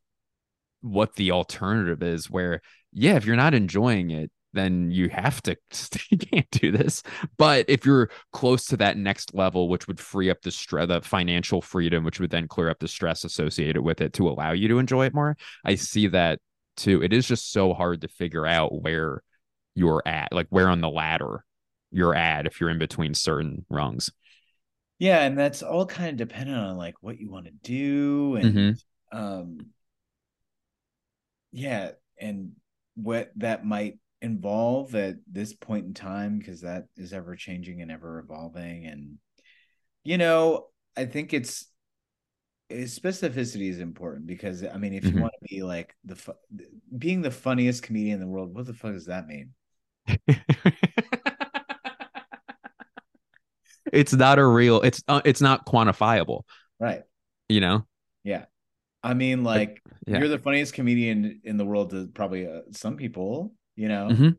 what 0.86 1.16
the 1.16 1.32
alternative 1.32 2.04
is 2.04 2.30
where 2.30 2.62
yeah 2.94 3.16
if 3.16 3.26
you're 3.26 3.36
not 3.36 3.54
enjoying 3.54 4.12
it 4.12 4.32
then 4.54 4.90
you 4.90 5.10
have 5.10 5.42
to 5.42 5.58
you 6.10 6.18
can't 6.18 6.50
do 6.50 6.72
this. 6.72 7.04
But 7.38 7.66
if 7.68 7.86
you're 7.86 8.10
close 8.32 8.66
to 8.68 8.78
that 8.78 8.96
next 8.96 9.36
level 9.36 9.68
which 9.68 9.86
would 9.88 10.00
free 10.00 10.30
up 10.30 10.42
the 10.42 10.52
stress 10.52 10.88
the 10.88 11.02
financial 11.02 11.62
freedom 11.62 12.06
which 12.06 12.22
would 12.22 12.30
then 12.30 12.48
clear 12.48 12.70
up 12.70 12.80
the 12.80 12.88
stress 12.88 13.26
associated 13.26 13.82
with 13.82 14.00
it 14.00 14.14
to 14.14 14.30
allow 14.30 14.54
you 14.54 14.70
to 14.70 14.80
enjoy 14.80 15.06
it 15.08 15.14
more 15.14 15.36
i 15.66 15.76
see 15.76 16.08
that 16.08 16.40
too. 16.76 17.02
It 17.02 17.14
is 17.14 17.28
just 17.28 17.52
so 17.52 17.74
hard 17.74 18.02
to 18.02 18.08
figure 18.08 18.46
out 18.46 18.82
where 18.82 19.22
you're 19.76 20.04
at 20.06 20.32
like 20.32 20.48
where 20.50 20.70
on 20.70 20.80
the 20.80 20.90
ladder 20.90 21.44
you're 21.92 22.16
at 22.16 22.46
if 22.46 22.62
you're 22.62 22.70
in 22.70 22.80
between 22.80 23.14
certain 23.14 23.66
rungs. 23.70 24.12
Yeah 25.00 25.22
and 25.22 25.38
that's 25.38 25.62
all 25.64 25.86
kind 25.86 26.10
of 26.10 26.16
dependent 26.16 26.58
on 26.58 26.78
like 26.78 26.96
what 27.02 27.20
you 27.20 27.30
want 27.30 27.46
to 27.46 27.52
do 27.64 28.36
and 28.38 28.56
mm-hmm. 28.56 29.18
um 29.18 29.58
yeah 31.56 31.92
and 32.20 32.52
what 32.96 33.32
that 33.38 33.66
might 33.66 33.98
involve 34.22 34.94
at 34.94 35.16
this 35.32 35.54
point 35.54 35.86
in 35.86 35.94
time 35.94 36.38
because 36.38 36.62
that 36.62 36.86
is 36.98 37.14
ever 37.14 37.36
changing 37.36 37.82
and 37.82 37.90
ever 37.92 38.20
evolving 38.20 38.86
and 38.86 39.18
you 40.04 40.18
know 40.18 40.68
i 40.98 41.06
think 41.06 41.34
it's, 41.34 41.68
specificity 42.72 43.70
is 43.70 43.80
important 43.80 44.26
because 44.26 44.64
i 44.66 44.76
mean 44.78 44.94
if 44.94 45.04
mm-hmm. 45.04 45.18
you 45.18 45.22
want 45.22 45.34
to 45.40 45.56
be 45.56 45.64
like 45.64 45.96
the 46.04 46.16
fu- 46.16 46.34
being 46.98 47.22
the 47.22 47.32
funniest 47.32 47.84
comedian 47.84 48.16
in 48.16 48.20
the 48.20 48.28
world 48.28 48.54
what 48.54 48.66
the 48.66 48.74
fuck 48.74 48.94
does 48.94 49.06
that 49.06 49.28
mean? 49.28 49.52
It's 53.94 54.14
not 54.14 54.40
a 54.40 54.46
real 54.46 54.82
it's 54.82 55.04
uh, 55.08 55.22
it's 55.24 55.42
not 55.42 55.66
quantifiable. 55.66 56.42
Right. 56.80 57.04
You 57.48 57.62
know? 57.62 57.86
Yeah 58.24 58.46
I 59.06 59.14
mean, 59.14 59.44
like 59.44 59.84
yeah. 60.08 60.18
you're 60.18 60.28
the 60.28 60.40
funniest 60.40 60.74
comedian 60.74 61.40
in 61.44 61.58
the 61.58 61.66
world 61.66 61.92
to 61.92 62.08
probably 62.08 62.48
uh, 62.48 62.62
some 62.72 62.98
people, 62.98 63.54
you 63.76 63.88
know. 63.88 64.08
Mm-hmm. 64.12 64.30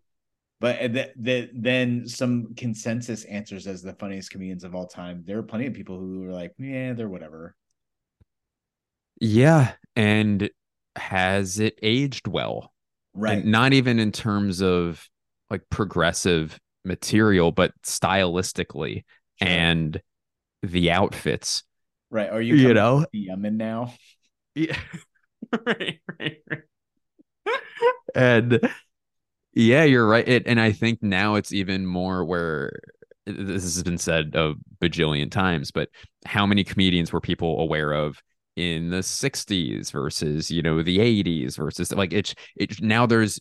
But 0.58 0.82
uh, 0.82 0.88
th- 0.88 1.12
th- 1.24 1.50
then 1.54 2.08
some 2.08 2.52
consensus 2.56 3.22
answers 3.24 3.68
as 3.68 3.80
the 3.80 3.92
funniest 3.92 4.32
comedians 4.32 4.64
of 4.64 4.74
all 4.74 4.88
time. 4.88 5.22
There 5.24 5.38
are 5.38 5.44
plenty 5.44 5.66
of 5.66 5.74
people 5.74 6.00
who 6.00 6.24
are 6.24 6.32
like, 6.32 6.52
yeah, 6.58 6.94
they're 6.94 7.08
whatever. 7.08 7.54
Yeah, 9.20 9.74
and 9.94 10.50
has 10.96 11.60
it 11.60 11.78
aged 11.80 12.26
well? 12.26 12.72
Right. 13.14 13.38
And 13.38 13.52
not 13.52 13.72
even 13.72 14.00
in 14.00 14.10
terms 14.10 14.60
of 14.62 15.08
like 15.48 15.62
progressive 15.70 16.58
material, 16.84 17.52
but 17.52 17.72
stylistically 17.82 19.04
sure. 19.40 19.48
and 19.48 20.02
the 20.64 20.90
outfits. 20.90 21.62
Right. 22.10 22.30
Are 22.30 22.42
you 22.42 22.56
you 22.56 22.74
know 22.74 23.06
Yemen 23.12 23.56
now? 23.56 23.92
Yeah. 24.56 24.76
right, 25.66 26.00
right, 26.18 26.38
right. 26.50 26.62
and 28.14 28.60
yeah, 29.54 29.84
you're 29.84 30.08
right. 30.08 30.28
It, 30.28 30.44
and 30.46 30.60
I 30.60 30.72
think 30.72 31.02
now 31.02 31.36
it's 31.36 31.52
even 31.52 31.86
more 31.86 32.24
where 32.24 32.72
uh, 33.28 33.32
this 33.36 33.62
has 33.62 33.82
been 33.82 33.98
said 33.98 34.34
a 34.34 34.54
bajillion 34.82 35.30
times, 35.30 35.70
but 35.70 35.88
how 36.24 36.46
many 36.46 36.64
comedians 36.64 37.12
were 37.12 37.20
people 37.20 37.60
aware 37.60 37.92
of 37.92 38.20
in 38.56 38.90
the 38.90 39.02
60s 39.02 39.90
versus, 39.90 40.50
you 40.50 40.62
know, 40.62 40.82
the 40.82 41.00
80s 41.00 41.56
versus 41.56 41.92
like 41.92 42.12
it's 42.12 42.34
it 42.56 42.82
now 42.82 43.06
there's 43.06 43.40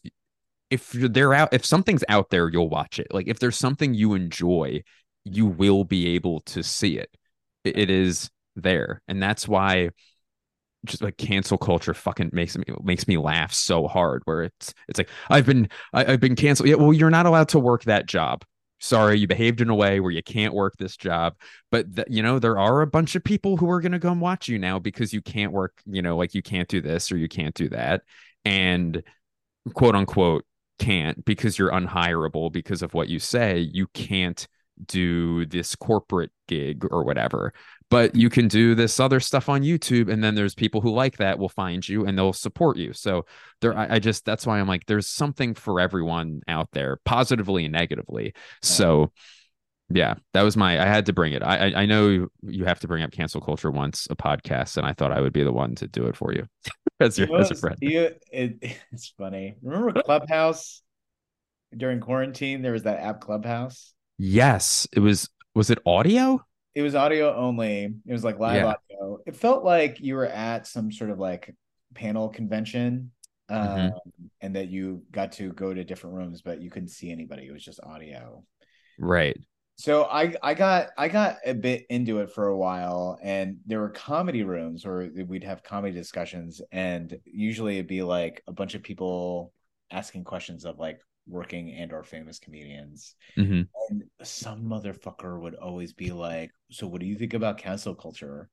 if 0.71 0.91
they're 0.91 1.34
out 1.34 1.54
if 1.54 1.65
something's 1.65 2.04
out 2.10 2.30
there, 2.32 2.49
you'll 2.49 2.69
watch 2.69 2.99
it. 2.99 3.08
Like 3.12 3.28
if 3.28 3.39
there's 3.39 3.58
something 3.58 3.93
you 3.93 4.13
enjoy, 4.13 4.84
you 5.25 5.45
will 5.45 5.84
be 5.86 6.08
able 6.15 6.41
to 6.41 6.63
see 6.63 6.97
it. 6.97 7.10
It, 7.63 7.78
it 7.78 7.89
is 7.89 8.30
there. 8.56 9.01
And 9.08 9.21
that's 9.21 9.47
why 9.47 9.91
just 10.86 11.02
like 11.02 11.17
cancel 11.17 11.58
culture 11.58 11.93
fucking 11.93 12.30
makes 12.34 12.58
me 12.58 12.63
makes 12.84 13.08
me 13.08 13.17
laugh 13.17 13.54
so 13.54 13.88
hard 13.88 14.21
where 14.26 14.43
it's 14.43 14.74
it's 14.88 14.98
like 14.98 15.10
I've 15.30 15.45
been 15.45 15.69
I, 15.93 16.12
have 16.12 16.19
been 16.19 16.36
canceled. 16.36 16.69
Yeah, 16.69 16.76
well, 16.76 16.93
you're 16.93 17.10
not 17.10 17.26
allowed 17.26 17.50
to 17.50 17.60
work 17.60 17.84
that 17.84 18.08
job. 18.08 18.43
Sorry, 18.80 19.17
you 19.19 19.28
behaved 19.28 19.62
in 19.62 19.69
a 19.69 19.76
way 19.76 20.00
where 20.00 20.12
you 20.12 20.21
can't 20.21 20.54
work 20.54 20.76
this 20.78 20.98
job. 20.98 21.36
But 21.71 21.95
th- 21.95 22.08
you 22.10 22.21
know, 22.21 22.39
there 22.39 22.60
are 22.60 22.82
a 22.82 22.88
bunch 22.88 23.15
of 23.15 23.24
people 23.24 23.58
who 23.58 23.69
are 23.69 23.82
gonna 23.82 24.00
come 24.00 24.19
watch 24.19 24.48
you 24.48 24.60
now 24.60 24.80
because 24.80 25.13
you 25.13 25.21
can't 25.21 25.52
work, 25.52 25.74
you 25.86 26.02
know, 26.02 26.17
like 26.17 26.34
you 26.34 26.41
can't 26.41 26.67
do 26.67 26.82
this 26.82 27.12
or 27.12 27.17
you 27.17 27.28
can't 27.28 27.56
do 27.56 27.69
that. 27.69 28.04
And 28.43 29.04
quote 29.74 29.95
unquote 29.95 30.45
can't 30.80 31.24
because 31.26 31.58
you're 31.58 31.71
unhireable 31.71 32.52
because 32.52 32.82
of 32.82 32.93
what 32.93 33.10
you 33.10 33.19
say. 33.19 33.60
You 33.60 33.88
can't 33.88 34.48
do 34.88 35.45
this 35.45 35.76
corporate 35.76 36.32
gig 36.48 36.86
or 36.91 37.04
whatever 37.04 37.54
but 37.89 38.15
you 38.15 38.30
can 38.30 38.48
do 38.48 38.74
this 38.74 39.00
other 39.00 39.19
stuff 39.19 39.48
on 39.48 39.62
YouTube, 39.62 40.12
and 40.12 40.24
then 40.24 40.36
there's 40.36 40.56
people 40.56 40.82
who 40.82 40.91
like 40.91 41.17
that 41.17 41.38
will 41.38 41.50
find 41.50 41.88
you 41.88 42.06
and 42.06 42.17
they'll 42.17 42.34
support 42.34 42.78
you. 42.78 42.93
So 42.93 43.26
there, 43.62 43.78
I, 43.78 43.95
I 43.95 44.00
just 44.00 44.26
that's 44.26 44.45
why 44.45 44.60
I'm 44.60 44.67
like, 44.67 44.86
there's 44.86 45.08
something 45.08 45.54
for 45.54 45.80
everyone 45.80 46.41
out 46.48 46.69
there, 46.71 47.00
positively 47.06 47.65
and 47.65 47.74
negatively. 47.74 48.34
So 48.62 49.12
yeah, 49.89 50.15
that 50.34 50.41
was 50.41 50.58
my. 50.58 50.82
I 50.82 50.86
had 50.86 51.06
to 51.06 51.13
bring 51.13 51.34
it. 51.34 51.43
I 51.43 51.69
I, 51.69 51.82
I 51.82 51.86
know 51.86 52.28
you 52.41 52.65
have 52.65 52.80
to 52.80 52.88
bring 52.88 53.04
up 53.04 53.12
cancel 53.12 53.40
culture 53.40 53.69
once 53.69 54.08
a 54.10 54.15
podcast, 54.15 54.77
and 54.77 54.86
I 54.86 54.94
thought 54.94 55.12
I 55.12 55.21
would 55.21 55.33
be 55.33 55.44
the 55.44 55.54
one 55.54 55.75
to 55.75 55.88
do 55.88 56.06
it 56.06 56.17
for 56.17 56.33
you 56.33 56.48
as 57.00 57.19
your 57.19 57.36
as 57.38 57.52
a 57.52 57.56
friend. 57.56 57.77
You, 57.81 58.10
it, 58.31 58.58
it's 58.92 59.13
funny. 59.17 59.58
Remember 59.62 60.02
Clubhouse 60.02 60.81
during 61.75 62.00
quarantine? 62.00 62.63
There 62.63 62.71
was 62.71 62.83
that 62.83 63.00
app 63.00 63.21
Clubhouse. 63.21 63.94
Yes, 64.17 64.88
it 64.92 65.02
was. 65.02 65.29
Was 65.54 65.69
it 65.69 65.79
audio? 65.86 66.44
It 66.76 66.82
was 66.82 66.94
audio 66.94 67.34
only. 67.34 67.86
It 67.86 68.12
was 68.12 68.23
like 68.23 68.38
live 68.38 68.58
yeah. 68.58 68.76
audio. 68.92 69.19
It 69.26 69.36
felt 69.36 69.63
like 69.63 70.02
you 70.02 70.15
were 70.15 70.28
at 70.28 70.67
some 70.67 70.92
sort 70.92 71.10
of 71.10 71.17
like 71.17 71.56
panel 71.94 72.28
convention, 72.28 73.12
mm-hmm. 73.50 73.96
um, 73.96 74.30
and 74.42 74.56
that 74.58 74.67
you 74.67 75.04
got 75.12 75.32
to 75.34 75.54
go 75.54 75.73
to 75.73 75.84
different 75.86 76.17
rooms, 76.17 76.42
but 76.42 76.62
you 76.62 76.69
couldn't 76.69 76.90
see 76.90 77.12
anybody. 77.12 77.48
It 77.48 77.54
was 77.54 77.63
just 77.63 77.80
audio. 77.82 78.44
Right. 79.00 79.38
So 79.78 80.04
I 80.04 80.34
I 80.44 80.54
got 80.54 80.90
I 80.98 81.08
got 81.08 81.38
a 81.46 81.54
bit 81.54 81.86
into 81.90 82.19
it 82.19 82.32
for 82.32 82.48
a 82.48 82.58
while, 82.58 83.17
and 83.23 83.58
there 83.65 83.80
were 83.80 83.90
comedy 83.90 84.44
rooms 84.44 84.86
where 84.86 85.10
we'd 85.28 85.44
have 85.44 85.63
comedy 85.63 85.94
discussions, 85.94 86.62
and 86.71 87.17
usually 87.26 87.76
it'd 87.76 87.88
be 87.88 88.04
like 88.04 88.44
a 88.48 88.54
bunch 88.54 88.76
of 88.76 88.84
people 88.84 89.54
asking 89.92 90.23
questions 90.23 90.65
of 90.65 90.78
like 90.78 91.00
working 91.28 91.71
and 91.73 91.92
or 91.94 92.04
famous 92.04 92.40
comedians. 92.40 93.15
hmm 93.38 93.67
And 93.90 94.04
some 94.23 94.63
motherfucker 94.65 95.40
would 95.42 95.56
always 95.56 95.94
be 95.94 96.12
like, 96.12 96.52
"So 96.71 96.88
what 96.88 97.02
do 97.02 97.08
you 97.08 97.15
think 97.17 97.34
about 97.34 97.58
cancel 97.58 97.96
culture?" 97.96 98.50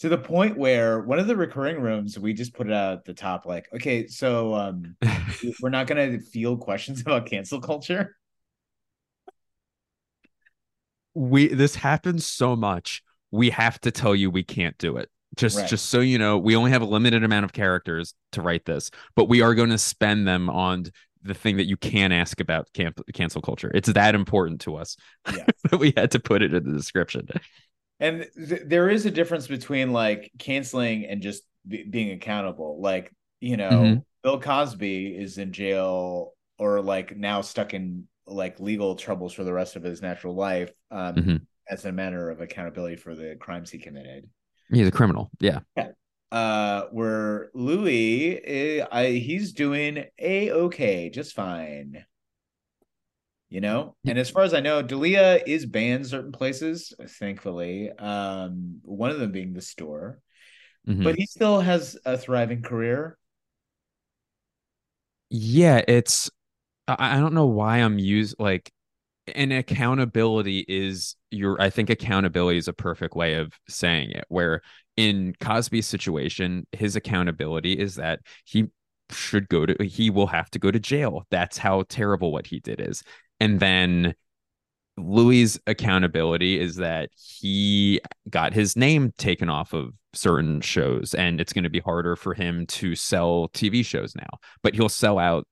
To 0.00 0.08
the 0.08 0.18
point 0.18 0.58
where 0.58 1.00
one 1.02 1.18
of 1.18 1.26
the 1.26 1.36
recurring 1.36 1.80
rooms 1.80 2.18
we 2.18 2.32
just 2.34 2.54
put 2.54 2.68
it 2.68 2.72
out 2.72 2.98
at 2.98 3.04
the 3.04 3.14
top 3.14 3.46
like, 3.46 3.68
"Okay, 3.74 4.06
so 4.08 4.54
um 4.54 4.96
we're 5.60 5.70
not 5.70 5.86
going 5.86 6.12
to 6.18 6.24
field 6.26 6.60
questions 6.60 7.00
about 7.02 7.26
cancel 7.26 7.60
culture." 7.60 8.16
we 11.14 11.48
this 11.48 11.74
happens 11.74 12.26
so 12.26 12.54
much 12.54 13.02
we 13.30 13.50
have 13.50 13.80
to 13.80 13.90
tell 13.90 14.14
you 14.14 14.30
we 14.30 14.42
can't 14.42 14.76
do 14.78 14.96
it 14.96 15.08
just 15.36 15.58
Right. 15.58 15.66
just 15.66 15.86
so 15.86 16.00
you 16.00 16.18
know 16.18 16.38
we 16.38 16.56
only 16.56 16.70
have 16.70 16.82
a 16.82 16.86
limited 16.86 17.24
amount 17.24 17.44
of 17.44 17.52
characters 17.52 18.14
to 18.32 18.42
write 18.42 18.64
this 18.64 18.90
but 19.14 19.28
we 19.28 19.42
are 19.42 19.54
going 19.54 19.70
to 19.70 19.78
spend 19.78 20.26
them 20.26 20.48
on 20.48 20.84
the 21.22 21.34
thing 21.34 21.56
that 21.56 21.66
you 21.66 21.76
can 21.76 22.12
ask 22.12 22.40
about 22.40 22.68
can- 22.74 22.94
cancel 23.14 23.40
culture 23.42 23.70
it's 23.74 23.92
that 23.92 24.14
important 24.14 24.60
to 24.62 24.76
us 24.76 24.96
Yeah. 25.36 25.44
that 25.70 25.78
we 25.78 25.92
had 25.96 26.10
to 26.12 26.20
put 26.20 26.42
it 26.42 26.54
in 26.54 26.64
the 26.64 26.76
description 26.76 27.26
And 28.00 28.26
th- 28.36 28.62
there 28.66 28.88
is 28.88 29.06
a 29.06 29.10
difference 29.10 29.46
between 29.48 29.92
like 29.92 30.30
canceling 30.38 31.04
and 31.06 31.20
just 31.20 31.42
be- 31.66 31.82
being 31.82 32.12
accountable. 32.12 32.80
Like, 32.80 33.12
you 33.40 33.56
know, 33.56 33.70
Mhm. 33.70 34.04
Bill 34.22 34.40
Cosby 34.40 35.16
is 35.16 35.36
in 35.38 35.52
jail 35.52 36.34
or 36.58 36.80
like 36.80 37.16
now 37.16 37.40
stuck 37.40 37.74
in 37.74 38.06
like 38.26 38.60
legal 38.60 38.94
troubles 38.94 39.32
for 39.32 39.42
the 39.42 39.52
rest 39.52 39.74
of 39.74 39.82
his 39.82 40.00
natural 40.00 40.34
life 40.36 40.70
um, 40.92 41.14
Mhm. 41.16 41.40
as 41.68 41.84
a 41.86 41.92
matter 41.92 42.30
of 42.30 42.40
accountability 42.40 42.96
for 42.96 43.14
the 43.16 43.34
crimes 43.40 43.70
he 43.70 43.78
committed. 43.78 44.28
he's 44.70 44.86
a 44.86 44.92
criminal 44.92 45.30
yeah 45.40 45.60
Uh, 46.30 46.82
where 46.90 47.50
Louis, 47.54 48.38
eh, 48.44 48.86
I, 48.92 49.06
he's 49.12 49.52
doing 49.52 50.04
a 50.18 50.50
okay, 50.50 51.08
just 51.08 51.34
fine. 51.34 52.04
You 53.50 53.62
know, 53.62 53.96
and 54.04 54.18
as 54.18 54.28
far 54.28 54.42
as 54.42 54.52
I 54.52 54.60
know, 54.60 54.82
Dalia 54.82 55.42
is 55.46 55.64
banned 55.64 56.06
certain 56.06 56.32
places, 56.32 56.92
thankfully. 57.18 57.90
Um, 57.90 58.80
one 58.82 59.10
of 59.10 59.18
them 59.18 59.32
being 59.32 59.54
the 59.54 59.62
store, 59.62 60.20
Mhm. 60.86 61.02
but 61.02 61.14
he 61.16 61.24
still 61.24 61.60
has 61.60 61.96
a 62.04 62.18
thriving 62.18 62.60
career. 62.62 63.16
yeah 65.30 65.82
it's 65.86 66.30
i 66.88 67.16
I 67.16 67.20
don't 67.20 67.34
know 67.34 67.46
why 67.46 67.78
i'm 67.78 67.98
used 67.98 68.36
like 68.38 68.72
and 69.34 69.52
accountability 69.52 70.64
is 70.68 71.16
your 71.30 71.60
i 71.60 71.70
think 71.70 71.90
accountability 71.90 72.58
is 72.58 72.68
a 72.68 72.72
perfect 72.72 73.14
way 73.14 73.34
of 73.34 73.52
saying 73.68 74.10
it 74.10 74.24
where 74.28 74.60
in 74.96 75.34
cosby's 75.40 75.86
situation 75.86 76.66
his 76.72 76.96
accountability 76.96 77.72
is 77.72 77.96
that 77.96 78.20
he 78.44 78.66
should 79.10 79.48
go 79.48 79.66
to 79.66 79.84
he 79.84 80.10
will 80.10 80.26
have 80.26 80.50
to 80.50 80.58
go 80.58 80.70
to 80.70 80.78
jail. 80.78 81.26
That's 81.30 81.58
how 81.58 81.84
terrible 81.88 82.32
what 82.32 82.46
he 82.46 82.60
did 82.60 82.80
is. 82.80 83.02
And 83.40 83.60
then 83.60 84.14
louis's 84.96 85.60
accountability 85.68 86.58
is 86.58 86.74
that 86.76 87.08
he 87.14 88.00
got 88.28 88.52
his 88.52 88.74
name 88.74 89.12
taken 89.16 89.48
off 89.48 89.72
of 89.72 89.92
certain 90.12 90.60
shows 90.60 91.14
and 91.14 91.40
it's 91.40 91.52
going 91.52 91.62
to 91.62 91.70
be 91.70 91.78
harder 91.78 92.16
for 92.16 92.34
him 92.34 92.66
to 92.66 92.96
sell 92.96 93.48
tv 93.50 93.86
shows 93.86 94.16
now 94.16 94.26
but 94.60 94.74
he'll 94.74 94.88
sell 94.88 95.16
out 95.20 95.46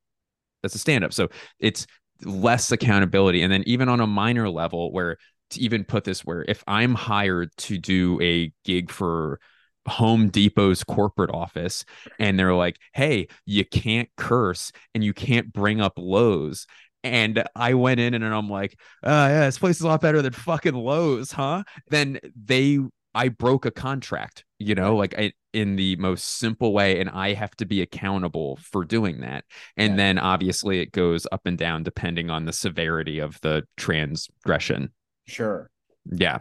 as 0.66 0.74
a 0.74 0.78
stand-up. 0.78 1.12
So 1.14 1.28
it's 1.58 1.86
less 2.24 2.72
accountability. 2.72 3.42
And 3.42 3.52
then 3.52 3.62
even 3.66 3.88
on 3.88 4.00
a 4.00 4.06
minor 4.06 4.48
level 4.48 4.92
where 4.92 5.18
to 5.50 5.60
even 5.60 5.84
put 5.84 6.04
this 6.04 6.24
where 6.24 6.44
if 6.48 6.62
i'm 6.66 6.94
hired 6.94 7.50
to 7.56 7.78
do 7.78 8.20
a 8.20 8.52
gig 8.64 8.90
for 8.90 9.38
home 9.86 10.28
depot's 10.28 10.82
corporate 10.82 11.30
office 11.30 11.84
and 12.18 12.38
they're 12.38 12.54
like 12.54 12.78
hey 12.94 13.28
you 13.44 13.64
can't 13.64 14.08
curse 14.16 14.72
and 14.94 15.04
you 15.04 15.12
can't 15.12 15.52
bring 15.52 15.80
up 15.80 15.94
lowe's. 15.96 16.66
And 17.04 17.44
i 17.54 17.74
went 17.74 18.00
in 18.00 18.14
and 18.14 18.24
i'm 18.24 18.50
like 18.50 18.76
uh 19.04 19.28
yeah 19.30 19.46
this 19.46 19.58
place 19.58 19.76
is 19.76 19.82
a 19.82 19.86
lot 19.86 20.00
better 20.00 20.22
than 20.22 20.32
fucking 20.32 20.74
lowe's 20.74 21.30
huh? 21.30 21.62
Then 21.88 22.18
they 22.34 22.80
i 23.16 23.28
broke 23.28 23.64
a 23.66 23.70
contract 23.70 24.44
you 24.58 24.74
know 24.74 24.94
like 24.94 25.14
I, 25.18 25.32
in 25.52 25.76
the 25.76 25.96
most 25.96 26.36
simple 26.38 26.72
way 26.72 27.00
and 27.00 27.08
i 27.08 27.32
have 27.32 27.56
to 27.56 27.64
be 27.64 27.80
accountable 27.80 28.56
for 28.56 28.84
doing 28.84 29.20
that. 29.20 29.44
And 29.76 29.92
Yeah. 29.92 29.96
then 29.96 30.18
obviously 30.18 30.80
it 30.80 30.92
goes 30.92 31.26
up 31.32 31.46
and 31.46 31.56
down 31.56 31.82
depending 31.82 32.30
on 32.30 32.44
the 32.44 32.52
severity 32.52 33.18
of 33.20 33.40
the 33.40 33.64
transgression. 33.76 34.92
Sure. 35.26 35.70
yeah. 36.10 36.38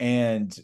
And 0.00 0.56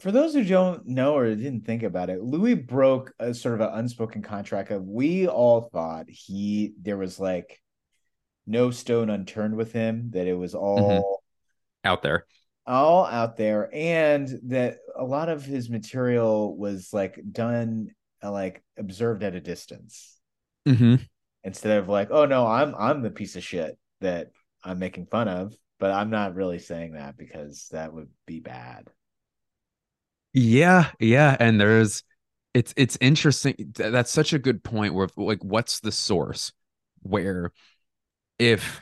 for 0.00 0.10
those 0.12 0.34
who 0.34 0.44
don't 0.44 0.86
know 0.86 1.16
or 1.16 1.34
didn't 1.34 1.64
think 1.64 1.82
about 1.82 2.10
it, 2.10 2.22
Louis 2.22 2.54
broke 2.54 3.14
a 3.18 3.32
sort 3.32 3.54
of 3.54 3.60
an 3.60 3.78
unspoken 3.78 4.20
contract 4.22 4.70
of 4.70 4.82
we 4.84 5.26
all 5.28 5.62
thought 5.72 6.06
he 6.08 6.74
there 6.82 6.98
was 6.98 7.18
like 7.18 7.62
no 8.46 8.70
stone 8.70 9.08
unturned 9.08 9.56
with 9.56 9.72
him, 9.72 10.10
that 10.10 10.26
it 10.26 10.34
was 10.34 10.52
mm-hmm. 10.54 10.64
all 10.64 11.22
out 11.84 12.02
there 12.02 12.26
all 12.66 13.04
out 13.06 13.36
there 13.36 13.68
and 13.72 14.28
that 14.44 14.78
a 14.96 15.04
lot 15.04 15.28
of 15.28 15.44
his 15.44 15.68
material 15.68 16.56
was 16.56 16.92
like 16.92 17.18
done 17.30 17.88
uh, 18.22 18.30
like 18.30 18.62
observed 18.78 19.22
at 19.22 19.34
a 19.34 19.40
distance 19.40 20.18
mm-hmm. 20.66 20.96
instead 21.42 21.78
of 21.78 21.88
like 21.88 22.08
oh 22.10 22.24
no 22.24 22.46
i'm 22.46 22.74
i'm 22.78 23.02
the 23.02 23.10
piece 23.10 23.36
of 23.36 23.44
shit 23.44 23.78
that 24.00 24.30
i'm 24.62 24.78
making 24.78 25.06
fun 25.06 25.28
of 25.28 25.54
but 25.78 25.90
i'm 25.90 26.08
not 26.08 26.34
really 26.34 26.58
saying 26.58 26.92
that 26.92 27.16
because 27.18 27.68
that 27.70 27.92
would 27.92 28.08
be 28.26 28.40
bad 28.40 28.88
Yeah, 30.34 30.90
yeah, 30.98 31.36
and 31.38 31.60
there's 31.60 32.02
it's 32.54 32.74
it's 32.76 32.98
interesting. 33.00 33.72
That's 33.74 34.10
such 34.10 34.32
a 34.32 34.38
good 34.38 34.64
point 34.64 34.92
where 34.92 35.08
like 35.16 35.42
what's 35.44 35.78
the 35.78 35.92
source 35.92 36.52
where 37.02 37.52
if 38.38 38.80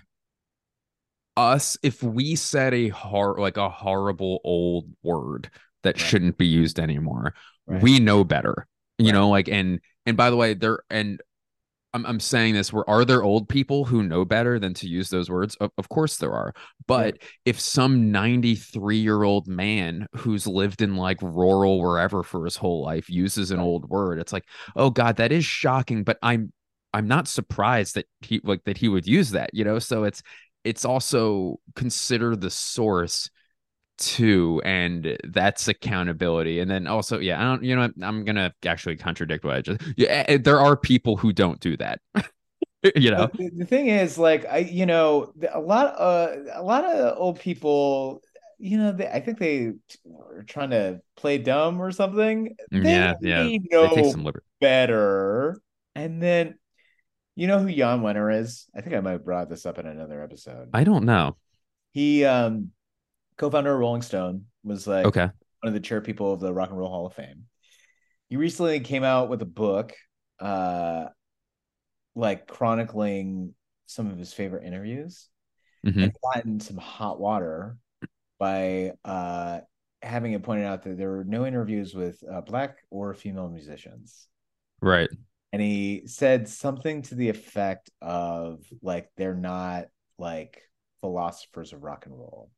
us 1.37 1.77
if 1.83 2.03
we 2.03 2.35
said 2.37 2.75
a 2.75 2.89
hor 2.89 3.37
like 3.39 3.57
a 3.57 3.69
horrible 3.71 4.41
old 4.45 4.87
word 5.03 5.51
that 5.83 5.99
Right. 5.99 6.07
shouldn't 6.07 6.39
be 6.39 6.47
used 6.47 6.79
anymore, 6.79 7.35
Right. 7.67 7.83
we 7.83 7.99
know 8.01 8.25
better. 8.25 8.67
You 8.99 9.07
Right. 9.07 9.13
know, 9.13 9.29
like 9.29 9.49
and 9.49 9.81
and 10.07 10.17
by 10.17 10.31
the 10.31 10.37
way, 10.37 10.55
there 10.55 10.83
and 10.91 11.21
I'm 11.95 12.07
I'm 12.07 12.21
saying 12.21 12.55
this 12.55 12.73
where 12.73 12.89
are 12.89 13.05
there 13.05 13.23
old 13.23 13.49
people 13.49 13.85
who 13.85 14.03
know 14.03 14.25
better 14.25 14.59
than 14.59 14.75
to 14.75 14.89
use 14.89 15.11
those 15.11 15.31
words? 15.31 15.57
Of, 15.57 15.73
of 15.79 15.89
course 15.91 16.17
there 16.17 16.33
are. 16.33 16.55
But 16.87 17.19
if 17.45 17.61
some 17.61 18.11
93 18.11 18.97
year 18.99 19.23
old 19.25 19.47
man 19.49 20.07
who's 20.17 20.47
lived 20.47 20.81
in 20.83 20.97
like 20.97 21.21
rural 21.23 21.81
wherever 21.83 22.23
for 22.23 22.45
his 22.45 22.57
whole 22.57 22.83
life 22.83 23.11
uses 23.11 23.51
an 23.51 23.61
old 23.61 23.89
word, 23.91 24.19
it's 24.19 24.33
like, 24.33 24.45
oh 24.77 24.91
God, 24.91 25.17
that 25.17 25.33
is 25.33 25.45
shocking. 25.45 26.03
But 26.05 26.19
I'm 26.23 26.53
I'm 26.95 27.09
not 27.09 27.29
surprised 27.29 27.95
that 27.97 28.07
he 28.21 28.41
like 28.45 28.65
that 28.65 28.79
he 28.79 28.89
would 28.89 29.07
use 29.07 29.31
that, 29.33 29.51
you 29.53 29.65
know. 29.65 29.79
So 29.79 30.05
it's 30.05 30.23
it's 30.65 30.85
also 30.85 31.61
consider 31.77 32.37
the 32.37 32.51
source 32.51 33.31
too, 33.99 34.61
and 34.65 35.19
that's 35.25 35.69
accountability. 35.69 36.61
And 36.61 36.71
then 36.71 36.87
also, 36.87 37.19
yeah, 37.21 37.41
I 37.41 37.45
don't, 37.45 37.63
you 37.65 37.77
know, 37.77 37.91
I'm 38.03 38.25
gonna 38.25 38.55
actually 38.67 38.97
contradict 38.97 39.45
what 39.45 39.57
I 39.57 39.61
just. 39.63 39.81
Yeah, 39.97 40.25
eh, 40.29 40.39
there 40.39 40.61
are 40.61 40.77
people 40.77 41.17
who 41.17 41.33
don't 41.33 41.61
do 41.61 41.77
that. 41.79 42.01
you 42.97 43.11
know, 43.11 43.31
the, 43.33 43.51
the 43.57 43.67
thing 43.67 43.89
is 43.89 44.19
like 44.19 44.45
i 44.47 44.59
you 44.59 44.87
know 44.87 45.33
a 45.53 45.61
lot 45.61 45.95
uh 45.99 46.35
a 46.55 46.63
lot 46.63 46.85
of 46.85 47.17
old 47.19 47.39
people 47.39 48.21
you 48.59 48.79
know 48.79 48.93
they, 48.93 49.09
i 49.09 49.21
think 49.21 49.39
they 49.39 49.73
were 50.05 50.45
trying 50.45 50.71
to 50.71 51.01
play 51.17 51.39
dumb 51.39 51.81
or 51.81 51.91
something 51.91 52.55
they 52.71 52.81
yeah, 52.91 53.15
yeah. 53.21 53.43
they 53.45 53.59
They 53.81 53.89
take 53.89 54.07
some 54.07 54.25
liberty. 54.25 54.47
better 54.61 55.61
and 55.95 56.23
then 56.23 56.59
you 57.35 57.47
know 57.47 57.59
who 57.59 57.73
jan 57.73 58.01
wenner 58.01 58.35
is 58.41 58.67
i 58.77 58.81
think 58.81 58.95
i 58.95 59.01
might 59.01 59.13
have 59.13 59.25
brought 59.25 59.49
this 59.49 59.67
up 59.67 59.79
in 59.79 59.87
another 59.87 60.23
episode 60.23 60.69
I 60.73 60.85
don't 60.85 61.05
know. 61.05 61.37
he 61.93 62.25
um 62.25 62.71
co-founder 63.37 63.73
of 63.73 63.79
rolling 63.81 64.03
stone 64.03 64.47
was 64.65 64.87
like 64.87 65.07
Okay. 65.07 65.25
one 65.61 65.69
of 65.69 65.75
the 65.75 65.81
chair 65.81 66.01
people 66.01 66.33
of 66.33 66.41
the 66.41 66.53
rock 66.53 66.71
and 66.71 66.79
roll 66.79 66.91
hall 66.91 67.07
of 67.07 67.15
fame 67.15 67.45
he 68.29 68.37
recently 68.37 68.81
came 68.81 69.05
out 69.05 69.29
with 69.29 69.43
a 69.43 69.47
book 69.47 69.95
uh 70.41 71.07
like 72.15 72.47
chronicling 72.47 73.55
some 73.87 74.11
of 74.11 74.19
his 74.19 74.33
favorite 74.33 74.65
interviews 74.65 75.29
Mhm. 75.87 76.05
and 76.05 76.13
gotten 76.35 76.61
some 76.61 76.77
hot 76.77 77.19
water 77.21 77.77
by 78.39 78.93
uh 79.05 79.61
having 80.03 80.33
it 80.33 80.43
pointed 80.43 80.65
out 80.67 80.83
that 80.83 80.99
there 80.99 81.11
were 81.11 81.25
no 81.25 81.47
interviews 81.47 81.95
with 81.95 82.23
uh, 82.31 82.41
black 82.41 82.79
or 82.91 83.15
female 83.15 83.49
musicians 83.49 84.29
Right. 84.81 85.11
And 85.53 85.61
he 85.61 86.03
said 86.07 86.49
something 86.49 87.03
to 87.03 87.15
the 87.15 87.29
effect 87.29 87.91
of 88.01 88.65
like 88.83 89.11
they're 89.17 89.35
not 89.35 89.87
like 90.19 90.63
philosophers 91.01 91.73
of 91.73 91.83
rock 91.83 92.07
and 92.07 92.15
roll 92.15 92.51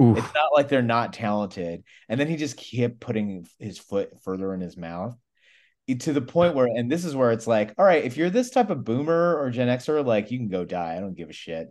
Oof. 0.00 0.16
it's 0.16 0.34
not 0.34 0.52
like 0.54 0.68
they're 0.68 0.82
not 0.82 1.12
talented. 1.12 1.82
And 2.08 2.18
then 2.18 2.28
he 2.28 2.36
just 2.36 2.56
kept 2.56 3.00
putting 3.00 3.46
his 3.58 3.78
foot 3.78 4.10
further 4.22 4.54
in 4.54 4.60
his 4.60 4.76
mouth 4.76 5.16
to 5.98 6.12
the 6.12 6.22
point 6.22 6.54
where, 6.54 6.66
and 6.66 6.90
this 6.90 7.04
is 7.04 7.16
where 7.16 7.32
it's 7.32 7.46
like, 7.46 7.74
all 7.76 7.84
right, 7.84 8.04
if 8.04 8.16
you're 8.16 8.30
this 8.30 8.50
type 8.50 8.70
of 8.70 8.84
boomer 8.84 9.36
or 9.36 9.50
Gen 9.50 9.68
Xer, 9.68 10.04
like 10.04 10.30
you 10.30 10.38
can 10.38 10.48
go 10.48 10.64
die. 10.64 10.96
I 10.96 11.00
don't 11.00 11.16
give 11.16 11.28
a 11.28 11.34
shit. 11.34 11.68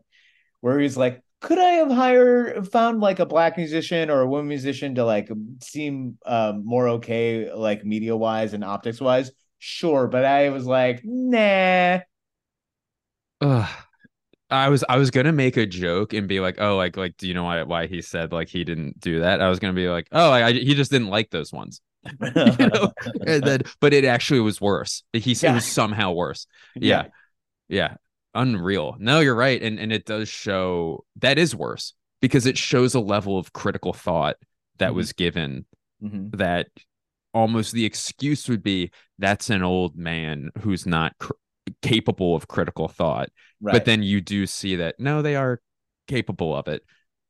Where 0.61 0.77
he's 0.79 0.97
like, 0.97 1.21
could 1.41 1.57
I 1.57 1.69
have 1.75 1.89
hired, 1.89 2.69
found 2.69 2.99
like 2.99 3.19
a 3.19 3.25
black 3.25 3.55
musician 3.55 4.09
or 4.09 4.21
a 4.21 4.27
woman 4.27 4.49
musician 4.49 4.95
to 4.95 5.05
like 5.05 5.29
seem 5.63 6.17
um, 6.25 6.65
more 6.65 6.89
okay, 6.89 7.51
like 7.51 7.85
media 7.85 8.15
wise 8.15 8.53
and 8.53 8.63
optics 8.63 8.99
wise? 8.99 9.31
Sure. 9.59 10.07
But 10.07 10.25
I 10.25 10.49
was 10.49 10.65
like, 10.65 11.01
nah. 11.03 11.99
I 14.51 14.69
was 14.69 14.83
I 14.89 14.97
was 14.97 15.11
gonna 15.11 15.31
make 15.31 15.57
a 15.57 15.65
joke 15.65 16.13
and 16.13 16.27
be 16.27 16.39
like, 16.39 16.59
oh, 16.59 16.75
like 16.75 16.97
like, 16.97 17.17
do 17.17 17.27
you 17.27 17.33
know 17.33 17.43
why 17.43 17.63
why 17.63 17.87
he 17.87 18.01
said 18.01 18.31
like 18.31 18.49
he 18.49 18.63
didn't 18.63 18.99
do 18.99 19.19
that? 19.19 19.41
I 19.41 19.49
was 19.49 19.59
gonna 19.59 19.73
be 19.73 19.87
like, 19.89 20.07
oh, 20.11 20.31
I, 20.31 20.47
I 20.47 20.53
he 20.53 20.73
just 20.73 20.89
didn't 20.91 21.09
like 21.09 21.29
those 21.29 21.53
ones, 21.53 21.81
you 22.35 22.67
know. 22.67 22.91
and 23.27 23.43
then, 23.43 23.61
but 23.79 23.93
it 23.93 24.05
actually 24.05 24.39
was 24.39 24.59
worse. 24.59 25.03
He 25.13 25.33
Yeah. 25.33 25.53
was 25.53 25.65
somehow 25.65 26.13
worse. 26.13 26.47
Yeah, 26.75 27.07
yeah, 27.67 27.95
unreal. 28.33 28.95
No, 28.99 29.19
you're 29.19 29.35
right, 29.35 29.61
and 29.61 29.79
and 29.79 29.93
it 29.93 30.05
does 30.05 30.29
show 30.29 31.05
that 31.17 31.37
is 31.37 31.55
worse 31.55 31.93
because 32.21 32.45
it 32.47 32.57
shows 32.57 32.95
a 32.95 32.99
level 32.99 33.37
of 33.37 33.53
critical 33.53 33.93
thought 33.93 34.37
that 34.79 34.91
Mhm. 34.91 34.95
was 34.95 35.13
given 35.13 35.65
Mhm. 36.03 36.35
that 36.37 36.67
almost 37.39 37.71
the 37.73 37.85
excuse 37.85 38.47
would 38.49 38.61
be 38.63 38.91
that's 39.17 39.49
an 39.49 39.63
old 39.63 39.95
man 39.95 40.49
who's 40.61 40.85
not 40.85 41.13
cr- 41.19 41.33
capable 41.81 42.35
of 42.35 42.47
critical 42.47 42.87
thought 42.87 43.29
Right. 43.61 43.73
but 43.73 43.85
then 43.85 44.03
you 44.03 44.21
do 44.21 44.45
see 44.47 44.75
that 44.77 44.95
no 44.99 45.21
they 45.21 45.35
are 45.35 45.61
capable 46.07 46.55
of 46.55 46.67
it 46.67 46.81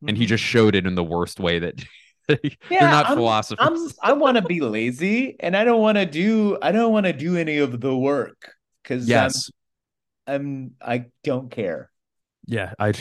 and 0.08 0.16
he 0.18 0.26
Mhm. 0.26 0.28
just 0.30 0.44
showed 0.44 0.76
it 0.76 0.86
in 0.88 0.96
the 0.96 1.04
worst 1.04 1.40
way 1.40 1.60
that 1.60 1.76
they're 2.28 2.40
not 2.82 3.08
I'm- 3.08 3.18
philosophers 3.18 3.68
I'm 4.02 4.12
I 4.12 4.14
want 4.14 4.38
to 4.38 4.44
be 4.44 4.62
lazy 4.62 5.36
and 5.40 5.56
I 5.58 5.64
don't 5.64 5.82
want 5.82 5.98
to 5.98 6.06
do 6.06 6.58
I 6.62 6.72
don't 6.72 6.92
want 6.94 7.06
to 7.06 7.14
do 7.14 7.38
any 7.38 7.58
of 7.58 7.80
the 7.82 7.96
work 7.96 8.54
cuz 8.84 9.08
yes 9.10 9.50
I'm, 10.28 10.36
I'm 10.36 10.72
I 10.82 11.06
don't 11.24 11.50
care. 11.52 11.90
yeah 12.46 12.74
i 12.80 12.94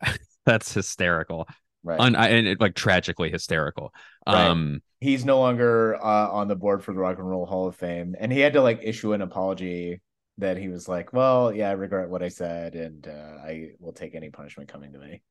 that's 0.46 0.72
hysterical 0.72 1.48
Right. 1.86 2.00
Un, 2.00 2.16
and 2.16 2.46
it, 2.46 2.60
like 2.60 2.74
tragically 2.74 3.30
hysterical 3.30 3.94
Right. 4.26 4.46
um 4.48 4.82
He's 5.00 5.24
no 5.24 5.38
longer 5.38 5.96
uh, 5.96 6.30
on 6.30 6.48
the 6.48 6.56
board 6.56 6.82
for 6.82 6.92
the 6.92 6.98
Rock 6.98 7.18
and 7.18 7.28
Roll 7.28 7.46
Hall 7.46 7.68
of 7.68 7.76
Fame 7.76 8.16
and 8.18 8.32
he 8.32 8.40
had 8.40 8.54
to 8.54 8.62
like 8.62 8.80
issue 8.82 9.12
an 9.12 9.22
apology 9.22 10.00
that 10.38 10.58
he 10.58 10.68
was 10.68 10.86
like, 10.86 11.12
"Well, 11.14 11.52
yeah, 11.52 11.70
I 11.70 11.72
regret 11.72 12.10
what 12.10 12.22
I 12.22 12.28
said 12.28 12.74
and 12.74 13.06
uh, 13.06 13.38
I 13.42 13.70
will 13.78 13.92
take 13.92 14.14
any 14.14 14.28
punishment 14.30 14.68
coming 14.68 14.92
to 14.92 14.98
me." 14.98 15.22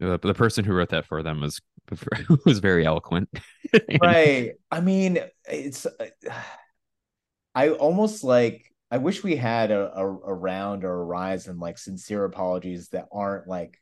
the, 0.00 0.18
the 0.18 0.34
person 0.34 0.64
who 0.64 0.72
wrote 0.72 0.88
that 0.90 1.06
for 1.06 1.22
them 1.22 1.40
was 1.40 1.60
was 2.44 2.58
very 2.58 2.84
eloquent 2.84 3.28
And- 3.72 3.98
right 4.02 4.52
i 4.70 4.80
mean 4.80 5.18
it's 5.48 5.86
i 7.54 7.68
almost 7.68 8.24
like 8.24 8.72
i 8.90 8.98
wish 8.98 9.22
we 9.22 9.36
had 9.36 9.70
a, 9.70 9.92
a, 9.96 10.06
a 10.06 10.34
round 10.34 10.84
or 10.84 10.94
a 11.00 11.04
rise 11.04 11.46
in 11.46 11.58
like 11.58 11.78
sincere 11.78 12.24
apologies 12.24 12.88
that 12.88 13.06
aren't 13.12 13.46
like 13.46 13.80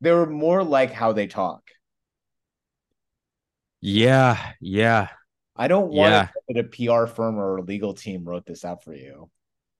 they 0.00 0.12
were 0.12 0.26
more 0.26 0.62
like 0.64 0.92
how 0.92 1.12
they 1.12 1.26
talk 1.26 1.62
yeah 3.80 4.52
yeah 4.60 5.08
i 5.54 5.68
don't 5.68 5.92
want 5.92 6.10
Yeah. 6.12 6.28
that 6.48 6.58
a 6.58 6.64
pr 6.64 7.06
firm 7.06 7.38
or 7.38 7.58
a 7.58 7.62
legal 7.62 7.94
team 7.94 8.24
wrote 8.24 8.46
this 8.46 8.64
out 8.64 8.82
for 8.82 8.94
you 8.94 9.30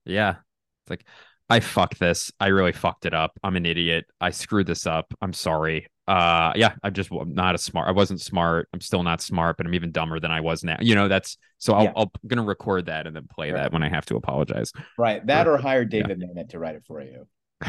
Yeah. 0.05 0.37
It's 0.85 0.91
like, 0.91 1.05
I 1.51 1.59
fucked 1.61 1.99
this. 1.99 2.31
I 2.39 2.49
really 2.49 2.73
fucked 2.73 3.07
it 3.07 3.14
up. 3.14 3.33
I'm 3.43 3.57
an 3.57 3.67
idiot. 3.67 4.05
I 4.21 4.31
screwed 4.31 4.67
this 4.69 4.87
up. 4.87 5.12
I'm 5.21 5.33
sorry. 5.33 5.89
Uh 6.07 6.53
yeah, 6.55 6.75
I'm 6.85 6.93
just 6.93 7.11
I'm 7.11 7.35
not 7.35 7.57
a 7.57 7.59
smart. 7.59 7.89
I 7.89 7.93
wasn't 7.93 8.21
smart. 8.21 8.69
I'm 8.73 8.81
still 8.81 9.03
not 9.03 9.21
smart, 9.21 9.57
but 9.57 9.67
I'm 9.67 9.75
even 9.75 9.91
dumber 9.91 10.21
than 10.21 10.31
I 10.31 10.41
was 10.41 10.62
now. 10.62 10.77
You 10.81 10.95
know, 10.95 11.09
that's 11.09 11.39
so 11.59 11.75
I'll, 11.75 11.85
Yeah. 11.85 11.93
I'll 11.97 12.11
I'm 12.23 12.29
gonna 12.29 12.45
record 12.45 12.87
that 12.87 13.07
and 13.09 13.17
then 13.17 13.27
play 13.29 13.51
Right. 13.51 13.62
that 13.62 13.73
when 13.73 13.83
I 13.83 13.89
have 13.89 14.07
to 14.07 14.17
apologize. 14.17 14.73
right 14.99 15.27
that 15.27 15.49
or 15.49 15.57
hire 15.59 15.85
david 15.85 16.21
mamet 16.21 16.51
to 16.51 16.59
write 16.61 16.77
it 16.77 16.85
for 16.87 17.01
you 17.03 17.27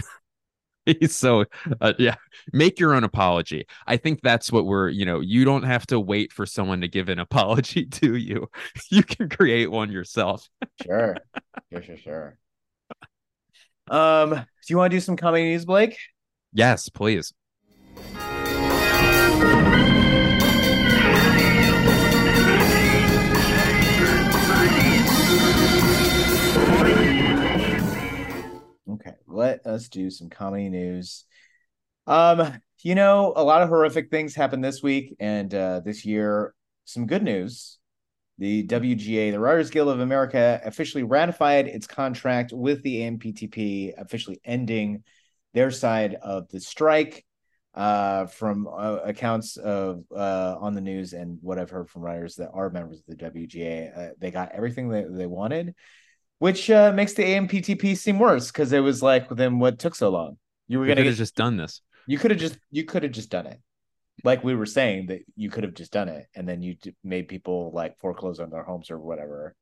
so 1.07 1.45
uh, 1.81 1.93
yeah, 1.97 2.15
make 2.53 2.79
your 2.79 2.93
own 2.93 3.03
apology. 3.03 3.65
I 3.85 3.97
think 3.97 4.21
that's 4.21 4.51
what 4.51 4.65
we're, 4.65 4.89
you 4.89 5.05
know, 5.05 5.19
you 5.19 5.45
don't 5.45 5.63
have 5.63 5.85
to 5.87 5.99
wait 5.99 6.31
for 6.31 6.45
someone 6.45 6.81
to 6.81 6.87
give 6.87 7.09
an 7.09 7.19
apology 7.27 7.85
to 7.85 8.15
you. 8.15 8.49
You 8.89 9.03
can 9.03 9.29
create 9.29 9.71
one 9.71 9.91
yourself. 9.91 10.47
sure 10.83 11.17
sure 11.71 11.81
sure 11.81 11.97
sure 11.97 12.37
um 13.89 14.31
do 14.31 14.45
you 14.67 14.77
want 14.77 14.91
to 14.91 14.97
do 14.97 15.01
some 15.01 15.15
comedy 15.15 15.43
news 15.43 15.63
blake 15.63 15.97
Yes, 16.53 16.89
please. 16.89 17.33
Let 29.27 29.65
us 29.65 29.89
do 29.89 30.09
some 30.09 30.29
comedy 30.29 30.69
news. 30.69 31.25
Um, 32.05 32.59
you 32.83 32.95
know, 32.95 33.33
a 33.35 33.43
lot 33.43 33.61
of 33.61 33.69
horrific 33.69 34.09
things 34.09 34.33
happened 34.33 34.63
this 34.63 34.81
week 34.81 35.15
and 35.19 35.53
uh, 35.53 35.81
this 35.81 36.05
year. 36.05 36.53
Some 36.85 37.05
good 37.05 37.23
news. 37.23 37.79
The 38.39 38.65
WGA, 38.67 39.31
the 39.31 39.39
Writers 39.39 39.71
Guild 39.71 39.89
of 39.89 39.99
America, 39.99 40.61
officially 40.63 41.03
ratified 41.03 41.67
its 41.67 41.87
contract 41.87 42.53
with 42.53 42.83
the 42.83 43.01
AMPTP, 43.01 43.93
officially 43.97 44.39
ending 44.45 45.03
their 45.53 45.71
side 45.71 46.15
of 46.15 46.47
the 46.49 46.59
strike. 46.59 47.23
Uh, 47.73 48.25
from 48.25 48.67
uh, 48.67 48.97
accounts 49.03 49.55
of 49.57 50.03
uh, 50.15 50.55
on 50.59 50.73
the 50.73 50.81
news 50.81 51.13
and 51.13 51.37
what 51.43 51.59
I've 51.59 51.69
heard 51.69 51.87
from 51.87 52.01
writers 52.01 52.33
that 52.37 52.49
are 52.51 52.71
members 52.71 53.01
of 53.01 53.05
the 53.05 53.23
WGA, 53.23 53.95
uh, 53.95 54.13
they 54.17 54.31
got 54.31 54.51
everything 54.51 54.89
that 54.89 55.15
they 55.15 55.27
wanted 55.27 55.75
which 56.39 56.69
uh, 56.69 56.91
makes 56.93 57.13
the 57.13 57.23
AMPTP 57.23 57.97
seem 57.97 58.19
worse 58.19 58.51
because 58.51 58.71
it 58.73 58.79
was 58.79 59.01
like, 59.01 59.29
then 59.29 59.59
what 59.59 59.79
took 59.79 59.95
so 59.95 60.09
long? 60.09 60.37
You 60.67 60.79
were 60.79 60.85
We 60.85 60.89
gonna 60.89 61.01
could 61.01 61.03
get, 61.03 61.09
have 61.11 61.17
just 61.17 61.35
done 61.35 61.57
this. 61.57 61.81
you 62.05 62.17
could 62.17 62.31
have 62.31 62.39
just 62.39 62.57
you 62.71 62.85
could 62.85 63.03
have 63.03 63.11
just 63.11 63.29
done 63.29 63.47
it, 63.47 63.59
like 64.23 64.43
we 64.43 64.55
were 64.55 64.65
saying 64.65 65.07
that 65.07 65.21
you 65.35 65.49
could 65.49 65.63
have 65.63 65.73
just 65.73 65.91
done 65.91 66.09
it, 66.09 66.27
and 66.35 66.47
then 66.47 66.61
you 66.61 66.75
d- 66.75 66.95
made 67.03 67.27
people 67.27 67.71
like 67.73 67.97
foreclose 67.99 68.39
on 68.39 68.49
their 68.49 68.63
homes 68.63 68.91
or 68.91 68.99
whatever. 68.99 69.55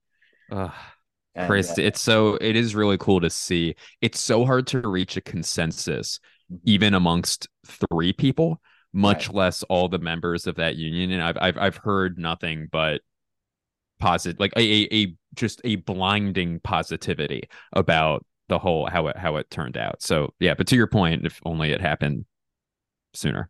Ugh. 0.51 0.71
And, 1.35 1.47
Christ, 1.47 1.77
uh, 1.77 1.81
it's 1.83 2.01
so 2.01 2.35
it 2.35 2.55
is 2.55 2.75
really 2.75 2.97
cool 2.97 3.19
to 3.21 3.29
see. 3.29 3.75
It's 4.01 4.19
so 4.19 4.45
hard 4.45 4.67
to 4.67 4.81
reach 4.87 5.17
a 5.17 5.21
consensus, 5.21 6.19
Mhm. 6.51 6.59
even 6.63 6.93
amongst 6.93 7.47
three 7.91 8.13
people, 8.13 8.61
much 8.93 9.27
Right. 9.27 9.35
less 9.35 9.63
all 9.63 9.89
the 9.89 9.99
members 9.99 10.47
of 10.47 10.55
that 10.55 10.75
union. 10.77 11.11
And 11.11 11.21
I've 11.21 11.37
I've 11.41 11.57
I've 11.57 11.77
heard 11.77 12.17
nothing 12.17 12.67
but 12.71 13.01
positive, 13.99 14.39
like 14.39 14.53
a, 14.55 14.61
a, 14.61 14.87
a 15.03 15.15
just 15.35 15.61
a 15.63 15.77
blinding 15.77 16.59
positivity 16.61 17.43
about 17.73 18.25
the 18.49 18.59
whole 18.59 18.87
how 18.87 19.07
it 19.07 19.17
how 19.17 19.37
it 19.37 19.49
turned 19.49 19.77
out. 19.77 20.01
So 20.01 20.33
yeah, 20.39 20.53
but 20.55 20.67
to 20.67 20.75
your 20.75 20.87
point, 20.87 21.25
if 21.25 21.39
only 21.45 21.71
it 21.71 21.81
happened 21.81 22.25
sooner. 23.13 23.49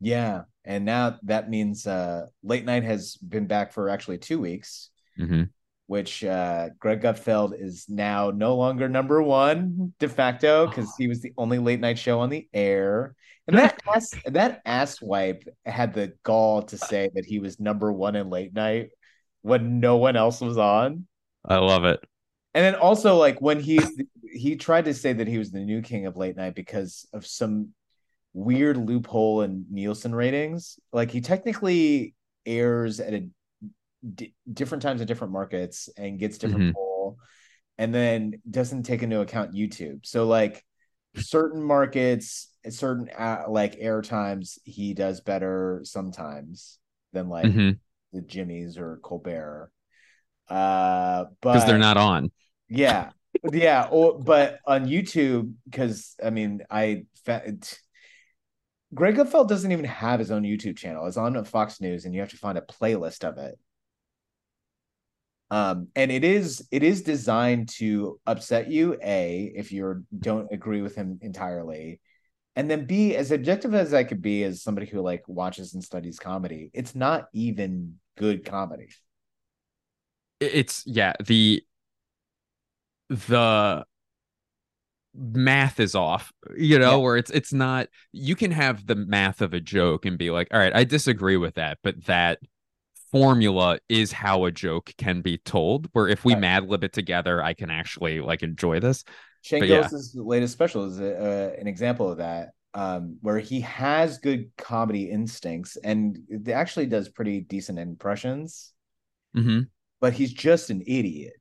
yeah, 0.00 0.42
and 0.64 0.84
now 0.84 1.18
that 1.24 1.50
means 1.50 1.86
uh, 1.86 2.26
late 2.42 2.64
night 2.64 2.84
has 2.84 3.16
been 3.16 3.46
back 3.46 3.72
for 3.72 3.88
actually 3.88 4.18
two 4.18 4.40
weeks. 4.40 4.90
hmm 5.16 5.44
which 5.86 6.24
uh, 6.24 6.70
Greg 6.78 7.02
Gutfeld 7.02 7.52
is 7.60 7.86
now 7.88 8.30
no 8.30 8.56
longer 8.56 8.88
number 8.88 9.22
one 9.22 9.92
de 9.98 10.08
facto 10.08 10.66
because 10.70 10.94
he 10.96 11.08
was 11.08 11.20
the 11.20 11.32
only 11.36 11.58
late 11.58 11.80
night 11.80 11.98
show 11.98 12.20
on 12.20 12.30
the 12.30 12.48
air. 12.54 13.14
And 13.46 13.58
that 13.58 13.78
ass, 13.94 14.14
that 14.24 14.62
ass 14.64 15.02
wipe 15.02 15.44
had 15.66 15.92
the 15.92 16.14
gall 16.22 16.62
to 16.62 16.78
say 16.78 17.10
that 17.14 17.26
he 17.26 17.38
was 17.38 17.60
number 17.60 17.92
one 17.92 18.16
in 18.16 18.30
late 18.30 18.54
night 18.54 18.90
when 19.42 19.80
no 19.80 19.98
one 19.98 20.16
else 20.16 20.40
was 20.40 20.56
on. 20.56 21.06
I 21.46 21.58
love 21.58 21.84
it. 21.84 22.02
And 22.54 22.64
then 22.64 22.74
also 22.76 23.16
like 23.16 23.40
when 23.40 23.60
he 23.60 23.80
he 24.32 24.56
tried 24.56 24.84
to 24.86 24.94
say 24.94 25.12
that 25.12 25.28
he 25.28 25.38
was 25.38 25.50
the 25.50 25.60
new 25.60 25.82
king 25.82 26.06
of 26.06 26.16
late 26.16 26.36
night 26.36 26.54
because 26.54 27.06
of 27.12 27.26
some 27.26 27.70
weird 28.32 28.76
loophole 28.76 29.42
in 29.42 29.66
Nielsen 29.70 30.14
ratings. 30.14 30.78
Like 30.92 31.10
he 31.10 31.20
technically 31.20 32.14
airs 32.46 33.00
at 33.00 33.14
a 33.14 33.28
d- 34.14 34.34
different 34.52 34.82
times 34.82 35.00
in 35.00 35.06
different 35.06 35.32
markets 35.32 35.88
and 35.96 36.18
gets 36.18 36.38
different 36.38 36.70
Mhm. 36.70 36.74
poll 36.74 37.18
and 37.78 37.94
then 37.94 38.40
doesn't 38.50 38.84
take 38.84 39.02
into 39.02 39.20
account 39.20 39.52
YouTube. 39.52 40.06
So 40.06 40.26
like 40.26 40.64
certain 41.16 41.62
markets, 41.62 42.48
certain 42.68 43.08
uh, 43.10 43.44
like 43.48 43.76
air 43.78 44.02
times 44.02 44.58
he 44.64 44.94
does 44.94 45.20
better 45.20 45.80
sometimes 45.84 46.78
than 47.12 47.28
like 47.28 47.46
Mhm. 47.48 47.78
the 48.12 48.20
Jimmys 48.22 48.78
or 48.78 48.98
Colbert. 49.02 49.70
Uh 50.48 51.24
but 51.40 51.54
Because 51.54 51.66
they're 51.66 51.78
not 51.78 51.96
on. 51.96 52.30
yeah, 52.68 53.10
yeah. 53.52 53.88
Or, 53.90 54.18
but 54.18 54.58
on 54.66 54.86
YouTube, 54.86 55.54
because 55.64 56.14
I 56.22 56.30
mean, 56.30 56.62
I 56.70 57.04
Greg 58.94 59.16
Gutfeld 59.16 59.48
doesn't 59.48 59.72
even 59.72 59.84
have 59.86 60.20
his 60.20 60.30
own 60.30 60.42
YouTube 60.42 60.76
channel. 60.76 61.06
It's 61.06 61.16
on 61.16 61.42
Fox 61.44 61.80
News, 61.80 62.04
and 62.04 62.14
you 62.14 62.20
have 62.20 62.30
to 62.30 62.36
find 62.36 62.56
a 62.58 62.62
playlist 62.62 63.24
of 63.24 63.38
it. 63.38 63.58
Um, 65.50 65.88
and 65.94 66.10
it 66.10 66.24
is 66.24 66.66
it 66.70 66.82
is 66.82 67.02
designed 67.02 67.68
to 67.76 68.18
upset 68.26 68.70
you, 68.70 68.96
a 69.02 69.52
if 69.54 69.72
you 69.72 70.04
don't 70.18 70.48
agree 70.52 70.82
with 70.82 70.94
him 70.94 71.18
entirely, 71.22 72.00
and 72.56 72.70
then 72.70 72.86
b 72.86 73.14
as 73.16 73.30
objective 73.30 73.74
as 73.74 73.92
I 73.94 74.04
could 74.04 74.22
be 74.22 74.42
as 74.44 74.62
somebody 74.62 74.86
who 74.86 75.00
like 75.00 75.22
watches 75.28 75.74
and 75.74 75.84
studies 75.84 76.18
comedy, 76.18 76.70
it's 76.72 76.94
not 76.94 77.28
even 77.32 77.96
good 78.16 78.44
comedy. 78.44 78.88
It's 80.52 80.82
yeah 80.86 81.12
the 81.24 81.62
the 83.08 83.84
math 85.16 85.78
is 85.78 85.94
off 85.94 86.32
you 86.56 86.76
know 86.78 86.98
Yeah. 86.98 87.04
where 87.04 87.16
it's 87.16 87.30
it's 87.30 87.52
not 87.52 87.86
you 88.10 88.34
can 88.34 88.50
have 88.50 88.84
the 88.86 88.96
math 88.96 89.40
of 89.40 89.54
a 89.54 89.60
joke 89.60 90.04
and 90.06 90.18
be 90.18 90.30
like 90.32 90.48
all 90.52 90.58
right 90.58 90.74
i 90.74 90.82
disagree 90.82 91.36
with 91.36 91.54
that 91.54 91.78
but 91.84 92.04
that 92.06 92.40
formula 93.12 93.78
is 93.88 94.10
how 94.10 94.44
a 94.44 94.50
joke 94.50 94.92
can 94.98 95.20
be 95.20 95.38
told. 95.38 95.88
Where 95.92 96.08
if 96.08 96.24
we 96.24 96.32
Right. 96.32 96.40
mad 96.40 96.68
lib 96.68 96.82
it 96.82 96.92
together, 96.92 97.40
I 97.40 97.54
can 97.54 97.70
actually 97.70 98.20
like 98.20 98.42
enjoy 98.42 98.80
this. 98.80 99.04
Shane 99.42 99.68
yeah. 99.68 99.88
Latest 100.16 100.52
special 100.52 100.84
is 100.86 101.00
uh, 101.00 101.54
an 101.56 101.68
example 101.68 102.10
of 102.10 102.18
that, 102.18 102.54
um, 102.74 103.18
where 103.20 103.38
he 103.38 103.60
has 103.60 104.18
good 104.18 104.50
comedy 104.58 105.10
instincts 105.10 105.76
and 105.76 106.18
actually 106.52 106.86
does 106.86 107.08
pretty 107.08 107.40
decent 107.42 107.78
impressions, 107.78 108.72
hmm 109.34 109.68
but 110.04 110.12
he's 110.12 110.34
just 110.34 110.68
an 110.68 110.82
idiot. 110.86 111.32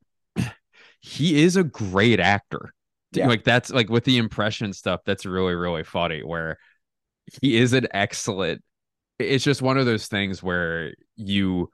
He 1.01 1.43
is 1.43 1.57
a 1.57 1.65
great 1.65 2.21
actor. 2.21 2.73
Yeah. 3.11 3.27
Like 3.27 3.43
that's 3.43 3.69
like 3.69 3.89
with 3.89 4.05
the 4.05 4.17
impression 4.17 4.71
stuff, 4.71 5.01
that's 5.05 5.25
really, 5.25 5.53
really 5.53 5.83
funny. 5.83 6.21
Where 6.21 6.57
he 7.41 7.57
is 7.57 7.73
an 7.73 7.87
excellent. 7.93 8.63
It's 9.19 9.43
just 9.43 9.61
one 9.61 9.77
of 9.77 9.85
those 9.85 10.07
things 10.07 10.41
where 10.41 10.93
you 11.17 11.71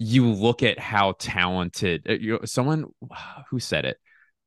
you 0.00 0.26
look 0.26 0.64
at 0.64 0.80
how 0.80 1.14
talented 1.20 2.08
uh, 2.08 2.14
you 2.14 2.32
know, 2.32 2.40
someone 2.44 2.86
who 3.48 3.60
said 3.60 3.84
it 3.84 3.98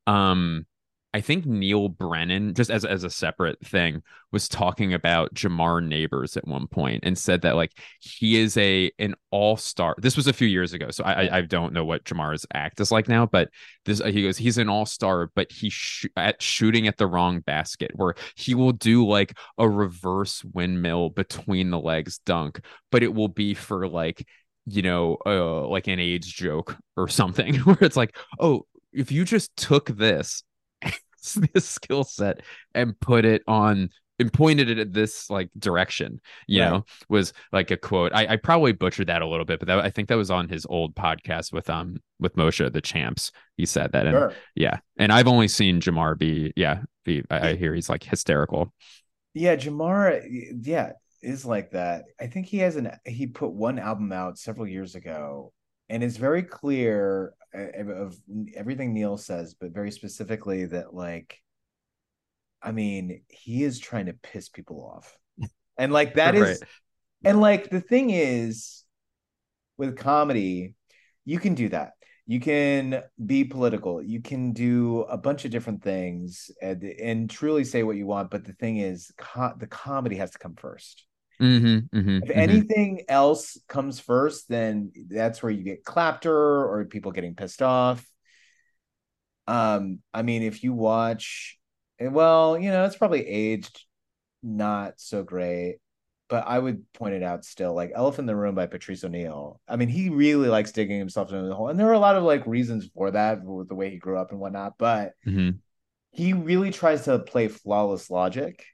um 0.08 0.66
i 1.14 1.22
think 1.22 1.46
Neal 1.46 1.90
Brennan 1.90 2.54
just 2.54 2.70
as 2.70 2.86
as 2.86 3.04
a 3.04 3.10
separate 3.10 3.60
thing 3.66 4.02
was 4.32 4.48
talking 4.48 4.94
about 4.94 5.34
jamar 5.34 5.86
neighbors 5.86 6.38
at 6.38 6.48
one 6.48 6.68
point 6.68 7.02
and 7.04 7.18
said 7.18 7.42
that 7.42 7.56
like 7.56 7.72
he 8.00 8.40
is 8.40 8.56
a 8.58 8.92
an 9.00 9.16
all-star. 9.32 9.96
This 9.98 10.16
was 10.16 10.28
a 10.28 10.34
few 10.34 10.48
years 10.48 10.74
ago 10.74 10.90
so 10.92 11.04
i 11.04 11.38
i, 11.38 11.42
don't 11.42 11.74
know 11.74 11.86
what 11.86 12.06
jamar's 12.06 12.46
act 12.54 12.80
is 12.80 12.92
like 12.92 13.08
now 13.08 13.26
but 13.26 13.50
this 13.86 14.00
he 14.00 14.24
goes 14.24 14.38
he's 14.38 14.58
an 14.58 14.70
all-star 14.70 15.32
but 15.36 15.52
he's 15.52 15.74
sh- 15.74 16.06
at 16.16 16.42
shooting 16.42 16.88
at 16.88 16.98
the 16.98 17.08
wrong 17.08 17.40
basket 17.42 17.92
where 17.96 18.16
he 18.36 18.56
will 18.56 18.74
do 18.74 19.06
like 19.06 19.38
a 19.58 19.68
reverse 19.68 20.44
windmill 20.54 21.10
between 21.10 21.70
the 21.72 21.80
legs 21.80 22.20
dunk 22.26 22.62
but 22.92 23.04
it 23.04 23.14
will 23.14 23.28
be 23.28 23.54
for 23.54 23.88
like 23.88 24.26
you 24.66 24.82
know, 24.82 25.18
uh, 25.26 25.68
like 25.68 25.88
an 25.88 26.00
AIDS 26.00 26.28
joke 26.28 26.78
or 26.98 27.08
something, 27.08 27.56
where 27.60 27.78
it's 27.82 27.98
like, 27.98 28.16
oh, 28.40 28.66
if 28.94 29.12
you 29.12 29.26
just 29.26 29.56
took 29.56 29.88
this, 29.88 30.44
this 31.54 31.68
skill 31.68 32.04
set 32.04 32.42
and 32.74 33.00
put 33.00 33.26
it 33.26 33.44
on 33.48 33.90
and 34.20 34.32
pointed 34.32 34.70
it 34.70 34.78
at 34.78 34.94
this 34.94 35.30
like 35.32 35.50
direction, 35.58 36.22
you 36.48 36.62
Right. 36.62 36.70
know, 36.70 36.86
was 37.10 37.34
like 37.52 37.72
a 37.72 37.78
quote. 37.78 38.12
I, 38.14 38.28
I 38.34 38.36
probably 38.36 38.72
butchered 38.72 39.08
that 39.08 39.24
a 39.24 39.28
little 39.28 39.46
bit, 39.46 39.60
but 39.60 39.68
that, 39.68 39.80
I 39.80 39.90
think 39.90 40.10
that 40.10 40.18
was 40.18 40.30
on 40.30 40.48
his 40.48 40.66
old 40.70 40.96
podcast 40.96 41.52
with 41.52 41.70
um 41.70 41.98
with 42.20 42.36
Moshe 42.36 42.72
the 42.72 42.82
Champs. 42.82 43.32
He 43.58 43.66
said 43.66 43.94
that, 43.94 44.06
and 44.06 44.16
Sure. 44.16 44.34
yeah, 44.56 44.78
and 44.98 45.12
I've 45.12 45.28
only 45.28 45.48
seen 45.48 45.82
Jamar 45.82 46.18
be 46.18 46.54
yeah 46.56 46.82
be. 47.04 47.24
I, 47.32 47.50
I 47.50 47.56
hear 47.56 47.74
he's 47.74 47.90
like 47.90 48.04
hysterical. 48.04 48.74
Yeah, 49.34 49.56
Jamar, 49.56 50.22
yeah, 50.62 50.94
is 51.22 51.46
like 51.46 51.72
that. 51.72 52.06
I 52.20 52.28
think 52.28 52.48
he 52.48 52.58
has 52.60 52.76
an 52.76 52.92
he 53.06 53.28
put 53.28 53.52
one 53.54 53.80
album 53.80 54.12
out 54.12 54.38
several 54.38 54.68
years 54.68 54.96
ago, 54.96 55.54
and 55.92 56.04
it's 56.04 56.18
very 56.18 56.42
clear 56.42 57.34
uh, 57.54 57.84
of 57.94 58.18
everything 58.56 58.94
Neal 58.94 59.18
says, 59.18 59.54
but 59.54 59.72
very 59.72 59.92
specifically 59.92 60.66
that 60.66 60.94
like, 60.94 61.38
I 62.64 62.72
mean, 62.72 63.24
he 63.28 63.64
is 63.64 63.78
trying 63.78 64.06
to 64.06 64.14
piss 64.14 64.48
people 64.50 64.90
off, 64.96 65.16
and 65.78 65.92
like 65.92 66.16
that 66.16 66.34
is, 66.36 66.42
Right. 66.62 66.70
and 67.26 67.42
like 67.42 67.70
the 67.70 67.82
thing 67.82 68.10
is, 68.10 68.84
with 69.78 69.98
comedy, 69.98 70.76
you 71.26 71.40
can 71.40 71.56
do 71.56 71.70
that. 71.70 71.92
You 72.26 72.40
can 72.40 73.04
be 73.26 73.44
political. 73.44 74.02
You 74.02 74.22
can 74.22 74.54
do 74.54 75.02
a 75.02 75.18
bunch 75.18 75.44
of 75.44 75.52
different 75.52 75.84
things 75.84 76.50
and, 76.62 76.82
and 76.84 77.30
truly 77.30 77.66
say 77.66 77.84
what 77.84 77.98
you 77.98 78.06
want. 78.06 78.32
But 78.32 78.46
the 78.46 78.54
thing 78.54 78.78
is, 78.78 79.12
co- 79.18 79.56
the 79.58 79.68
comedy 79.68 80.16
has 80.18 80.32
to 80.32 80.40
come 80.40 80.56
first. 80.56 81.06
Mm-hmm, 81.42 81.98
mm-hmm, 81.98 82.20
If 82.22 82.30
anything 82.30 83.04
else 83.10 83.58
comes 83.68 84.00
first, 84.00 84.48
then 84.48 84.92
that's 85.10 85.42
where 85.42 85.52
you 85.52 85.64
get 85.64 85.84
clapter 85.84 86.34
or 86.36 86.86
people 86.86 87.12
getting 87.12 87.36
pissed 87.36 87.62
off. 87.62 88.06
Um, 89.48 90.00
I 90.14 90.22
mean, 90.22 90.44
if 90.44 90.64
you 90.64 90.74
watch, 90.74 91.58
eh, 92.00 92.08
well, 92.08 92.58
you 92.58 92.70
know, 92.72 92.86
it's 92.86 92.96
probably 92.96 93.28
aged 93.28 93.84
not 94.44 94.96
so 95.00 95.24
great, 95.24 95.78
but 96.30 96.46
I 96.48 96.60
would 96.60 96.92
point 96.94 97.16
it 97.16 97.24
out 97.24 97.46
still. 97.46 97.74
Like 97.76 97.92
Elephant 97.96 98.22
in 98.22 98.28
the 98.28 98.36
Room 98.36 98.56
by 98.56 98.68
Patrice 98.68 99.04
O'Neal. 99.04 99.60
I 99.68 99.78
mean, 99.78 99.90
he 99.90 100.10
really 100.10 100.50
likes 100.50 100.72
digging 100.72 101.00
himself 101.00 101.32
into 101.32 101.48
the 101.48 101.56
hole, 101.56 101.70
and 101.70 101.80
there 101.80 101.90
are 101.90 101.94
a 101.94 102.00
lot 102.00 102.16
of 102.18 102.24
like 102.24 102.46
reasons 102.48 102.90
for 102.96 103.12
that 103.12 103.44
with 103.44 103.70
the 103.70 103.76
way 103.76 103.90
he 103.92 103.98
grew 103.98 104.18
up 104.20 104.32
and 104.32 104.40
whatnot. 104.40 104.76
But 104.78 105.14
hmm 105.26 105.62
he 106.12 106.34
really 106.34 106.72
tries 106.72 107.06
to 107.06 107.20
play 107.20 107.48
flawless 107.48 108.10
logic, 108.10 108.66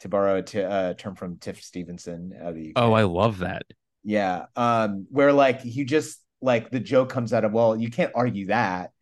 to 0.00 0.08
borrow 0.08 0.36
a 0.36 0.42
t- 0.42 0.62
uh, 0.62 0.94
term 0.94 1.14
from 1.14 1.36
Tiff 1.38 1.62
Stevenson 1.62 2.32
out 2.40 2.48
of 2.48 2.54
the 2.54 2.68
UK. 2.70 2.72
Oh, 2.76 2.92
I 2.92 3.02
love 3.04 3.38
that. 3.38 3.62
Yeah. 4.02 4.46
Um, 4.56 5.06
where 5.10 5.32
like 5.32 5.60
you 5.64 5.84
just 5.84 6.20
like 6.40 6.70
the 6.70 6.80
joke 6.80 7.10
comes 7.10 7.32
out 7.32 7.44
of, 7.44 7.52
well, 7.52 7.76
you 7.76 7.90
can't 7.90 8.12
argue 8.14 8.46
that. 8.46 8.92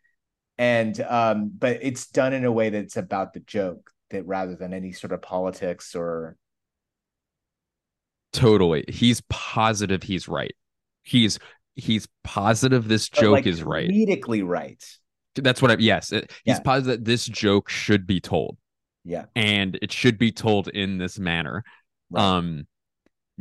And 0.59 1.01
um, 1.01 1.53
but 1.57 1.79
it's 1.83 2.09
done 2.09 2.33
in 2.33 2.45
a 2.45 2.51
way 2.53 2.71
that's 2.71 2.97
about 2.97 3.33
the 3.33 3.41
joke 3.41 3.91
that 4.11 4.27
rather 4.27 4.57
than 4.57 4.75
any 4.75 4.93
sort 4.93 5.13
of 5.13 5.23
politics 5.23 5.95
or 5.95 6.37
Totally. 8.33 8.85
He's 8.89 9.23
positive 9.29 10.03
he's 10.03 10.29
right. 10.29 10.55
He's 11.03 11.39
he's 11.77 12.09
positive 12.25 12.89
this 12.89 13.09
joke 13.09 13.33
like, 13.33 13.47
is 13.47 13.63
right. 13.63 13.89
comedically 13.89 14.47
right. 14.47 14.83
That's 15.37 15.63
what 15.63 15.71
I 15.71 15.77
yes. 15.79 16.13
it- 16.13 16.31
he's 16.45 16.57
Yeah. 16.57 16.61
positive 16.61 17.05
this 17.05 17.25
joke 17.25 17.69
should 17.69 18.07
be 18.07 18.21
told 18.21 18.59
Yeah. 19.05 19.27
and 19.35 19.79
it 19.81 19.93
should 19.93 20.19
be 20.19 20.33
told 20.33 20.69
in 20.69 20.99
this 20.99 21.19
manner. 21.19 21.65
Right. 22.11 22.23
Um 22.23 22.67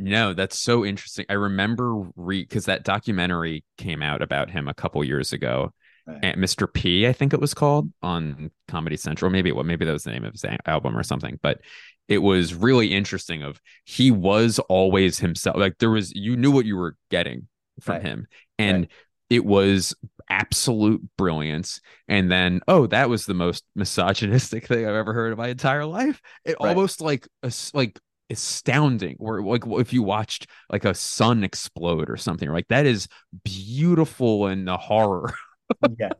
no, 0.00 0.32
that's 0.32 0.56
so 0.58 0.84
interesting. 0.84 1.26
I 1.28 1.32
remember 1.34 2.04
re 2.14 2.42
because 2.44 2.66
that 2.66 2.84
documentary 2.84 3.64
came 3.78 4.00
out 4.02 4.22
about 4.22 4.48
him 4.48 4.68
a 4.68 4.74
couple 4.74 5.02
years 5.02 5.32
ago. 5.32 5.72
Right. 6.06 6.20
And 6.22 6.40
Mr. 6.42 6.72
P, 6.72 7.06
I 7.06 7.12
think 7.12 7.32
it 7.32 7.40
was 7.40 7.52
called 7.52 7.92
on 8.00 8.50
Comedy 8.68 8.96
Central. 8.96 9.30
Maybe 9.30 9.50
what 9.52 9.66
maybe 9.66 9.84
that 9.84 9.92
was 9.92 10.04
the 10.04 10.12
name 10.12 10.24
of 10.24 10.32
his 10.32 10.44
album 10.66 10.96
or 10.96 11.02
something. 11.02 11.38
But 11.42 11.60
it 12.06 12.18
was 12.18 12.54
really 12.54 12.94
interesting. 12.94 13.42
Of 13.42 13.60
he 13.84 14.10
was 14.12 14.58
always 14.60 15.18
himself. 15.18 15.56
Like 15.56 15.78
there 15.78 15.90
was 15.90 16.12
you 16.14 16.36
knew 16.36 16.52
what 16.52 16.64
you 16.64 16.76
were 16.76 16.96
getting 17.10 17.48
from 17.80 17.94
Right. 17.96 18.02
him, 18.02 18.26
and 18.58 18.86
it 19.30 19.44
was 19.44 19.94
absolute 20.30 21.02
brilliance. 21.16 21.80
And 22.08 22.30
then 22.30 22.60
oh, 22.68 22.86
that 22.88 23.08
was 23.08 23.26
the 23.26 23.34
most 23.34 23.64
misogynistic 23.76 24.66
thing 24.66 24.86
I've 24.86 24.94
ever 24.94 25.12
heard 25.12 25.32
in 25.32 25.38
my 25.38 25.48
entire 25.48 25.84
life. 25.84 26.20
It 26.44 26.56
Right. 26.60 26.70
almost 26.70 27.00
like 27.00 27.28
a 27.42 27.52
like 27.74 27.98
astounding 28.30 29.16
or 29.20 29.42
like 29.42 29.62
if 29.66 29.92
you 29.94 30.02
watched 30.02 30.48
like 30.70 30.84
a 30.84 30.92
sun 30.94 31.44
explode 31.44 32.10
or 32.10 32.16
something 32.18 32.50
like 32.52 32.68
that 32.68 32.84
is 32.84 33.08
beautiful 33.42 34.48
in 34.48 34.66
the 34.66 34.76
horror 34.76 35.32
yeah. 35.98 36.10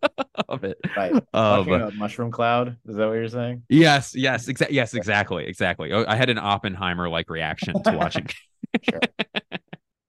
of 0.48 0.64
it 0.64 0.78
Right. 0.96 1.12
um, 1.34 1.98
mushroom 1.98 2.30
cloud. 2.30 2.76
Is 2.86 2.96
that 2.96 3.06
what 3.08 3.12
you're 3.14 3.28
saying? 3.28 3.62
yes 3.68 4.14
yes 4.14 4.48
exactly 4.48 4.76
yes 4.76 4.94
exactly 4.94 5.44
exactly 5.46 5.92
Oh, 5.92 6.06
i 6.08 6.16
had 6.16 6.30
an 6.30 6.38
oppenheimer 6.38 7.10
like 7.10 7.28
reaction 7.28 7.82
to 7.82 7.92
watching 7.92 8.26
Sure. 8.82 9.00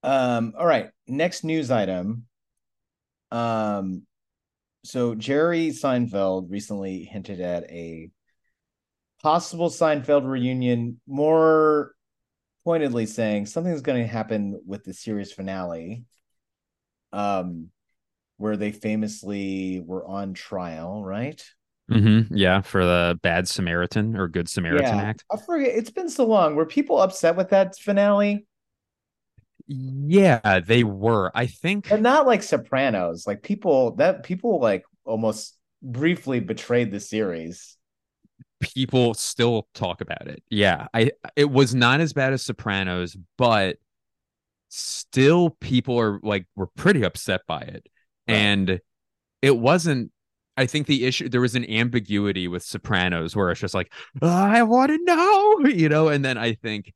um, 0.02 0.54
all 0.58 0.66
right. 0.66 0.90
Next 1.06 1.44
news 1.44 1.70
item. 1.70 2.24
Um, 3.30 4.02
so 4.84 5.14
Jerry 5.14 5.68
Seinfeld 5.68 6.50
recently 6.50 7.04
hinted 7.04 7.40
at 7.40 7.64
a 7.70 8.10
possible 9.22 9.68
Seinfeld 9.68 10.26
reunion, 10.26 11.00
more 11.06 11.92
pointedly 12.64 13.06
saying 13.06 13.46
something's 13.46 13.82
going 13.82 14.00
to 14.02 14.06
happen 14.06 14.60
with 14.66 14.84
the 14.84 14.94
series 14.94 15.32
finale. 15.32 16.04
Um, 17.12 17.70
where 18.36 18.56
they 18.56 18.72
famously 18.72 19.82
were 19.84 20.06
on 20.06 20.32
trial, 20.32 21.04
right? 21.04 21.44
mm-hmm. 21.90 22.34
yeah 22.34 22.60
for 22.60 22.84
the 22.84 23.18
bad 23.22 23.48
samaritan 23.48 24.16
or 24.16 24.28
good 24.28 24.48
samaritan 24.48 24.96
Yeah. 24.96 25.02
act 25.02 25.24
I 25.30 25.36
forget. 25.36 25.74
It's 25.74 25.90
been 25.90 26.08
so 26.08 26.26
long. 26.26 26.54
Were 26.54 26.66
people 26.66 27.00
upset 27.00 27.36
with 27.36 27.50
that 27.50 27.76
finale? 27.76 28.46
Yeah 29.72 30.58
they 30.58 30.82
were 30.82 31.30
i 31.34 31.46
think 31.46 31.88
but 31.88 32.00
not 32.00 32.26
like 32.26 32.42
Sopranos. 32.42 33.24
Like 33.26 33.42
people 33.42 33.94
that 33.96 34.24
people 34.24 34.60
like 34.60 34.82
almost 35.04 35.56
briefly 35.80 36.40
betrayed 36.40 36.90
the 36.90 36.98
series. 37.00 37.76
people 38.60 39.14
still 39.14 39.68
talk 39.74 40.00
about 40.00 40.26
it 40.26 40.42
yeah 40.50 40.88
i 40.92 41.10
it 41.36 41.48
was 41.50 41.74
not 41.74 42.00
as 42.00 42.12
bad 42.12 42.32
as 42.32 42.42
sopranos 42.42 43.16
but 43.38 43.76
still 44.68 45.50
people 45.60 45.98
are 45.98 46.20
like 46.22 46.46
were 46.56 46.66
pretty 46.76 47.02
upset 47.02 47.40
by 47.46 47.60
it 47.60 47.86
Right. 48.28 48.34
and 48.36 48.80
it 49.42 49.56
wasn't 49.56 50.12
i 50.56 50.66
think 50.66 50.86
the 50.86 51.06
issue 51.06 51.28
there 51.28 51.40
was 51.40 51.54
an 51.54 51.68
ambiguity 51.70 52.48
with 52.48 52.62
sopranos 52.62 53.34
where 53.34 53.50
it's 53.50 53.60
just 53.60 53.74
like 53.74 53.92
i 54.20 54.62
want 54.62 54.90
to 54.90 54.98
know 55.04 55.58
you 55.70 55.88
know 55.88 56.08
and 56.08 56.24
then 56.24 56.36
i 56.36 56.52
think 56.54 56.92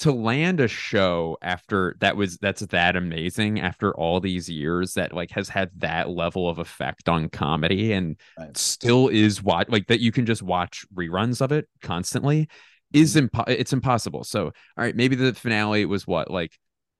to 0.00 0.10
land 0.10 0.60
a 0.60 0.66
show 0.68 1.38
after 1.40 1.96
that 2.00 2.16
was 2.16 2.36
that's 2.38 2.62
that 2.66 2.96
amazing 2.96 3.60
after 3.60 3.94
all 3.96 4.18
these 4.20 4.48
years 4.48 4.94
that 4.94 5.12
like 5.12 5.30
has 5.30 5.48
had 5.48 5.70
that 5.76 6.10
level 6.10 6.48
of 6.48 6.58
effect 6.58 7.08
on 7.08 7.28
comedy 7.28 7.92
and 7.92 8.16
Right. 8.38 8.56
still 8.56 9.08
is 9.08 9.42
what 9.42 9.70
like 9.70 9.86
that 9.86 10.00
you 10.00 10.10
can 10.10 10.26
just 10.26 10.42
watch 10.42 10.84
reruns 10.94 11.40
of 11.40 11.52
it 11.52 11.68
constantly 11.80 12.48
is 12.92 13.14
mm-hmm. 13.14 13.26
impo- 13.26 13.48
it's 13.48 13.72
impossible 13.72 14.24
so 14.24 14.46
all 14.46 14.52
right 14.76 14.96
maybe 14.96 15.14
the 15.14 15.32
finale 15.32 15.84
was 15.84 16.06
what 16.06 16.30
like 16.30 16.52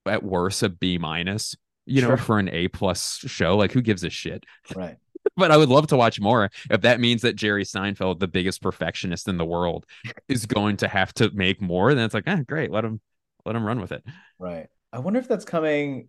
at 0.07 0.23
worst 0.23 0.63
a 0.63 0.69
B 0.69 0.99
minus, 0.99 1.57
you 1.87 2.01
Sure. 2.01 2.11
know, 2.11 2.17
for 2.17 2.39
an 2.39 2.49
A 2.51 2.69
plus 2.69 3.19
show. 3.27 3.57
Like 3.57 3.73
who 3.73 3.83
gives 3.83 4.05
a 4.05 4.11
shit? 4.11 4.45
Right. 4.75 4.97
but 5.37 5.51
I 5.51 5.57
would 5.57 5.69
love 5.69 5.87
to 5.89 5.97
watch 5.97 6.21
more. 6.21 6.51
If 6.71 6.83
that 6.83 7.01
means 7.01 7.23
that 7.23 7.37
Jerry 7.37 7.65
Seinfeld, 7.65 8.21
the 8.21 8.29
biggest 8.29 8.63
perfectionist 8.63 9.29
in 9.29 9.37
the 9.37 9.45
world, 9.45 9.87
is 10.29 10.47
going 10.47 10.77
to 10.79 10.89
have 10.89 11.13
to 11.15 11.31
make 11.31 11.61
more, 11.61 11.95
then 11.95 12.05
it's 12.05 12.15
like, 12.15 12.25
ah, 12.27 12.41
great, 12.47 12.71
let 12.71 12.85
him 12.85 13.01
let 13.45 13.57
him 13.57 13.65
run 13.65 13.81
with 13.81 13.93
it. 13.93 14.05
Right. 14.39 14.67
I 14.93 14.99
wonder 15.01 15.19
if 15.21 15.29
that's 15.29 15.45
coming. 15.45 16.09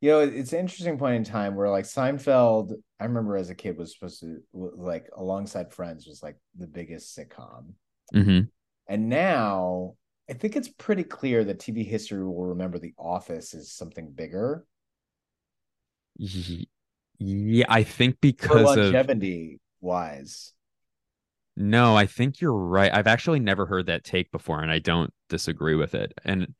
You 0.00 0.10
know, 0.10 0.20
it's 0.20 0.54
an 0.54 0.60
interesting 0.60 0.98
point 0.98 1.16
in 1.16 1.24
time 1.24 1.54
where 1.54 1.68
like 1.68 1.84
Seinfeld, 1.84 2.72
I 2.98 3.04
remember 3.04 3.36
as 3.36 3.50
a 3.50 3.54
kid 3.54 3.76
was 3.76 3.92
supposed 3.92 4.20
to 4.20 4.38
like 4.52 5.10
alongside 5.14 5.74
Friends 5.74 6.06
was 6.06 6.22
like 6.22 6.36
the 6.56 6.66
biggest 6.66 7.16
sitcom. 7.16 7.74
Mm-hmm. 8.14 8.40
And 8.88 9.08
now 9.08 9.96
I 10.28 10.32
think 10.32 10.56
it's 10.56 10.68
pretty 10.68 11.04
clear 11.04 11.44
that 11.44 11.58
TV 11.58 11.84
history 11.86 12.24
will 12.24 12.46
remember 12.46 12.78
The 12.78 12.94
Office 12.98 13.52
as 13.52 13.72
something 13.72 14.10
bigger 14.10 14.64
Yeah, 17.20 17.66
I 17.68 17.82
think 17.84 18.20
for 18.46 18.60
because 18.60 18.76
of 18.76 18.98
longevity 18.98 19.60
wise. 19.80 20.52
no, 21.56 21.96
I 21.96 22.06
think 22.06 22.40
you're 22.40 22.52
right. 22.56 22.92
I've 22.92 23.06
actually 23.06 23.40
never 23.40 23.66
heard 23.66 23.86
that 23.86 24.04
take 24.04 24.30
before, 24.30 24.62
and 24.62 24.70
I 24.70 24.78
don't 24.78 25.12
disagree 25.28 25.74
with 25.74 25.94
it. 25.94 26.12
And 26.24 26.54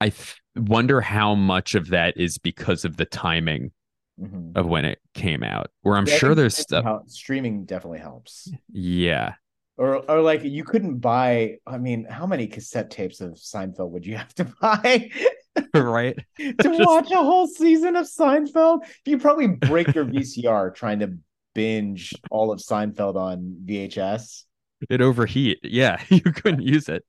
I 0.00 0.10
th- 0.10 0.36
wonder 0.56 1.00
how 1.00 1.34
much 1.36 1.74
of 1.76 1.88
that 1.90 2.16
is 2.18 2.38
because 2.38 2.84
of 2.84 2.96
the 2.98 3.06
timing 3.06 3.72
Mhm. 4.18 4.56
of 4.56 4.66
when 4.66 4.84
it 4.86 5.00
came 5.14 5.42
out. 5.44 5.70
Where 5.82 5.96
I'm 5.96 6.06
Yeah, 6.06 6.18
sure 6.18 6.34
there's 6.34 6.56
stuff. 6.56 6.84
Streaming 7.06 7.64
definitely 7.64 8.00
helps. 8.00 8.54
Yeah, 8.72 9.34
Or, 9.78 9.96
or 10.10 10.22
like 10.22 10.42
you 10.42 10.64
couldn't 10.64 10.98
buy. 11.00 11.58
I 11.66 11.76
mean, 11.78 12.04
how 12.04 12.26
many 12.26 12.46
cassette 12.46 12.90
tapes 12.90 13.20
of 13.20 13.32
Seinfeld 13.34 13.90
would 13.90 14.06
you 14.06 14.16
have 14.16 14.34
to 14.36 14.44
buy 14.60 15.10
right. 15.74 16.18
to 16.38 16.54
Just- 16.60 16.78
watch 16.78 17.10
a 17.10 17.16
whole 17.16 17.46
season 17.46 17.96
of 17.96 18.06
Seinfeld? 18.06 18.80
You 19.04 19.18
probably 19.18 19.48
break 19.48 19.94
your 19.94 20.04
VCR 20.04 20.70
trying 20.70 21.00
to 21.00 21.18
binge 21.54 22.22
all 22.30 22.52
of 22.52 22.60
Seinfeld 22.60 23.16
on 23.16 23.56
VHS. 23.64 24.44
It 24.90 25.00
overheat. 25.00 25.60
Yeah, 25.62 26.02
you 26.10 26.20
couldn't 26.20 26.62
use 26.62 26.88
it. 26.88 27.04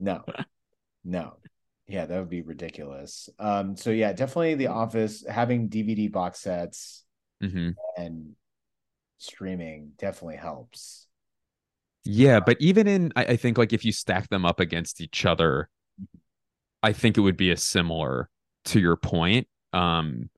No, 0.00 0.24
no, 1.04 1.38
yeah, 1.88 2.06
that 2.06 2.18
would 2.18 2.30
be 2.30 2.42
ridiculous. 2.42 3.28
Um, 3.38 3.76
so 3.76 3.90
yeah, 3.90 4.12
definitely 4.12 4.56
The 4.56 4.68
Office 4.68 5.24
having 5.28 5.68
DVD 5.68 6.10
box 6.12 6.40
sets 6.40 7.04
hmm 7.40 7.70
and 7.96 8.36
streaming 9.18 9.92
definitely 9.98 10.36
helps. 10.36 11.08
Yeah, 12.04 12.40
but 12.40 12.56
even 12.60 12.88
in, 12.88 13.12
I, 13.14 13.24
I 13.24 13.36
think 13.36 13.58
like 13.58 13.72
if 13.72 13.84
you 13.84 13.92
stack 13.92 14.28
them 14.28 14.44
up 14.44 14.58
against 14.60 15.00
each 15.00 15.24
other, 15.24 15.68
I 16.82 16.92
think 16.92 17.16
it 17.16 17.20
would 17.20 17.36
be 17.36 17.50
a 17.50 17.56
similar 17.56 18.28
to 18.66 18.80
your 18.80 18.96
point. 18.96 19.48
Um, 19.72 20.30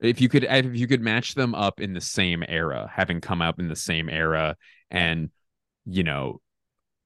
if 0.00 0.20
you 0.20 0.28
could, 0.28 0.44
if 0.44 0.76
you 0.76 0.86
could 0.86 1.00
match 1.02 1.34
them 1.34 1.54
up 1.54 1.80
in 1.80 1.94
the 1.94 2.00
same 2.00 2.44
era, 2.48 2.90
having 2.94 3.20
come 3.20 3.42
out 3.42 3.58
in 3.58 3.68
the 3.68 3.76
same 3.76 4.08
era, 4.10 4.56
and 4.90 5.30
you 5.86 6.04
know, 6.04 6.40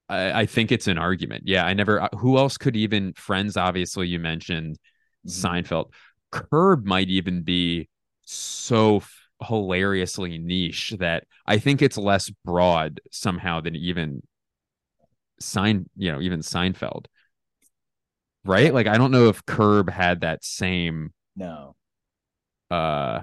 I, 0.09 0.43
I 0.43 0.47
think 0.47 0.73
it's 0.73 0.89
an 0.89 0.99
argument. 0.99 1.45
Yeah, 1.47 1.65
I 1.65 1.75
never. 1.75 2.09
Who 2.19 2.39
else 2.39 2.57
could 2.59 2.77
even? 2.77 3.13
Friends, 3.15 3.57
obviously, 3.57 4.09
you 4.09 4.19
mentioned 4.19 4.79
Mhm. 5.27 5.31
Seinfeld. 5.67 5.93
Curb 6.33 6.87
might 6.87 7.09
even 7.11 7.43
be 7.43 7.89
so 8.23 8.99
f- 8.99 9.13
hilariously 9.43 10.39
niche 10.39 10.95
that 10.99 11.25
I 11.47 11.59
think 11.59 11.83
it's 11.83 11.99
less 11.99 12.31
broad 12.45 13.01
somehow 13.11 13.61
than 13.61 13.77
even 13.77 14.23
Sein, 15.39 15.89
you 15.97 16.13
know, 16.13 16.21
even 16.21 16.41
Seinfeld. 16.41 17.07
Right? 18.45 18.73
Like 18.73 18.87
I 18.87 18.97
don't 18.97 19.11
know 19.11 19.29
if 19.29 19.45
Curb 19.47 19.91
had 19.91 20.21
that 20.23 20.45
same 20.45 21.13
No, 21.37 21.77
uh 22.71 23.23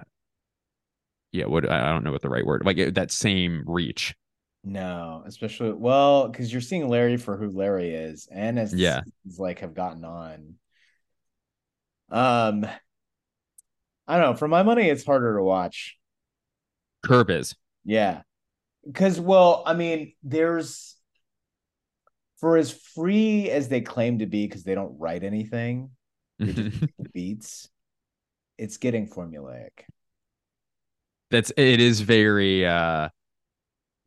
yeah, 1.32 1.46
what 1.46 1.70
I 1.70 1.92
don't 1.92 2.04
know 2.04 2.12
what 2.12 2.22
the 2.22 2.30
right 2.30 2.46
word 2.46 2.64
like 2.66 2.78
it- 2.78 2.96
that 2.96 3.12
same 3.12 3.64
reach. 3.68 4.16
no, 4.64 5.24
especially 5.26 5.72
well 5.72 6.28
because 6.28 6.52
you're 6.52 6.62
seeing 6.62 6.88
Larry 6.90 7.18
for 7.18 7.38
who 7.38 7.50
Larry 7.50 7.94
is, 7.94 8.28
and 8.32 8.60
as 8.60 8.74
Yeah. 8.74 9.02
like 9.38 9.60
have 9.60 9.74
gotten 9.74 10.04
on. 10.06 10.56
Um, 12.10 12.66
I 14.08 14.18
don't 14.18 14.32
know. 14.32 14.38
For 14.38 14.48
my 14.48 14.64
money, 14.64 14.90
it's 14.90 15.06
harder 15.06 15.36
to 15.38 15.44
watch. 15.44 15.98
Curb 17.04 17.30
is. 17.30 17.56
Yeah. 17.84 18.22
Because, 18.86 19.20
well, 19.20 19.64
I 19.66 19.76
mean, 19.76 20.14
there's 20.24 20.97
for 22.40 22.58
as 22.58 22.72
free 22.72 23.50
as 23.52 23.68
they 23.70 23.82
claim 23.82 24.20
to 24.20 24.26
be, 24.26 24.48
because 24.48 24.64
they 24.64 24.76
don't 24.76 24.98
write 25.00 25.24
anything, 25.24 25.92
they 26.46 26.54
just 26.54 26.68
make 26.82 26.98
the 26.98 27.06
beats, 27.14 27.70
it's 28.58 28.78
getting 28.78 29.10
formulaic. 29.10 29.72
That's 31.30 31.52
it 31.58 31.80
is 31.82 32.02
very 32.02 32.66
uh 32.66 33.10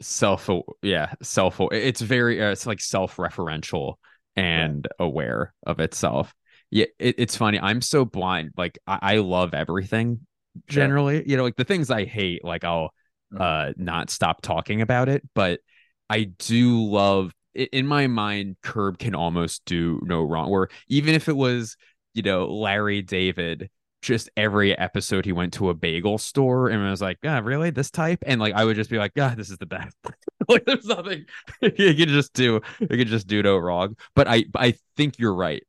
self 0.00 0.48
yeah, 0.82 1.12
self 1.22 1.60
it's 1.72 2.00
very 2.00 2.42
uh, 2.42 2.50
it's 2.50 2.66
like 2.66 2.80
self-referential 2.80 3.94
and 4.36 4.86
aware 4.98 5.54
of 5.66 5.80
itself. 5.80 6.34
Yeah, 6.70 6.86
it, 6.98 7.16
it's 7.18 7.36
funny. 7.36 7.58
I'm 7.60 7.82
so 7.82 8.04
blind. 8.04 8.52
Like 8.56 8.78
I, 8.86 8.98
I 9.02 9.16
love 9.18 9.54
everything 9.54 10.20
generally. 10.68 11.28
You 11.28 11.36
know, 11.36 11.42
like 11.44 11.56
the 11.56 11.64
things 11.64 11.90
I 11.90 12.04
hate, 12.04 12.44
like 12.44 12.64
I'll 12.64 12.90
Mhm. 13.30 13.40
uh 13.40 13.72
not 13.76 14.10
stop 14.10 14.42
talking 14.42 14.82
about 14.82 15.08
it 15.08 15.22
but 15.36 15.60
i 16.08 16.24
do 16.24 16.82
love 16.84 17.32
in 17.54 17.86
my 17.86 18.06
mind 18.06 18.56
curb 18.62 18.98
can 18.98 19.14
almost 19.14 19.64
do 19.64 20.00
no 20.04 20.22
wrong 20.22 20.50
where 20.50 20.68
even 20.88 21.14
if 21.14 21.28
it 21.28 21.36
was 21.36 21.76
you 22.14 22.22
know 22.22 22.46
larry 22.46 23.02
david 23.02 23.70
just 24.02 24.30
every 24.36 24.76
episode 24.78 25.24
he 25.24 25.32
went 25.32 25.52
to 25.52 25.68
a 25.68 25.74
bagel 25.74 26.16
store 26.16 26.68
and 26.68 26.82
I 26.82 26.90
was 26.90 27.02
like 27.02 27.18
yeah 27.22 27.40
really 27.40 27.70
this 27.70 27.90
type 27.90 28.22
and 28.26 28.40
like 28.40 28.54
i 28.54 28.64
would 28.64 28.76
just 28.76 28.88
be 28.88 28.98
like 28.98 29.14
god 29.14 29.36
this 29.36 29.50
is 29.50 29.58
the 29.58 29.66
best 29.66 29.96
like 30.48 30.64
there's 30.64 30.86
nothing 30.86 31.26
you 31.60 31.94
could 31.94 32.08
just 32.08 32.32
do 32.32 32.60
you 32.78 32.88
could 32.88 33.08
just 33.08 33.26
do 33.26 33.42
no 33.42 33.58
wrong 33.58 33.96
but 34.14 34.26
i 34.26 34.44
i 34.54 34.74
think 34.96 35.18
you're 35.18 35.34
right 35.34 35.64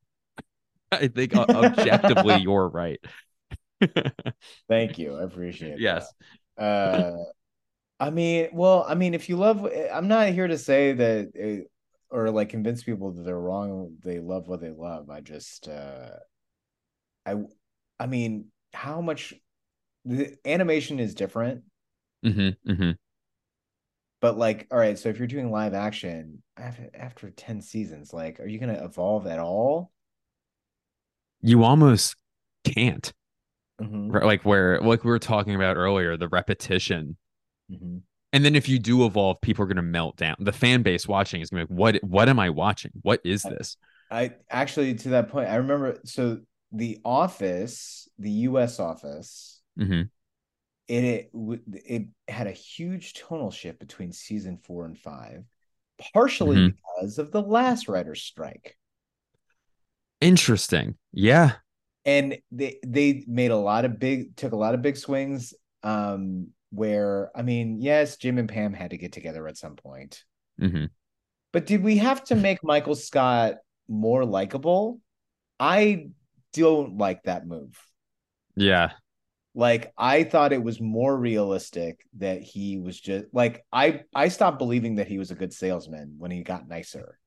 i 0.91 1.07
think 1.07 1.36
uh, 1.36 1.45
objectively 1.49 2.38
you're 2.38 2.69
right 2.69 2.99
Thank 4.67 4.99
you. 4.99 5.15
I 5.15 5.23
appreciate 5.23 5.73
it. 5.73 5.79
yes. 5.79 6.11
Uh, 6.57 7.13
I 7.99 8.09
mean, 8.09 8.49
well, 8.53 8.86
I 8.88 8.95
mean, 8.95 9.13
if 9.13 9.29
you 9.29 9.38
love, 9.38 9.67
I'm 9.91 10.07
not 10.07 10.29
here 10.29 10.47
to 10.47 10.57
say 10.57 10.93
that 10.93 11.32
it, 11.36 11.70
or 12.12 12.30
like 12.32 12.49
convince 12.49 12.84
people 12.84 13.12
that 13.12 13.24
they're 13.24 13.39
wrong. 13.39 13.97
They 14.03 14.20
love 14.20 14.47
what 14.47 14.62
they 14.62 14.72
love. 14.72 15.09
I 15.09 15.22
just, 15.22 15.68
uh, 15.68 16.12
I, 17.26 17.36
I 17.99 18.07
mean, 18.07 18.47
how 18.74 19.01
much 19.01 19.34
the 20.05 20.38
animation 20.45 20.99
is 20.99 21.16
different, 21.16 21.64
hmm 22.24 22.51
hmm 22.66 22.91
but 24.22 24.38
like, 24.38 24.68
all 24.72 24.78
right, 24.78 24.97
so 24.99 25.09
if 25.09 25.18
you're 25.18 25.28
doing 25.28 25.51
live 25.51 25.74
action 25.74 26.43
after 26.57 26.89
after 26.93 27.32
10 27.32 27.62
seasons, 27.62 28.14
like, 28.14 28.39
are 28.39 28.47
you 28.47 28.59
going 28.59 28.74
to 28.76 28.84
evolve 28.84 29.26
at 29.28 29.39
all? 29.39 29.91
you 31.41 31.64
almost 31.64 32.16
can't 32.64 33.14
Mhm, 33.80 34.22
like 34.22 34.43
where 34.45 34.80
like 34.82 35.03
we 35.03 35.09
were 35.09 35.20
talking 35.20 35.55
about 35.55 35.78
earlier 35.78 36.18
the 36.18 36.28
repetition 36.28 37.18
mhm. 37.70 38.01
And 38.34 38.45
then 38.45 38.55
if 38.55 38.69
you 38.69 38.79
do 38.79 39.05
evolve 39.05 39.39
people 39.41 39.63
are 39.63 39.67
going 39.67 39.75
to 39.77 39.82
melt 39.82 40.17
down 40.17 40.36
the 40.39 40.51
fan 40.51 40.82
base 40.82 41.07
watching 41.07 41.41
is 41.41 41.49
going 41.49 41.61
to 41.61 41.67
be 41.67 41.73
like 41.73 41.79
what 41.79 42.03
what 42.03 42.29
am 42.29 42.39
i 42.39 42.49
watching 42.49 42.91
what 43.01 43.19
is 43.23 43.45
this 43.45 43.77
I 44.09 44.34
actually, 44.49 44.95
to 44.95 45.09
that 45.09 45.29
point, 45.29 45.49
I 45.49 45.55
remember. 45.55 45.99
So 46.05 46.41
the 46.71 46.99
office, 47.05 48.09
the 48.19 48.29
U.S. 48.32 48.79
office, 48.79 49.61
hmm 49.77 50.03
it 50.88 51.29
it, 51.34 51.61
it 51.86 52.07
had 52.27 52.47
a 52.47 52.51
huge 52.51 53.13
tonal 53.13 53.51
shift 53.51 53.79
between 53.79 54.11
season 54.11 54.57
four 54.57 54.86
and 54.86 54.97
five, 54.97 55.43
partially 56.13 56.59
Mhm. 56.59 56.75
because 56.97 57.17
of 57.17 57.32
the 57.32 57.41
last 57.41 57.88
writer's 57.88 58.21
strike. 58.21 58.77
interesting 60.21 60.95
yeah 61.11 61.55
And 62.05 62.39
they 62.51 62.79
they 62.86 63.23
made 63.27 63.51
a 63.51 63.55
lot 63.57 63.86
of 63.86 63.99
big 63.99 64.36
took 64.36 64.53
a 64.53 64.57
lot 64.57 64.73
of 64.73 64.82
big 64.82 64.97
swings. 64.97 65.53
Um, 65.84 66.47
where 66.72 67.32
I 67.36 67.41
mean, 67.43 67.82
yes, 67.82 68.17
Jim 68.17 68.38
and 68.38 68.49
Pam 68.49 68.74
had 68.74 68.91
to 68.91 68.97
get 68.97 69.13
together 69.13 69.47
at 69.47 69.57
some 69.57 69.76
point, 69.76 70.24
hmm 70.59 70.86
but 71.53 71.65
did 71.65 71.84
we 71.84 71.97
have 71.97 72.24
to 72.26 72.36
make 72.36 72.63
Michael 72.63 72.95
Scott 72.95 73.55
more 73.88 74.26
likable? 74.26 74.99
I 75.59 76.09
don't 76.53 76.97
like 76.97 77.24
that 77.24 77.45
move. 77.47 77.78
yeah. 78.55 78.91
Like 79.53 79.91
i 79.97 80.24
thought 80.24 80.53
it 80.53 80.63
was 80.63 80.80
more 80.82 81.15
realistic 81.17 82.05
that 82.17 82.41
he 82.41 82.78
was 82.78 82.99
just 82.99 83.26
like 83.34 83.65
i 83.72 84.03
i 84.15 84.30
stopped 84.30 84.59
believing 84.59 84.95
that 84.95 85.07
he 85.09 85.17
was 85.17 85.32
a 85.32 85.36
good 85.36 85.51
salesman 85.53 86.15
when 86.17 86.32
he 86.32 86.41
got 86.43 86.67
nicer. 86.69 87.19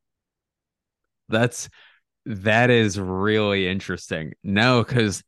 That's 1.29 1.69
that 2.27 2.71
is 2.71 2.99
really 2.99 3.69
interesting. 3.69 4.33
No 4.43 4.83
because 4.85 5.23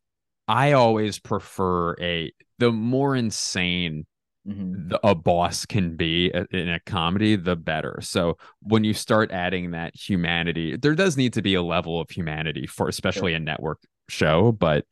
i 0.48 0.72
always 0.72 1.18
prefer 1.18 1.94
a 2.00 2.32
the 2.58 2.72
more 2.72 3.14
insane 3.16 4.06
Mhm. 4.46 4.90
the, 4.90 5.00
a 5.06 5.14
boss 5.14 5.66
can 5.66 5.96
be 5.96 6.30
a- 6.30 6.46
in 6.52 6.68
a 6.68 6.78
comedy, 6.80 7.34
the 7.34 7.56
better. 7.56 7.98
So 8.02 8.36
when 8.60 8.84
you 8.84 8.94
start 8.94 9.32
adding 9.32 9.72
that 9.72 9.96
humanity, 9.96 10.76
there 10.76 10.94
does 10.94 11.16
need 11.16 11.32
to 11.32 11.42
be 11.42 11.54
a 11.54 11.62
level 11.62 12.00
of 12.00 12.10
humanity 12.10 12.66
for 12.66 12.88
especially 12.88 13.34
a 13.34 13.40
network 13.40 13.80
show, 14.08 14.52
but 14.52 14.84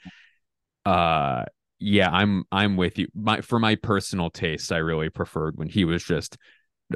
uh 0.87 1.45
yeah, 1.81 2.09
I'm 2.11 2.45
I'm 2.51 2.77
with 2.77 2.99
you. 2.99 3.09
My 3.15 3.41
for 3.41 3.59
my 3.59 3.75
personal 3.77 4.31
taste, 4.31 4.73
I 4.73 4.79
really 4.79 5.11
preferred 5.11 5.57
when 5.57 5.69
he 5.69 5.85
was 5.85 6.03
just 6.03 6.39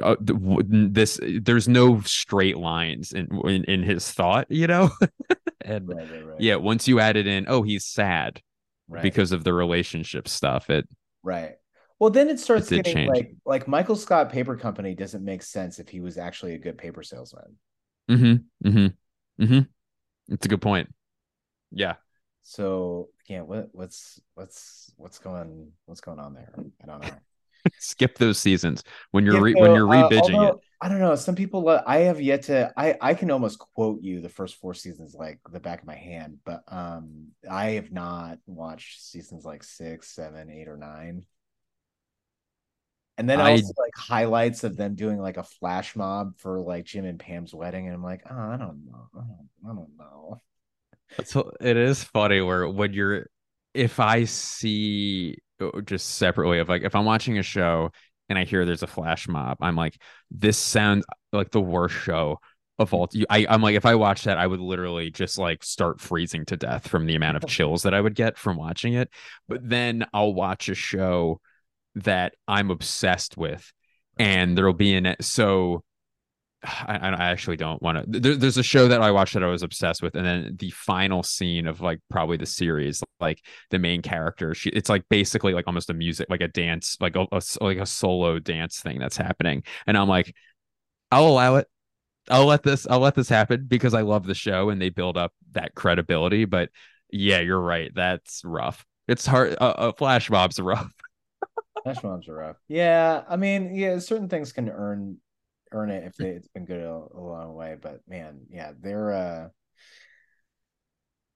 uh, 0.01 0.15
this 0.21 1.19
there's 1.41 1.67
no 1.67 2.01
straight 2.01 2.57
lines 2.57 3.11
in 3.11 3.27
in, 3.45 3.63
in 3.65 3.83
his 3.83 4.09
thought, 4.11 4.47
you 4.49 4.67
know? 4.67 4.89
and 5.61 5.87
right, 5.89 5.97
right, 6.09 6.25
right. 6.25 6.41
yeah, 6.41 6.55
once 6.55 6.87
you 6.87 6.99
added 6.99 7.27
in, 7.27 7.45
oh, 7.47 7.61
he's 7.63 7.85
sad 7.85 8.41
because 9.01 9.31
of 9.31 9.43
the 9.43 9.53
relationship 9.53 10.27
stuff, 10.27 10.69
it 10.69 10.87
Right. 11.23 11.55
Well, 11.99 12.09
then 12.09 12.29
it 12.29 12.39
starts 12.39 12.71
it 12.71 12.77
getting 12.77 12.93
change. 12.93 13.09
like 13.09 13.35
like 13.45 13.67
Michael 13.67 13.95
Scott 13.95 14.31
Paper 14.31 14.55
Company 14.55 14.95
doesn't 14.95 15.23
make 15.23 15.43
sense 15.43 15.79
if 15.79 15.89
he 15.89 15.99
was 15.99 16.17
actually 16.17 16.53
a 16.53 16.57
good 16.57 16.77
paper 16.77 17.03
salesman. 17.03 17.57
Mm-hmm. 18.09 18.67
Mm-hmm. 18.67 19.43
Mm-hmm. 19.43 20.33
It's 20.33 20.45
a 20.45 20.49
good 20.49 20.61
point. 20.61 20.93
Yeah. 21.71 21.95
So 22.43 23.09
yeah, 23.27 23.41
what 23.41 23.69
what's 23.73 24.19
what's 24.33 24.91
what's 24.95 25.19
going 25.19 25.71
what's 25.85 26.01
going 26.01 26.19
on 26.19 26.33
there? 26.33 26.53
I 26.81 26.87
don't 26.87 27.03
know. 27.03 27.09
Skip 27.79 28.17
those 28.17 28.39
seasons 28.39 28.83
when 29.11 29.25
you're 29.25 29.35
yeah, 29.35 29.41
re- 29.41 29.53
so, 29.53 29.61
when 29.61 29.75
you're 29.75 29.89
uh, 29.89 30.09
rebinging 30.09 30.49
it. 30.49 30.55
I 30.81 30.87
don't 30.87 30.99
know. 30.99 31.15
Some 31.15 31.35
people 31.35 31.67
I 31.67 31.97
have 31.99 32.21
yet 32.21 32.43
to. 32.43 32.71
I 32.77 32.95
I 33.01 33.13
can 33.13 33.31
almost 33.31 33.59
quote 33.59 34.01
you 34.01 34.21
the 34.21 34.29
first 34.29 34.55
four 34.55 34.73
seasons 34.73 35.13
like 35.13 35.39
the 35.51 35.59
back 35.59 35.81
of 35.81 35.87
my 35.87 35.95
hand, 35.95 36.37
but 36.45 36.63
um, 36.69 37.27
I 37.49 37.71
have 37.71 37.91
not 37.91 38.39
watched 38.45 39.01
seasons 39.01 39.43
like 39.43 39.63
six, 39.63 40.15
seven, 40.15 40.49
eight, 40.49 40.69
or 40.69 40.77
nine. 40.77 41.25
And 43.17 43.29
then 43.29 43.41
I, 43.41 43.51
also 43.51 43.73
like 43.77 43.91
highlights 43.97 44.63
of 44.63 44.77
them 44.77 44.95
doing 44.95 45.19
like 45.19 45.35
a 45.35 45.43
flash 45.43 45.93
mob 45.97 46.37
for 46.37 46.61
like 46.61 46.85
Jim 46.85 47.03
and 47.03 47.19
Pam's 47.19 47.53
wedding, 47.53 47.87
and 47.87 47.93
I'm 47.93 48.03
like, 48.03 48.21
oh, 48.29 48.33
I 48.33 48.55
don't 48.55 48.85
know, 48.85 49.09
I 49.13 49.17
don't, 49.17 49.49
I 49.65 49.75
don't 49.75 49.97
know. 49.97 50.37
So 51.25 51.51
it 51.59 51.75
is 51.75 52.01
funny 52.01 52.39
where 52.39 52.69
when 52.69 52.93
you're, 52.93 53.25
if 53.73 53.99
I 53.99 54.23
see 54.23 55.33
uh, 55.33 55.48
Uh, 55.59 55.81
just 55.81 56.15
separately 56.17 56.59
of 56.59 56.69
like 56.69 56.83
if 56.83 56.95
I'm 56.95 57.05
watching 57.05 57.37
a 57.37 57.43
show 57.43 57.91
and 58.29 58.37
I 58.37 58.45
hear 58.45 58.65
there's 58.65 58.83
a 58.83 58.87
flash 58.87 59.27
mob, 59.27 59.57
I'm 59.61 59.75
like, 59.75 60.01
this 60.31 60.57
sounds 60.57 61.05
like 61.33 61.51
the 61.51 61.61
worst 61.61 61.95
show 61.95 62.39
of 62.77 62.93
all. 62.93 63.09
I, 63.29 63.45
I'm 63.49 63.61
like, 63.61 63.75
if 63.75 63.85
I 63.85 63.95
watch 63.95 64.23
that, 64.23 64.37
I 64.37 64.47
would 64.47 64.59
literally 64.59 65.11
just 65.11 65.37
like 65.37 65.63
start 65.63 65.99
freezing 65.99 66.45
to 66.45 66.57
death 66.57 66.87
from 66.87 67.05
the 67.05 67.15
amount 67.15 67.37
of 67.37 67.45
chills 67.47 67.83
that 67.83 67.93
I 67.93 68.01
would 68.01 68.15
get 68.15 68.37
from 68.37 68.57
watching 68.57 68.93
it. 68.93 69.09
But 69.47 69.67
then 69.67 70.05
I'll 70.13 70.33
watch 70.33 70.69
a 70.69 70.75
show 70.75 71.41
that 71.95 72.33
I'm 72.47 72.71
obsessed 72.71 73.37
with, 73.37 73.71
and 74.17 74.57
there'll 74.57 74.73
be 74.73 74.93
in 74.93 75.05
it. 75.05 75.23
So 75.23 75.83
I, 76.63 76.97
I 76.97 77.29
actually 77.29 77.57
don't 77.57 77.81
want 77.81 78.11
to. 78.11 78.19
There, 78.19 78.35
there's 78.35 78.57
a 78.57 78.63
show 78.63 78.87
that 78.89 79.01
I 79.01 79.11
watched 79.11 79.33
that 79.33 79.43
I 79.43 79.47
was 79.47 79.63
obsessed 79.63 80.01
with, 80.01 80.15
and 80.15 80.25
then 80.25 80.55
the 80.59 80.71
final 80.71 81.23
scene 81.23 81.67
of 81.67 81.81
like 81.81 81.99
probably 82.09 82.37
the 82.37 82.45
series, 82.45 83.01
like 83.19 83.41
the 83.69 83.79
main 83.79 84.01
character, 84.01 84.53
she 84.53 84.69
it's 84.69 84.89
like 84.89 85.03
basically 85.09 85.53
like 85.53 85.67
almost 85.67 85.89
a 85.89 85.93
music, 85.93 86.27
like 86.29 86.41
a 86.41 86.47
dance, 86.49 86.97
like 86.99 87.15
a, 87.15 87.25
a 87.31 87.41
like 87.61 87.77
a 87.77 87.85
solo 87.85 88.39
dance 88.39 88.81
thing 88.81 88.99
that's 88.99 89.17
happening, 89.17 89.63
and 89.87 89.97
I'm 89.97 90.09
like, 90.09 90.35
I'll 91.11 91.27
allow 91.27 91.55
it. 91.55 91.67
I'll 92.29 92.45
let 92.45 92.63
this. 92.63 92.85
I'll 92.87 92.99
let 92.99 93.15
this 93.15 93.29
happen 93.29 93.65
because 93.67 93.93
I 93.93 94.01
love 94.01 94.25
the 94.25 94.35
show 94.35 94.69
and 94.69 94.81
they 94.81 94.89
build 94.89 95.17
up 95.17 95.33
that 95.53 95.75
credibility. 95.75 96.45
But 96.45 96.69
yeah, 97.11 97.39
you're 97.39 97.59
right. 97.59 97.91
That's 97.95 98.43
rough. 98.43 98.85
It's 99.07 99.25
hard. 99.25 99.55
Uh, 99.59 99.63
uh, 99.63 99.91
flash 99.93 100.29
mobs 100.29 100.59
are 100.59 100.63
rough. 100.63 100.91
Flash 101.83 102.03
mobs 102.03 102.27
are 102.27 102.35
rough. 102.35 102.57
Yeah, 102.67 103.23
I 103.27 103.37
mean, 103.37 103.73
yeah, 103.73 103.97
certain 103.99 104.27
things 104.27 104.51
can 104.51 104.69
earn 104.69 105.17
earn 105.71 105.89
it 105.89 106.03
if 106.05 106.15
they, 106.15 106.29
it's 106.29 106.47
been 106.47 106.65
good 106.65 106.81
a, 106.81 107.19
long 107.19 107.53
way. 107.53 107.75
But 107.81 108.01
man, 108.07 108.41
yeah, 108.49 108.71
they're 108.79 109.13
uh 109.13 109.47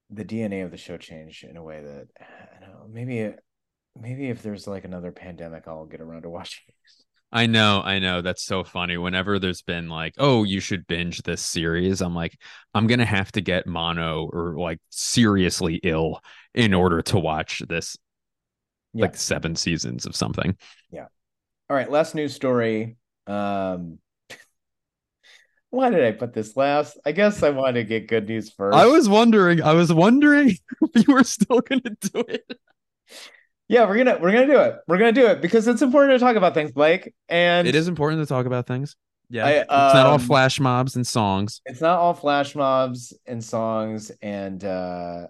the 0.09 0.25
DNA 0.25 0.63
of 0.63 0.71
the 0.71 0.77
show 0.77 0.97
changed 0.97 1.43
in 1.43 1.57
a 1.57 1.63
way 1.63 1.81
that 1.81 2.07
I 2.19 2.59
don't 2.59 2.69
know. 2.69 2.87
Maybe 2.89 3.33
maybe 3.99 4.29
if 4.29 4.41
there's 4.41 4.67
like 4.67 4.85
another 4.85 5.11
pandemic, 5.11 5.67
I'll 5.67 5.85
get 5.85 6.01
around 6.01 6.23
to 6.23 6.29
watching. 6.31 6.63
I 7.35 7.47
know, 7.47 7.81
I 7.83 7.97
know. 7.97 8.21
That's 8.21 8.43
so 8.43 8.63
funny. 8.63 8.95
Whenever 8.95 9.39
there's 9.39 9.63
been 9.63 9.89
like, 9.89 10.13
oh, 10.19 10.43
you 10.43 10.59
should 10.59 10.85
binge 10.85 11.23
this 11.23 11.41
series, 11.41 11.99
I'm 11.99 12.13
like, 12.13 12.37
I'm 12.75 12.85
gonna 12.85 13.05
have 13.05 13.31
to 13.31 13.41
get 13.41 13.65
mono 13.65 14.29
or 14.31 14.55
like 14.57 14.79
seriously 14.89 15.79
ill 15.83 16.19
in 16.53 16.75
order 16.75 17.01
to 17.01 17.17
watch 17.17 17.63
this 17.67 17.97
yeah. 18.93 19.03
like 19.05 19.15
seven 19.15 19.55
seasons 19.55 20.05
of 20.05 20.15
something. 20.15 20.55
Yeah. 20.91 21.07
All 21.69 21.75
right. 21.75 21.89
Last 21.89 22.13
news 22.15 22.35
story. 22.35 22.97
Um, 23.25 23.97
why 25.73 25.89
did 25.89 26.03
I 26.03 26.11
put 26.11 26.33
this 26.33 26.55
last? 26.55 26.99
I 27.03 27.11
guess 27.11 27.41
I 27.41 27.49
wanted 27.49 27.73
to 27.73 27.83
get 27.83 28.07
good 28.07 28.27
news 28.27 28.51
first. 28.51 28.77
I 28.77 28.85
was 28.85 29.09
wondering. 29.09 29.63
I 29.63 29.73
was 29.73 29.91
wondering 29.91 30.49
if 30.93 31.07
you 31.07 31.13
were 31.15 31.23
still 31.23 31.61
going 31.61 31.81
to 31.81 31.97
do 32.11 32.23
it. 32.27 32.59
Yeah, 33.67 33.87
we're 33.87 33.97
gonna 33.97 34.19
we're 34.21 34.31
gonna 34.31 34.45
do 34.45 34.59
it. 34.59 34.75
We're 34.87 34.99
gonna 34.99 35.13
do 35.13 35.25
it 35.25 35.41
because 35.41 35.67
it's 35.67 35.81
important 35.81 36.13
to 36.13 36.23
talk 36.23 36.35
about 36.35 36.53
things, 36.53 36.71
Blake. 36.71 37.11
And 37.27 37.67
it 37.67 37.73
is 37.73 37.87
important 37.87 38.21
to 38.21 38.27
talk 38.27 38.45
about 38.45 38.67
things. 38.67 38.95
Yeah, 39.29 39.45
I, 39.47 39.57
um, 39.57 39.87
it's 39.87 39.95
not 39.95 40.05
all 40.05 40.15
um, 40.15 40.19
flash 40.19 40.59
mobs 40.59 40.95
and 40.95 41.07
songs. 41.07 41.59
It's 41.65 41.81
not 41.81 41.97
all 41.97 42.13
flash 42.13 42.53
mobs 42.53 43.17
and 43.25 43.43
songs, 43.43 44.11
and 44.21 44.63
uh 44.63 45.25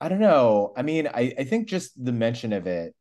I 0.00 0.08
don't 0.08 0.20
know. 0.20 0.72
I 0.76 0.82
mean, 0.82 1.08
I 1.08 1.34
I 1.36 1.44
think 1.44 1.68
just 1.68 1.92
the 2.02 2.12
mention 2.12 2.52
of 2.52 2.68
it 2.68 2.94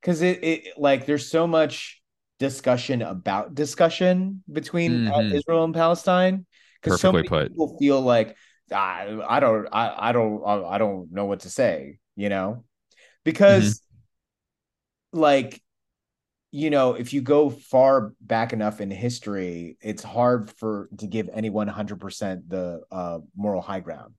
because 0.00 0.22
it, 0.22 0.44
it 0.44 0.68
like 0.76 1.04
there's 1.04 1.28
so 1.28 1.48
much 1.48 2.00
discussion 2.38 3.02
about 3.02 3.54
discussion 3.54 4.42
between 4.50 5.08
uh, 5.08 5.14
mm-hmm. 5.14 5.36
Israel 5.36 5.64
and 5.64 5.74
Palestine 5.74 6.46
because 6.80 7.00
so 7.00 7.12
many 7.12 7.28
put. 7.28 7.48
people 7.48 7.76
feel 7.78 8.00
like 8.00 8.36
I, 8.72 9.18
I 9.26 9.40
don't 9.40 9.66
I, 9.72 10.08
I 10.10 10.12
don't 10.12 10.42
I 10.46 10.78
don't 10.78 11.12
know 11.12 11.24
what 11.24 11.40
to 11.40 11.50
say 11.50 11.98
you 12.16 12.28
know 12.28 12.64
because 13.24 13.80
mm-hmm. 13.80 15.20
like 15.20 15.62
you 16.50 16.70
know 16.70 16.94
if 16.94 17.12
you 17.12 17.20
go 17.20 17.50
far 17.50 18.14
back 18.20 18.52
enough 18.52 18.80
in 18.80 18.90
history 18.90 19.76
it's 19.80 20.02
hard 20.02 20.50
for 20.50 20.88
to 20.98 21.06
give 21.06 21.28
anyone 21.32 21.68
100% 21.68 22.42
the 22.48 22.82
uh, 22.90 23.18
moral 23.36 23.60
high 23.60 23.80
ground 23.80 24.14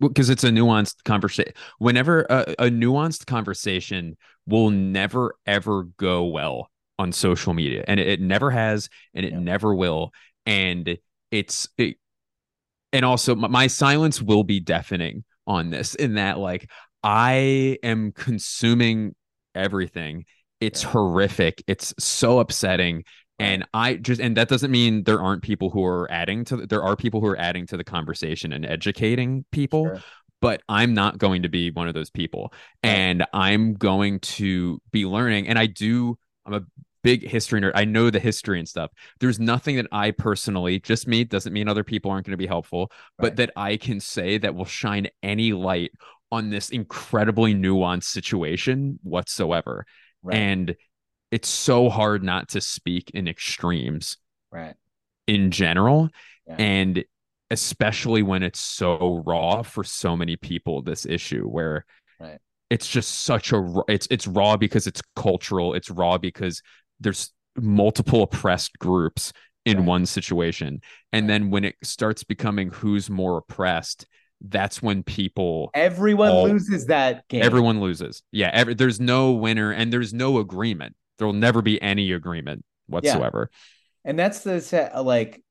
because 0.00 0.30
it's 0.30 0.44
a 0.44 0.50
nuanced 0.50 1.04
conversation. 1.04 1.52
Whenever 1.78 2.22
a, 2.28 2.54
a, 2.58 2.70
nuanced 2.70 3.26
conversation 3.26 4.16
will 4.46 4.70
never 4.70 5.34
ever 5.46 5.84
go 5.96 6.24
well 6.24 6.70
on 6.98 7.12
social 7.12 7.54
media, 7.54 7.84
and 7.86 8.00
it, 8.00 8.06
it 8.06 8.20
never 8.20 8.50
has, 8.50 8.88
and 9.14 9.24
it 9.24 9.32
yeah. 9.32 9.38
never 9.38 9.74
will, 9.74 10.12
and 10.44 10.98
it's 11.30 11.68
it, 11.78 11.96
and 12.92 13.04
also 13.04 13.34
my 13.34 13.66
silence 13.66 14.20
will 14.20 14.44
be 14.44 14.60
deafening 14.60 15.24
on 15.46 15.70
this. 15.70 15.94
In 15.94 16.14
that, 16.14 16.38
like, 16.38 16.70
I 17.02 17.78
am 17.82 18.12
consuming 18.12 19.14
everything. 19.54 20.24
It's 20.60 20.82
yeah. 20.82 20.90
horrific. 20.90 21.62
It's 21.66 21.94
so 21.98 22.38
upsetting 22.38 23.04
and 23.38 23.66
i 23.74 23.94
just 23.94 24.20
and 24.20 24.36
that 24.36 24.48
doesn't 24.48 24.70
mean 24.70 25.02
there 25.04 25.20
aren't 25.20 25.42
people 25.42 25.70
who 25.70 25.84
are 25.84 26.10
adding 26.10 26.44
to 26.44 26.66
there 26.66 26.82
are 26.82 26.96
people 26.96 27.20
who 27.20 27.26
are 27.26 27.38
adding 27.38 27.66
to 27.66 27.76
the 27.76 27.84
conversation 27.84 28.52
and 28.52 28.64
educating 28.64 29.44
people 29.52 29.84
sure. 29.84 30.02
but 30.40 30.62
i'm 30.68 30.94
not 30.94 31.18
going 31.18 31.42
to 31.42 31.48
be 31.48 31.70
one 31.70 31.88
of 31.88 31.94
those 31.94 32.10
people 32.10 32.52
and 32.82 33.24
i'm 33.32 33.74
going 33.74 34.18
to 34.20 34.80
be 34.90 35.04
learning 35.04 35.48
and 35.48 35.58
i 35.58 35.66
do 35.66 36.16
i'm 36.46 36.54
a 36.54 36.62
big 37.02 37.28
history 37.28 37.60
nerd 37.60 37.72
i 37.74 37.84
know 37.84 38.10
the 38.10 38.18
history 38.18 38.58
and 38.58 38.68
stuff 38.68 38.90
there's 39.20 39.38
nothing 39.38 39.76
that 39.76 39.86
i 39.92 40.10
personally 40.10 40.80
just 40.80 41.06
me 41.06 41.22
doesn't 41.22 41.52
mean 41.52 41.68
other 41.68 41.84
people 41.84 42.10
aren't 42.10 42.26
going 42.26 42.32
to 42.32 42.36
be 42.36 42.46
helpful 42.46 42.90
right. 42.90 42.90
but 43.18 43.36
that 43.36 43.50
i 43.56 43.76
can 43.76 44.00
say 44.00 44.38
that 44.38 44.54
will 44.54 44.64
shine 44.64 45.06
any 45.22 45.52
light 45.52 45.92
on 46.32 46.50
this 46.50 46.70
incredibly 46.70 47.54
nuanced 47.54 48.04
situation 48.04 48.98
whatsoever 49.04 49.86
right. 50.22 50.36
and 50.36 50.76
it's 51.36 51.50
so 51.50 51.90
hard 51.90 52.22
not 52.22 52.48
to 52.48 52.62
speak 52.62 53.10
in 53.12 53.28
extremes 53.28 54.16
right. 54.50 54.74
in 55.26 55.50
general. 55.50 56.08
Yeah. 56.48 56.56
and 56.58 57.04
especially 57.50 58.22
when 58.22 58.42
it's 58.42 58.58
so 58.58 59.22
raw 59.26 59.60
for 59.60 59.84
so 59.84 60.16
many 60.16 60.36
people 60.36 60.80
this 60.80 61.04
issue 61.04 61.44
where 61.44 61.84
right. 62.18 62.38
it's 62.70 62.88
just 62.88 63.24
such 63.24 63.52
a 63.52 63.82
it's 63.86 64.08
it's 64.10 64.26
raw 64.26 64.56
because 64.56 64.86
it's 64.86 65.02
cultural. 65.14 65.74
It's 65.74 65.90
raw 65.90 66.16
because 66.16 66.62
there's 67.00 67.32
multiple 67.54 68.22
oppressed 68.22 68.78
groups 68.78 69.34
in 69.66 69.78
right. 69.78 69.86
one 69.86 70.06
situation. 70.06 70.80
And 71.12 71.28
then 71.28 71.50
when 71.50 71.64
it 71.64 71.74
starts 71.82 72.24
becoming 72.24 72.70
who's 72.70 73.10
more 73.10 73.36
oppressed 73.36 74.06
that's 74.40 74.82
when 74.82 75.02
people 75.02 75.70
everyone 75.74 76.30
all, 76.30 76.48
loses 76.48 76.86
that 76.86 77.28
game. 77.28 77.42
Everyone 77.42 77.80
loses. 77.80 78.22
Yeah 78.32 78.50
every, 78.54 78.72
there's 78.72 79.00
no 79.00 79.32
winner 79.32 79.70
and 79.70 79.92
there's 79.92 80.14
no 80.14 80.38
agreement 80.38 80.96
there 81.18 81.26
will 81.26 81.34
never 81.34 81.62
be 81.62 81.80
any 81.80 82.12
agreement 82.12 82.64
whatsoever. 82.86 83.50
Yeah. 83.50 84.10
And 84.10 84.18
that's 84.18 84.40
the 84.40 84.60
set 84.60 85.04
like 85.04 85.42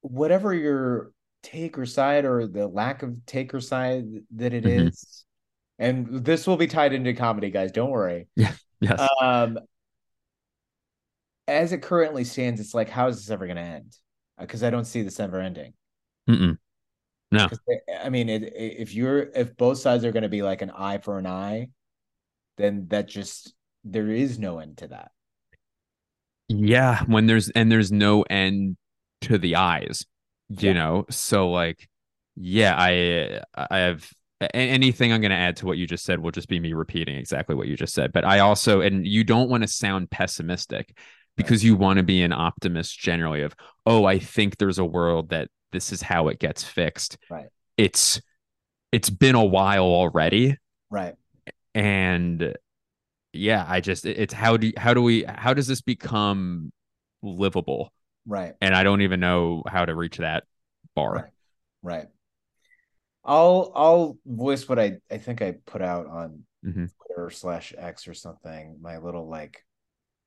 whatever 0.00 0.54
your 0.54 1.12
take 1.42 1.78
or 1.78 1.86
side 1.86 2.24
or 2.24 2.46
the 2.46 2.66
lack 2.66 3.02
of 3.02 3.26
take 3.26 3.52
or 3.54 3.60
side 3.60 4.04
that 4.36 4.52
it 4.52 4.64
mm-hmm. 4.64 4.88
is, 4.88 5.24
And 5.78 6.24
this 6.24 6.46
will 6.46 6.56
be 6.56 6.66
tied 6.66 6.92
into 6.92 7.12
comedy, 7.14 7.50
guys. 7.50 7.72
Don't 7.72 7.90
worry. 7.90 8.28
Yeah. 8.36 8.52
Yes. 8.80 9.08
Um 9.20 9.58
as 11.48 11.72
it 11.72 11.82
currently 11.82 12.24
stands, 12.24 12.60
it's 12.60 12.74
like, 12.74 12.88
how 12.88 13.08
is 13.08 13.16
this 13.16 13.30
ever 13.30 13.46
gonna 13.46 13.60
end? 13.60 13.96
Because 14.38 14.62
uh, 14.62 14.68
I 14.68 14.70
don't 14.70 14.86
see 14.86 15.02
this 15.02 15.20
ever 15.20 15.40
ending. 15.40 15.74
Mm-mm. 16.28 16.56
No. 17.32 17.48
I 18.02 18.10
mean, 18.10 18.28
it, 18.28 18.42
it, 18.42 18.76
if 18.78 18.94
you're 18.94 19.18
if 19.18 19.56
both 19.56 19.78
sides 19.78 20.04
are 20.04 20.12
going 20.12 20.22
to 20.22 20.28
be 20.28 20.42
like 20.42 20.60
an 20.60 20.70
eye 20.70 20.98
for 20.98 21.18
an 21.18 21.26
eye, 21.26 21.68
then 22.58 22.86
that 22.88 23.08
just 23.08 23.54
there 23.84 24.08
is 24.10 24.38
no 24.38 24.58
end 24.58 24.78
to 24.78 24.88
that. 24.88 25.12
Yeah, 26.48 27.04
when 27.04 27.26
there's 27.26 27.48
and 27.50 27.70
there's 27.72 27.90
no 27.92 28.22
end 28.22 28.76
to 29.22 29.38
the 29.38 29.56
eyes, 29.56 30.04
you 30.48 30.74
Yeah. 30.74 30.74
know. 30.74 31.06
So 31.10 31.50
like, 31.50 31.88
yeah, 32.36 32.74
I 32.76 33.40
I 33.54 33.78
have 33.78 34.08
anything 34.52 35.12
I'm 35.12 35.20
going 35.20 35.30
to 35.30 35.36
add 35.36 35.56
to 35.58 35.66
what 35.66 35.78
you 35.78 35.86
just 35.86 36.04
said 36.04 36.18
will 36.20 36.32
just 36.32 36.48
be 36.48 36.58
me 36.60 36.72
repeating 36.72 37.16
exactly 37.16 37.54
what 37.54 37.68
you 37.68 37.76
just 37.76 37.94
said. 37.94 38.12
But 38.12 38.24
I 38.24 38.40
also 38.40 38.80
and 38.80 39.06
you 39.06 39.24
don't 39.24 39.48
want 39.48 39.62
to 39.62 39.68
sound 39.68 40.10
pessimistic 40.10 40.96
because 41.36 41.64
you 41.64 41.76
want 41.76 41.98
to 41.98 42.02
be 42.02 42.22
an 42.22 42.32
optimist 42.32 42.98
generally 42.98 43.42
of, 43.42 43.54
oh, 43.86 44.04
I 44.04 44.18
think 44.18 44.58
there's 44.58 44.78
a 44.78 44.84
world 44.84 45.30
that 45.30 45.48
this 45.70 45.92
is 45.92 46.02
how 46.02 46.28
it 46.28 46.38
gets 46.38 46.62
fixed. 46.64 47.16
Right. 47.28 47.48
It's 47.78 48.20
it's 48.92 49.10
been 49.10 49.36
a 49.36 49.44
while 49.44 49.84
already 49.84 50.56
Right. 50.90 51.16
and 51.74 52.54
yeah 53.32 53.64
i 53.68 53.80
just 53.80 54.04
it's 54.04 54.34
how 54.34 54.56
do 54.56 54.72
how 54.76 54.92
do 54.94 55.02
we 55.02 55.24
how 55.24 55.54
does 55.54 55.66
this 55.66 55.80
become 55.80 56.72
livable 57.22 57.92
Right. 58.26 58.54
and 58.60 58.74
i 58.74 58.82
don't 58.82 59.02
even 59.02 59.20
know 59.20 59.62
how 59.66 59.84
to 59.84 59.94
reach 59.94 60.18
that 60.18 60.44
bar 60.94 61.14
Right. 61.14 61.24
Right. 61.82 62.06
I'll 63.24 63.72
I'll 63.74 64.18
voice 64.26 64.68
what 64.68 64.78
I 64.78 64.98
I 65.10 65.18
think 65.18 65.42
I 65.42 65.52
put 65.64 65.82
out 65.82 66.06
on 66.06 66.44
Mhm. 66.64 66.90
Twitter 66.96 67.30
slash 67.30 67.72
X 67.76 68.08
or 68.08 68.14
something. 68.14 68.78
My 68.80 68.98
little 68.98 69.28
like 69.28 69.64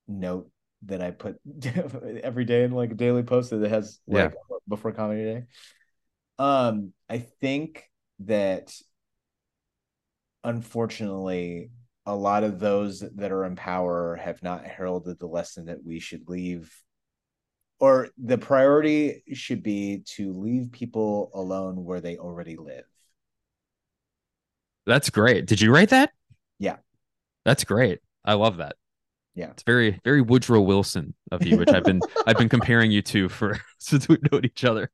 note 0.08 0.49
that 0.84 1.01
I 1.01 1.12
put 1.12 1.39
every 2.24 2.45
day 2.45 2.64
in 2.64 2.72
like 2.72 2.91
a 2.91 2.95
daily 2.95 3.24
post 3.24 3.49
that 3.51 3.70
has 3.70 3.99
like 4.08 4.34
before 4.68 4.91
comedy 4.91 5.24
day. 5.24 5.43
Um, 6.39 6.93
I 7.10 7.20
think 7.20 7.89
that 8.20 8.74
unfortunately 10.43 11.70
a 12.06 12.16
lot 12.16 12.43
of 12.43 12.60
those 12.60 12.99
that 13.16 13.32
are 13.32 13.45
in 13.45 13.56
power 13.56 14.16
have 14.16 14.41
not 14.43 14.66
heralded 14.66 15.20
the 15.20 15.28
lesson 15.28 15.66
that 15.66 15.84
we 15.84 15.99
should 15.99 16.30
leave. 16.30 16.72
Or 17.80 18.10
the 18.18 18.38
priority 18.38 19.24
should 19.34 19.64
be 19.64 20.03
to 20.16 20.34
leave 20.34 20.72
people 20.72 21.32
alone 21.34 21.84
where 21.84 22.01
they 22.01 22.18
already 22.18 22.56
live. 22.56 22.86
that's 24.86 25.10
great. 25.10 25.45
Did 25.47 25.62
you 25.62 25.74
write 25.74 25.89
that? 25.89 26.12
Yeah. 26.60 26.78
that's 27.43 27.64
great. 27.64 27.99
I 28.24 28.34
love 28.34 28.58
that 28.58 28.76
Yeah. 29.36 29.50
it's 29.52 29.64
very 29.64 30.00
very 30.06 30.22
woodrow 30.22 30.62
wilson 30.62 31.14
of 31.32 31.46
you 31.46 31.58
which 31.58 31.70
i've 31.70 31.84
been 31.84 32.00
i've 32.26 32.38
been 32.38 32.48
comparing 32.48 32.90
you 32.90 33.02
to 33.02 33.28
for 33.28 33.60
since 33.80 34.08
we've 34.08 34.20
known 34.32 34.46
each 34.46 34.64
other 34.64 34.90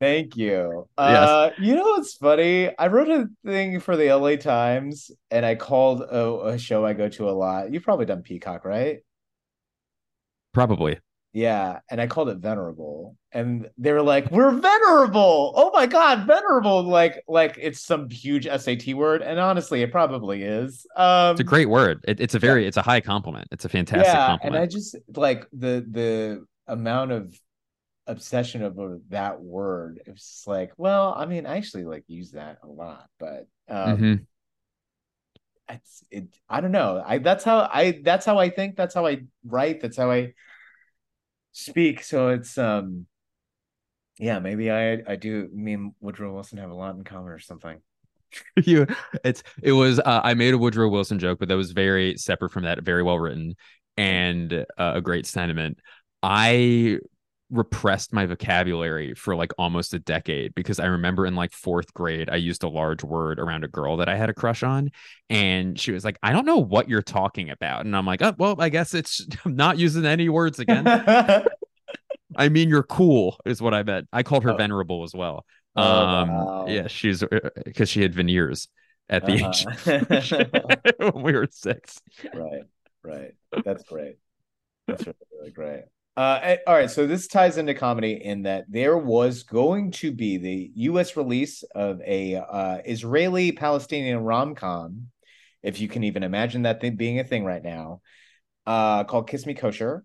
Thank 0.00 0.36
you. 0.36 0.88
Yes. 0.98 1.28
Uh, 1.28 1.50
you 1.58 1.74
know 1.74 1.82
what's 1.82 2.14
funny? 2.14 2.76
I 2.78 2.86
wrote 2.88 3.08
a 3.08 3.26
thing 3.44 3.80
for 3.80 3.96
the 3.96 4.12
LA 4.12 4.36
Times 4.36 5.10
and 5.30 5.44
I 5.46 5.54
called 5.54 6.02
a, 6.02 6.46
a 6.54 6.58
show 6.58 6.84
I 6.84 6.92
go 6.92 7.08
to 7.10 7.28
a 7.28 7.32
lot. 7.32 7.72
You've 7.72 7.84
probably 7.84 8.06
done 8.06 8.22
Peacock, 8.22 8.64
right? 8.64 8.98
probably 10.52 10.98
Yeah, 11.34 11.80
and 11.90 12.00
I 12.00 12.06
called 12.06 12.28
it 12.28 12.38
venerable, 12.38 13.16
and 13.32 13.68
they 13.76 13.92
were 13.92 14.02
like, 14.02 14.30
"We're 14.30 14.52
venerable! 14.52 15.52
Oh 15.56 15.70
my 15.74 15.86
god, 15.86 16.26
venerable!" 16.28 16.84
Like, 16.84 17.24
like 17.28 17.58
it's 17.60 17.80
some 17.80 18.08
huge 18.08 18.46
SAT 18.46 18.94
word, 18.94 19.20
and 19.20 19.40
honestly, 19.40 19.82
it 19.82 19.90
probably 19.90 20.44
is. 20.44 20.86
Um, 20.96 21.34
it's 21.34 21.40
a 21.40 21.44
great 21.44 21.68
word 21.68 22.04
it, 22.06 22.20
it's 22.20 22.34
a 22.34 22.38
very 22.38 22.66
it's 22.66 22.76
a 22.76 22.82
high 22.82 23.00
compliment 23.00 23.48
it's 23.50 23.64
a 23.64 23.68
fantastic 23.68 24.22
yeah, 24.22 24.22
compliment 24.22 24.42
and 24.42 24.56
I 24.56 24.66
just 24.66 24.96
like 25.16 25.46
the 25.52 25.86
the 25.90 26.46
amount 26.66 27.12
of 27.12 27.38
obsession 28.08 28.62
over 28.62 29.00
that 29.10 29.40
word. 29.42 30.02
It's 30.06 30.44
like, 30.46 30.72
well, 30.78 31.14
I 31.16 31.26
mean, 31.26 31.46
I 31.46 31.58
actually 31.58 31.84
like 31.84 32.04
use 32.08 32.32
that 32.32 32.58
a 32.62 32.68
lot, 32.68 33.08
but 33.20 33.48
um, 33.68 33.98
Mhm. 34.00 34.26
it's 35.68 36.04
it. 36.10 36.24
I 36.48 36.60
don't 36.60 36.72
know. 36.72 37.02
I 37.04 37.18
that's 37.18 37.44
how 37.44 37.68
I 37.72 38.00
that's 38.04 38.26
how 38.26 38.38
I 38.38 38.50
think. 38.50 38.76
That's 38.76 38.94
how 38.94 39.06
I 39.06 39.22
write. 39.44 39.80
That's 39.80 39.96
how 39.96 40.10
I 40.10 40.34
speak. 41.54 42.02
So 42.02 42.28
it's 42.28 42.58
um, 42.58 43.06
yeah, 44.18 44.38
maybe 44.38 44.70
I 44.70 45.02
I 45.06 45.16
do. 45.16 45.48
Me 45.52 45.72
and 45.72 45.92
Woodrow 46.00 46.34
Wilson 46.34 46.58
have 46.58 46.70
a 46.70 46.74
lot 46.74 46.94
in 46.94 47.04
common 47.04 47.32
or 47.32 47.38
something. 47.38 47.80
you 48.64 48.86
it's 49.22 49.44
it 49.62 49.70
was 49.70 50.00
uh, 50.00 50.20
i 50.24 50.34
made 50.34 50.54
a 50.54 50.58
woodrow 50.58 50.88
wilson 50.88 51.20
joke 51.20 51.38
but 51.38 51.46
that 51.46 51.56
was 51.56 51.70
very 51.70 52.16
separate 52.16 52.50
from 52.50 52.64
that 52.64 52.82
very 52.82 53.00
well 53.00 53.16
written 53.16 53.54
and 53.96 54.52
uh, 54.52 54.92
a 54.96 55.00
great 55.00 55.24
sentiment 55.24 55.78
i 56.22 56.98
repressed 57.54 58.12
my 58.12 58.26
vocabulary 58.26 59.14
for 59.14 59.36
like 59.36 59.52
almost 59.58 59.94
a 59.94 59.98
decade 59.98 60.54
because 60.54 60.80
i 60.80 60.86
remember 60.86 61.24
in 61.24 61.34
like 61.36 61.52
fourth 61.52 61.94
grade 61.94 62.28
i 62.30 62.36
used 62.36 62.64
a 62.64 62.68
large 62.68 63.04
word 63.04 63.38
around 63.38 63.64
a 63.64 63.68
girl 63.68 63.96
that 63.96 64.08
i 64.08 64.16
had 64.16 64.28
a 64.28 64.34
crush 64.34 64.62
on 64.62 64.90
and 65.30 65.78
she 65.78 65.92
was 65.92 66.04
like 66.04 66.18
i 66.22 66.32
don't 66.32 66.46
know 66.46 66.58
what 66.58 66.88
you're 66.88 67.02
talking 67.02 67.50
about 67.50 67.84
and 67.86 67.96
i'm 67.96 68.06
like 68.06 68.20
oh 68.22 68.34
well 68.38 68.56
i 68.58 68.68
guess 68.68 68.92
it's 68.94 69.26
i'm 69.44 69.54
not 69.56 69.78
using 69.78 70.04
any 70.04 70.28
words 70.28 70.58
again. 70.58 70.84
I 72.36 72.48
mean 72.48 72.68
you're 72.68 72.82
cool 72.82 73.36
is 73.44 73.62
what 73.62 73.74
i 73.74 73.82
meant. 73.82 74.08
I 74.12 74.22
called 74.22 74.44
her 74.44 74.52
Oh. 74.52 74.56
venerable 74.56 75.04
as 75.04 75.14
well. 75.14 75.44
Oh, 75.76 75.82
um 75.82 76.28
wow. 76.28 76.64
yeah 76.68 76.86
she's 76.88 77.22
because 77.64 77.88
she 77.88 78.02
had 78.02 78.14
veneers 78.14 78.68
at 79.08 79.24
the 79.26 79.44
Uh-huh. 79.44 80.70
age 80.96 80.96
when 81.14 81.22
we 81.22 81.32
were 81.32 81.48
six. 81.50 82.00
Right 82.34 82.64
right. 83.04 83.32
That's 83.64 83.84
great. 83.84 84.16
That's 84.88 85.06
really, 85.06 85.16
really 85.38 85.50
great 85.52 85.84
uh 86.16 86.56
all 86.66 86.74
right 86.74 86.90
so 86.90 87.06
this 87.06 87.26
ties 87.26 87.58
into 87.58 87.74
comedy 87.74 88.20
in 88.24 88.42
that 88.42 88.64
there 88.68 88.96
was 88.96 89.42
going 89.42 89.90
to 89.90 90.12
be 90.12 90.36
the 90.36 90.72
us 90.90 91.16
release 91.16 91.62
of 91.74 92.00
a 92.06 92.36
uh 92.36 92.78
israeli 92.84 93.52
palestinian 93.52 94.18
rom-com 94.18 95.08
if 95.62 95.80
you 95.80 95.88
can 95.88 96.04
even 96.04 96.22
imagine 96.22 96.62
that 96.62 96.80
thing 96.80 96.94
being 96.96 97.18
a 97.18 97.24
thing 97.24 97.44
right 97.44 97.64
now 97.64 98.00
uh 98.66 99.02
called 99.04 99.28
kiss 99.28 99.44
me 99.44 99.54
kosher 99.54 100.04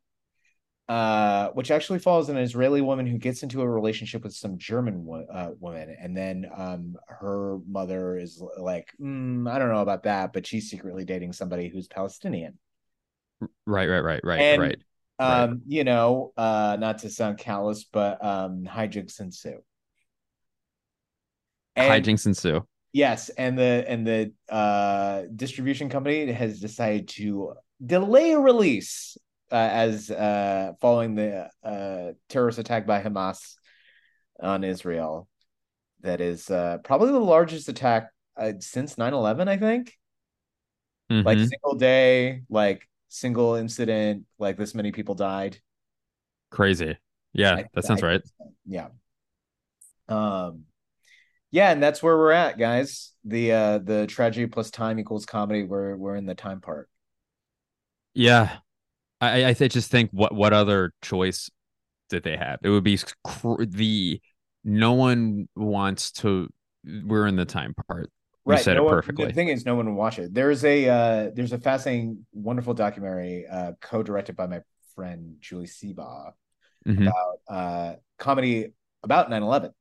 uh, 0.89 1.49
which 1.49 1.69
actually 1.69 1.99
follows 1.99 2.29
an 2.29 2.37
Israeli 2.37 2.81
woman 2.81 3.05
who 3.05 3.19
gets 3.19 3.43
into 3.43 3.61
a 3.61 3.69
relationship 3.69 4.23
with 4.23 4.33
some 4.33 4.57
German 4.57 5.05
wo- 5.05 5.27
uh, 5.31 5.51
woman, 5.59 5.95
and 6.01 6.17
then 6.17 6.49
um, 6.57 6.95
her 7.07 7.59
mother 7.67 8.17
is 8.17 8.41
like, 8.57 8.91
"Mm, 8.99 9.47
I 9.47 9.59
don't 9.59 9.69
know 9.69 9.81
about 9.83 10.03
that, 10.03 10.33
but 10.33 10.47
she's 10.47 10.67
secretly 10.67 11.05
dating 11.05 11.33
somebody 11.33 11.69
who's 11.69 11.87
Palestinian. 11.87 12.57
right 13.67 13.87
right 13.87 13.99
right 13.99 14.21
right 14.23 14.41
And, 14.41 14.61
right 14.61 14.79
Um, 15.19 15.61
you 15.67 15.83
know, 15.83 16.31
uh, 16.37 16.77
not 16.79 16.99
to 16.99 17.09
sound 17.09 17.37
callous, 17.37 17.83
but 17.83 18.23
um, 18.23 18.63
hijinks 18.65 19.19
ensue. 19.19 19.61
And- 21.75 22.05
hijinks 22.05 22.25
ensue 22.25 22.65
Yes, 22.91 23.29
and 23.29 23.55
the 23.57 23.85
and 23.87 24.07
the 24.07 24.33
uh, 24.49 25.23
distribution 25.35 25.89
company 25.89 26.31
has 26.31 26.59
decided 26.59 27.07
to 27.09 27.53
delay 27.85 28.31
a 28.31 28.39
release 28.39 29.15
uh, 29.51 29.55
as 29.55 30.09
uh, 30.09 30.73
following 30.81 31.13
the 31.13 31.49
uh, 31.63 32.13
terrorist 32.29 32.57
attack 32.57 32.87
by 32.87 32.99
Hamas 33.01 33.55
on 34.39 34.63
Israel. 34.63 35.27
That 36.01 36.19
is 36.19 36.49
uh, 36.49 36.79
probably 36.83 37.11
the 37.11 37.19
largest 37.19 37.69
attack 37.69 38.09
uh, 38.35 38.53
since 38.59 38.97
9-11, 38.97 39.47
I 39.47 39.57
think. 39.57 39.93
Like 41.09 41.37
Mhm. 41.37 41.49
single 41.49 41.75
day, 41.75 42.41
like 42.49 42.87
single 43.09 43.55
incident, 43.55 44.25
like 44.39 44.57
this 44.57 44.73
many 44.73 44.91
people 44.91 45.15
died. 45.15 45.59
crazy 46.51 46.97
yeah 47.33 47.55
I- 47.57 47.65
that 47.73 47.83
sounds 47.85 48.01
I- 48.03 48.07
right 48.07 48.21
Yeah. 48.65 48.87
Um 50.07 50.63
yeah, 51.51 51.71
and 51.71 51.81
that's 51.81 52.03
where 52.03 52.15
we're 52.15 52.31
at, 52.31 52.59
guys. 52.59 53.11
The 53.25 53.51
uh 53.51 53.77
the 53.79 54.05
tragedy 54.07 54.45
plus 54.47 54.69
time 54.71 54.99
equals 54.99 55.25
comedy. 55.25 55.63
We're 55.63 55.95
we're 55.95 56.15
in 56.15 56.25
the 56.27 56.35
time 56.35 56.61
part. 56.61 56.89
yeah 58.13 58.57
i 59.21 59.43
i 59.43 59.49
I 59.49 59.53
th- 59.53 59.71
just 59.73 59.91
think 59.91 60.09
what 60.11 60.33
what 60.33 60.53
other 60.53 60.93
choice 61.01 61.49
did 62.09 62.23
they 62.23 62.37
have 62.37 62.59
it 62.63 62.69
would 62.69 62.83
be 62.83 62.97
cr- 63.23 63.63
the 63.65 64.19
no 64.63 64.93
one 64.93 65.47
wants 65.55 66.11
to 66.21 66.49
we're 67.05 67.27
in 67.27 67.35
the 67.35 67.45
time 67.45 67.73
part 67.87 68.09
You 68.57 68.63
said 68.63 68.75
no 68.75 68.81
it 68.81 68.85
one- 68.85 68.93
perfectly. 68.93 69.25
The 69.27 69.33
thing 69.33 69.47
is 69.49 69.65
no 69.65 69.75
one 69.75 69.85
will 69.87 69.93
watch 69.95 70.19
it. 70.19 70.33
There's 70.33 70.63
a 70.65 70.87
uh 70.89 71.31
there's 71.33 71.53
a 71.53 71.57
fascinating, 71.59 72.25
wonderful 72.33 72.73
documentary 72.73 73.45
uh 73.47 73.73
co-directed 73.81 74.35
by 74.35 74.47
my 74.47 74.61
friend 74.95 75.35
Julie 75.39 75.67
Seabaugh 75.67 76.33
Mhm. 76.87 77.07
about 77.07 77.39
uh 77.47 77.95
comedy 78.17 78.73
about 79.03 79.29
9-11. 79.29 79.71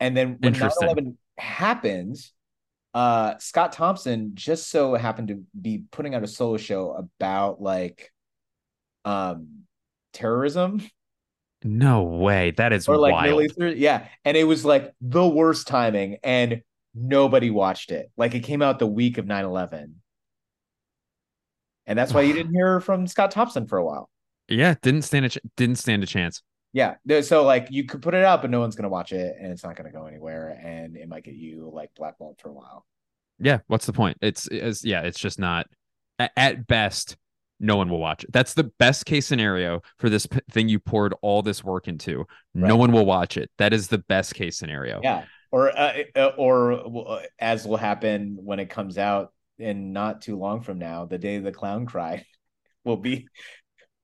And 0.00 0.16
then 0.16 0.38
when 0.40 0.52
9-11 0.54 1.16
happens, 1.38 2.32
uh 2.92 3.38
Scott 3.38 3.72
Thompson 3.72 4.32
just 4.34 4.68
so 4.70 4.94
happened 4.94 5.28
to 5.28 5.42
be 5.60 5.84
putting 5.90 6.14
out 6.14 6.22
a 6.22 6.28
solo 6.28 6.56
show 6.56 6.92
about 6.92 7.60
like 7.60 8.12
um 9.04 9.64
terrorism 10.12 10.80
no 11.66 12.02
way 12.02 12.50
that 12.52 12.72
is 12.74 12.86
or 12.86 12.96
like 12.98 13.12
wild 13.12 13.42
Eastern. 13.42 13.74
Yeah. 13.78 14.06
And 14.24 14.36
it 14.36 14.44
was 14.44 14.66
like 14.66 14.92
the 15.00 15.26
worst 15.26 15.66
timing 15.66 16.18
and 16.22 16.60
nobody 16.94 17.50
watched 17.50 17.90
it. 17.90 18.10
Like 18.16 18.34
it 18.34 18.40
came 18.40 18.62
out 18.62 18.78
the 18.78 18.86
week 18.86 19.18
of 19.18 19.26
9-11. 19.26 19.94
And 21.86 21.98
that's 21.98 22.12
why 22.14 22.22
you 22.22 22.32
didn't 22.34 22.54
hear 22.54 22.80
from 22.80 23.06
Scott 23.06 23.30
Thompson 23.30 23.66
for 23.66 23.78
a 23.78 23.84
while. 23.84 24.08
yeah 24.48 24.74
didn't 24.82 25.02
stand 25.02 25.26
a 25.26 25.28
ch- 25.28 25.38
didn't 25.56 25.76
stand 25.78 26.02
a 26.02 26.06
chance 26.06 26.42
Yeah. 26.72 26.94
So 27.22 27.44
like 27.44 27.68
you 27.70 27.84
could 27.84 28.02
put 28.02 28.14
it 28.14 28.24
out, 28.24 28.42
but 28.42 28.50
no 28.50 28.60
one's 28.60 28.76
gonna 28.76 28.88
watch 28.88 29.12
it 29.12 29.36
and 29.40 29.50
it's 29.52 29.64
not 29.64 29.76
gonna 29.76 29.92
go 29.92 30.06
anywhere 30.06 30.58
and 30.62 30.96
it 30.96 31.08
might 31.08 31.24
get 31.24 31.34
you 31.34 31.70
like 31.72 31.90
blackballed 31.96 32.38
for 32.40 32.48
a 32.50 32.52
while. 32.52 32.84
Yeah, 33.38 33.58
what's 33.66 33.86
the 33.86 33.92
point? 33.92 34.18
It's, 34.22 34.46
it's 34.48 34.84
yeah, 34.84 35.02
it's 35.02 35.18
just 35.18 35.38
not 35.38 35.66
at, 36.18 36.66
best 36.66 37.16
no 37.60 37.76
one 37.76 37.88
will 37.88 37.98
watch 38.00 38.24
it. 38.24 38.32
That's 38.32 38.54
the 38.54 38.64
best 38.78 39.06
case 39.06 39.26
scenario 39.26 39.80
for 39.98 40.08
this 40.10 40.26
p- 40.26 40.40
thing 40.50 40.68
you 40.68 40.78
poured 40.78 41.14
all 41.22 41.42
this 41.42 41.64
work 41.64 41.88
into. 41.88 42.26
No 42.52 42.76
one 42.76 42.92
will 42.92 43.06
watch 43.06 43.36
it. 43.36 43.50
That 43.58 43.72
is 43.72 43.88
the 43.88 43.98
best 43.98 44.34
case 44.34 44.56
scenario. 44.58 45.00
Yeah. 45.02 45.24
Or 45.54 45.70
uh, 45.70 46.02
uh, 46.16 46.32
or 46.36 46.72
uh, 47.12 47.22
as 47.38 47.64
will 47.64 47.76
happen 47.76 48.36
when 48.40 48.58
it 48.58 48.70
comes 48.70 48.98
out 48.98 49.32
in 49.56 49.92
not 49.92 50.20
too 50.20 50.36
long 50.36 50.62
from 50.62 50.80
now, 50.80 51.04
the 51.04 51.16
day 51.16 51.38
the 51.38 51.52
clown 51.52 51.86
cried 51.86 52.24
will 52.84 52.96
be 52.96 53.28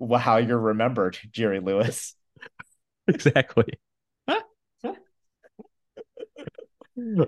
how 0.00 0.36
you're 0.36 0.60
remembered, 0.60 1.18
Jerry 1.32 1.58
Lewis. 1.58 2.14
Exactly. 3.08 3.64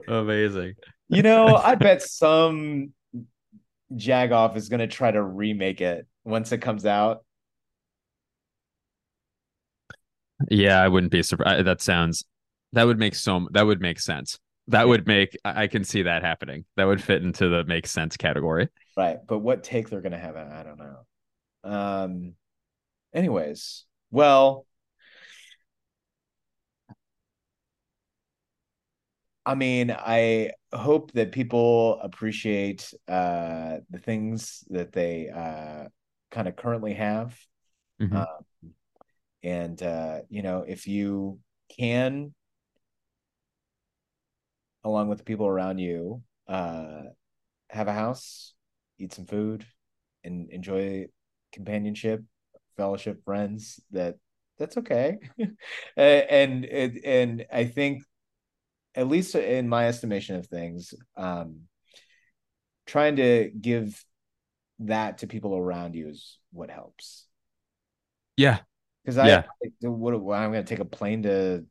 Amazing. 0.07 0.75
You 1.09 1.23
know, 1.23 1.57
I 1.57 1.75
bet 1.75 2.03
some 2.03 2.93
jagoff 3.93 4.57
is 4.57 4.69
gonna 4.69 4.87
try 4.87 5.11
to 5.11 5.21
remake 5.21 5.81
it 5.81 6.07
once 6.23 6.53
it 6.53 6.59
comes 6.59 6.87
out. 6.87 7.25
Yeah, 10.49 10.81
I 10.81 10.87
wouldn't 10.87 11.11
be 11.11 11.25
surprised. 11.25 11.67
That 11.67 11.83
sounds 11.83 12.25
that 12.73 12.85
would 12.85 12.99
make 12.99 13.15
so 13.15 13.49
that 13.53 13.67
would 13.67 13.81
make 13.81 14.01
sense. 14.01 14.39
That 14.69 14.87
would 14.87 15.07
make 15.07 15.37
I 15.45 15.67
can 15.67 15.85
see 15.85 16.03
that 16.03 16.23
happening. 16.23 16.65
That 16.77 16.85
would 16.85 17.03
fit 17.03 17.23
into 17.23 17.49
the 17.49 17.65
make 17.65 17.87
sense 17.87 18.17
category. 18.17 18.69
Right. 18.97 19.19
But 19.27 19.41
what 19.41 19.65
take 19.65 19.89
they're 19.89 20.01
gonna 20.01 20.19
have, 20.19 20.37
I 20.37 20.63
don't 20.63 20.79
know. 20.79 21.71
Um 21.71 22.35
anyways, 23.13 23.85
well 24.11 24.67
I 29.45 29.57
mean, 29.57 29.91
I 29.91 30.53
hope 30.73 31.13
that 31.13 31.33
people 31.33 31.99
appreciate 32.01 32.93
uh 33.09 33.79
the 33.91 33.99
things 33.99 34.65
that 34.71 34.93
they 34.93 35.29
uh 35.29 35.89
kind 36.31 36.49
of 36.49 36.57
currently 36.57 36.95
have. 36.95 37.39
Mhm. 38.01 38.17
Um, 38.17 38.73
and 39.43 39.83
uh, 39.83 40.21
you 40.29 40.43
know, 40.43 40.65
if 40.67 40.87
you 40.87 41.39
can 41.77 42.35
along 44.85 45.09
with 45.09 45.19
the 45.19 45.25
people 45.25 45.47
around 45.47 45.79
you, 45.79 46.23
uh 46.49 47.03
have 47.71 47.89
a 47.89 47.93
house, 47.93 48.55
eat 48.99 49.13
some 49.15 49.27
food, 49.27 49.65
and 50.25 50.51
enjoy 50.51 51.07
companionship, 51.53 52.23
fellowship, 52.77 53.25
friends, 53.25 53.81
that 53.93 54.17
that's 54.59 54.77
okay. 54.77 55.19
And 55.97 56.65
and 56.65 56.99
and 57.05 57.47
I 57.53 57.65
think 57.65 58.03
at 58.95 59.09
least 59.09 59.35
in 59.35 59.69
my 59.69 59.89
estimation 59.89 60.37
of 60.37 60.47
things, 60.47 60.95
um, 61.17 61.63
trying 62.87 63.17
to 63.17 63.51
give 63.59 64.05
that 64.81 65.19
to 65.19 65.27
people 65.27 65.57
around 65.57 65.95
you 65.95 66.09
is 66.09 66.39
what 66.53 66.71
helps. 66.71 67.27
Yeah. 68.37 68.59
Because 69.05 69.19
I, 69.19 69.29
Yeah. 69.29 69.43
What 69.81 70.15
I'm 70.15 70.53
going 70.53 70.65
to 70.65 70.69
take 70.69 70.81
a 70.81 70.85
plane 70.85 71.23
to 71.25 71.65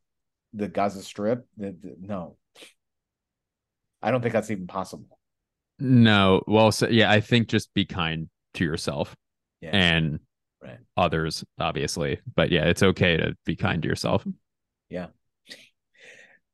the 0.53 0.67
Gaza 0.67 1.01
Strip? 1.01 1.47
The- 1.57 1.71
the- 1.79 1.95
no, 1.99 2.37
I 4.01 4.11
don't 4.11 4.21
think 4.21 4.33
that's 4.33 4.51
even 4.51 4.67
possible. 4.67 5.17
No. 5.79 6.43
Well, 6.47 6.71
so, 6.71 6.87
yeah, 6.87 7.11
I 7.11 7.21
think 7.21 7.47
just 7.47 7.73
be 7.73 7.85
kind 7.85 8.29
to 8.55 8.63
yourself 8.63 9.15
Yeah, 9.61 9.69
and 9.73 10.19
right. 10.61 10.77
others, 10.97 11.43
obviously. 11.59 12.19
But 12.35 12.51
yeah, 12.51 12.65
it's 12.65 12.83
okay 12.83 13.17
to 13.17 13.35
be 13.45 13.55
kind 13.55 13.81
to 13.81 13.87
yourself. 13.87 14.25
Yeah. 14.89 15.07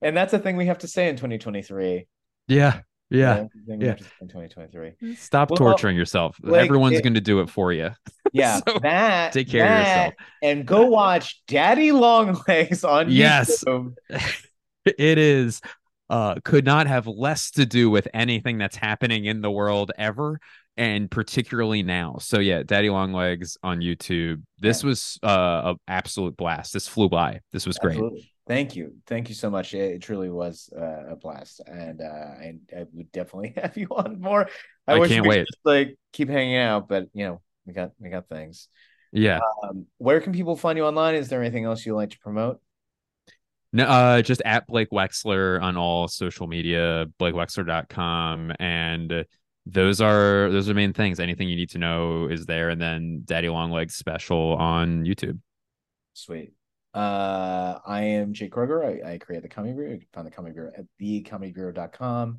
And 0.02 0.16
that's 0.16 0.34
a 0.34 0.40
thing 0.40 0.58
we 0.58 0.68
have 0.68 0.80
to 0.80 0.88
say 0.88 1.10
in 1.10 1.16
2023. 1.16 2.08
Yeah. 2.48 2.82
Yeah. 3.10 3.36
That's 3.36 3.54
the 3.54 3.62
thing 3.68 3.80
we 3.80 3.86
Yeah. 3.86 3.92
have 3.92 3.98
to 4.00 4.04
say 4.04 4.10
in 4.22 4.28
2023. 4.28 4.90
Mm-hmm. 4.90 5.14
Stop 5.14 5.50
Well, 5.50 5.58
torturing 5.58 5.98
yourself. 5.98 6.38
like, 6.44 6.66
Everyone's 6.66 6.98
it- 6.98 7.04
going 7.04 7.16
to 7.16 7.22
do 7.22 7.40
it 7.42 7.50
for 7.50 7.72
you. 7.74 7.92
Yeah, 8.34 8.60
So, 8.68 8.78
that 8.82 9.32
take 9.32 9.50
care 9.50 9.64
of 9.66 9.80
yourself. 9.80 10.14
and 10.44 10.66
go 10.66 10.88
watch 10.88 11.42
Daddy 11.48 11.94
Long 11.94 12.40
Legs 12.48 12.84
on 12.84 13.10
Yes. 13.10 13.64
YouTube. 13.64 13.96
it 14.86 15.18
is 15.18 15.62
uh 16.10 16.36
could 16.44 16.66
not 16.66 16.88
have 16.88 17.08
less 17.08 17.52
to 17.52 17.66
do 17.66 17.90
with 17.90 18.08
anything 18.14 18.58
that's 18.58 18.76
happening 18.76 19.26
in 19.26 19.42
the 19.42 19.52
world 19.52 19.92
ever 19.98 20.40
and 20.78 21.10
particularly 21.10 21.84
now 21.84 22.18
so 22.20 22.40
yeah 22.40 22.64
daddy 22.64 22.90
Long 22.90 23.14
Legs 23.14 23.58
on 23.64 23.80
youtube 23.80 24.42
this 24.60 24.84
was 24.84 25.20
uh 25.24 25.74
a 25.74 25.76
absolute 25.88 26.38
blast 26.38 26.74
this 26.74 26.88
flew 26.88 27.10
by 27.10 27.42
this 27.52 27.66
was 27.66 27.78
great 27.78 27.94
Absolutely. 27.94 28.32
Thank 28.48 28.78
you. 28.78 28.96
Thank 29.06 29.28
you 29.28 29.36
so 29.36 29.50
much. 29.50 29.74
It, 29.74 29.96
it 29.96 30.02
truly 30.02 30.30
was 30.30 30.70
uh, 30.76 31.12
a 31.12 31.16
blast. 31.18 31.62
And 31.68 32.02
uh, 32.02 32.06
I, 32.06 32.54
I 32.76 32.86
would 32.94 33.12
definitely 33.12 33.54
have 33.62 33.78
you 33.78 33.88
on 33.92 34.22
more. 34.22 34.48
I 34.88 34.98
wish 34.98 35.10
can't 35.10 35.24
we 35.24 35.30
could 35.30 35.38
wait. 35.38 35.48
just, 35.48 35.60
like 35.66 35.98
keep 36.14 36.30
hanging 36.30 36.56
out, 36.56 36.88
but 36.88 37.10
you 37.14 37.26
know, 37.26 37.42
we 37.66 37.74
got 37.74 37.92
we 38.00 38.10
got 38.10 38.30
things. 38.30 38.70
yeah 39.12 39.40
Um, 39.64 39.86
where 39.98 40.22
can 40.22 40.32
people 40.32 40.56
find 40.56 40.78
you 40.78 40.86
online? 40.86 41.16
Is 41.16 41.28
there 41.28 41.42
anything 41.42 41.66
else 41.66 41.86
you'd 41.86 41.96
like 41.96 42.12
to 42.12 42.20
promote? 42.20 42.62
No 43.74 43.84
uh 43.86 44.22
just 44.22 44.42
at 44.46 44.66
blake 44.68 44.90
wexler 44.92 45.62
on 45.62 45.78
all 45.78 46.08
social 46.08 46.48
media 46.48 47.06
blakewexler.com 47.20 48.54
and 48.60 49.26
those 49.66 50.00
are 50.00 50.50
those 50.52 50.70
are 50.70 50.74
main 50.74 50.94
things 50.94 51.20
anything 51.20 51.50
you 51.50 51.56
need 51.58 51.70
to 51.72 51.78
know 51.78 52.28
is 52.28 52.46
there 52.46 52.70
and 52.70 52.82
then 52.82 53.22
daddy 53.26 53.50
Long 53.50 53.72
Legs 53.72 53.96
special 53.96 54.56
on 54.56 55.04
youtube 55.04 55.40
Sweet. 56.18 56.54
Uh, 56.96 57.78
I 57.86 58.02
am 58.02 58.34
Jake 58.34 58.52
Kroeger. 58.52 58.84
I, 58.84 59.14
I 59.14 59.18
create 59.20 59.44
the 59.44 59.48
Comedy 59.48 59.76
Bureau. 59.76 59.92
You 59.92 60.00
can 60.00 60.08
find 60.12 60.26
the 60.26 60.32
Comedy 60.32 60.56
Bureau 60.56 60.72
at 60.76 60.86
thecomedybureau.com. 61.00 62.38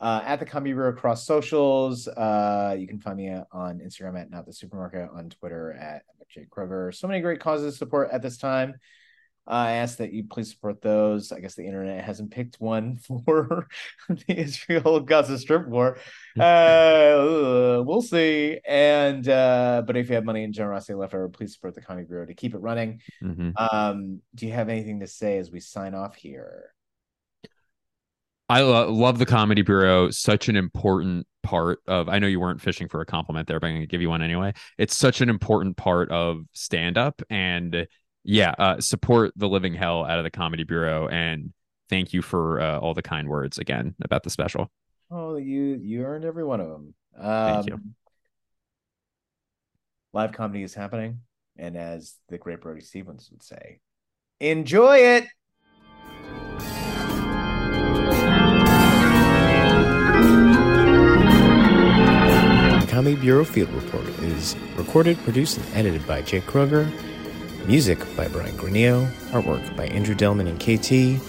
Uh, 0.00 0.22
at 0.24 0.40
the 0.40 0.46
Comedy 0.46 0.72
Bureau 0.72 0.88
across 0.88 1.26
socials. 1.26 2.08
Uh, 2.08 2.74
you 2.78 2.88
can 2.88 2.98
find 2.98 3.18
me 3.18 3.28
on 3.52 3.80
Instagram 3.80 4.18
at 4.18 4.30
not 4.30 4.46
the 4.46 4.54
supermarket, 4.54 5.10
on 5.12 5.28
Twitter 5.28 5.72
at 5.74 6.04
Jake 6.30 6.48
Kroeger. 6.48 6.94
So 6.94 7.06
many 7.06 7.20
great 7.20 7.40
causes 7.40 7.74
to 7.74 7.78
support 7.78 8.08
at 8.10 8.22
this 8.22 8.38
time. 8.38 8.76
I 9.46 9.72
ask 9.72 9.98
that 9.98 10.12
you 10.12 10.24
please 10.24 10.50
support 10.50 10.80
those. 10.80 11.32
I 11.32 11.40
guess 11.40 11.54
the 11.54 11.66
internet 11.66 12.04
hasn't 12.04 12.30
picked 12.30 12.60
one 12.60 12.98
for 13.24 13.66
the 14.08 14.24
Israel 14.28 15.00
Gaza 15.00 15.38
Strip 15.38 15.66
war. 15.68 15.98
Uh, 16.38 17.82
we'll 17.84 18.00
see. 18.00 18.60
And 18.66 19.28
uh, 19.28 19.82
but 19.84 19.96
if 19.96 20.08
you 20.08 20.14
have 20.14 20.24
money 20.24 20.44
and 20.44 20.54
generosity 20.54 20.94
left 20.94 21.12
over, 21.12 21.28
please 21.28 21.52
support 21.54 21.74
the 21.74 21.80
Comedy 21.80 22.06
Bureau 22.06 22.24
to 22.24 22.34
keep 22.34 22.54
it 22.54 22.58
running. 22.58 23.00
Mhm. 23.22 23.52
Um, 23.60 24.20
do 24.34 24.46
you 24.46 24.52
have 24.52 24.68
anything 24.68 25.00
to 25.00 25.06
say 25.08 25.38
as 25.38 25.50
we 25.50 25.58
sign 25.60 25.94
off 25.94 26.14
here? 26.14 26.72
I 28.48 28.62
lo- 28.62 28.90
love 28.90 29.18
the 29.18 29.26
Comedy 29.26 29.62
Bureau. 29.62 30.10
Such 30.10 30.48
an 30.48 30.56
important 30.56 31.26
part 31.42 31.80
of. 31.86 32.08
I 32.08 32.18
know 32.18 32.26
you 32.26 32.40
weren't 32.40 32.60
fishing 32.60 32.88
for 32.88 33.00
a 33.00 33.06
compliment 33.06 33.46
there, 33.48 33.60
but 33.60 33.66
I'm 33.66 33.74
going 33.74 33.82
to 33.82 33.86
give 33.86 34.02
you 34.02 34.08
one 34.08 34.22
anyway. 34.22 34.52
It's 34.78 34.96
such 34.96 35.20
an 35.20 35.28
important 35.28 35.76
part 35.76 36.10
of 36.10 36.42
stand 36.52 36.96
up, 36.98 37.22
and 37.30 37.86
yeah, 38.24 38.54
uh, 38.58 38.80
support 38.80 39.32
the 39.36 39.48
living 39.48 39.74
hell 39.74 40.04
out 40.04 40.18
of 40.18 40.24
the 40.24 40.30
Comedy 40.30 40.64
Bureau, 40.64 41.08
and 41.08 41.52
thank 41.88 42.12
you 42.12 42.22
for 42.22 42.60
uh, 42.60 42.78
all 42.78 42.94
the 42.94 43.02
kind 43.02 43.28
words 43.28 43.58
again 43.58 43.94
about 44.02 44.22
the 44.22 44.30
special. 44.30 44.70
Oh, 45.10 45.36
you 45.36 45.78
you 45.82 46.04
earned 46.04 46.24
every 46.24 46.44
one 46.44 46.60
of 46.60 46.68
them. 46.68 46.94
Um, 47.18 47.54
Thank 47.54 47.66
you. 47.68 47.80
Live 50.12 50.32
comedy 50.32 50.62
is 50.62 50.74
happening, 50.74 51.20
and 51.56 51.76
as 51.76 52.14
the 52.28 52.38
great 52.38 52.60
Brody 52.60 52.80
Stevens 52.80 53.28
would 53.30 53.42
say, 53.42 53.80
enjoy 54.40 54.98
it. 54.98 55.26
The 62.80 62.86
Comedy 62.88 63.16
Bureau 63.16 63.44
Field 63.44 63.70
Report 63.70 64.06
is 64.20 64.56
recorded, 64.76 65.16
produced, 65.18 65.58
and 65.58 65.66
edited 65.74 66.06
by 66.06 66.22
Jake 66.22 66.44
Kroeger. 66.44 66.90
Music 67.70 68.00
by 68.16 68.26
Brian 68.26 68.56
Granillo. 68.56 69.08
Artwork 69.30 69.76
by 69.76 69.86
Andrew 69.86 70.16
Delman 70.16 70.48
and 70.48 70.58
KT. 70.58 71.22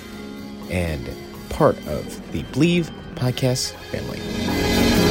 And 0.71 1.07
part 1.49 1.77
of 1.85 2.31
the 2.31 2.41
Bleav 2.45 2.89
podcast 3.13 3.73
family. 3.91 5.10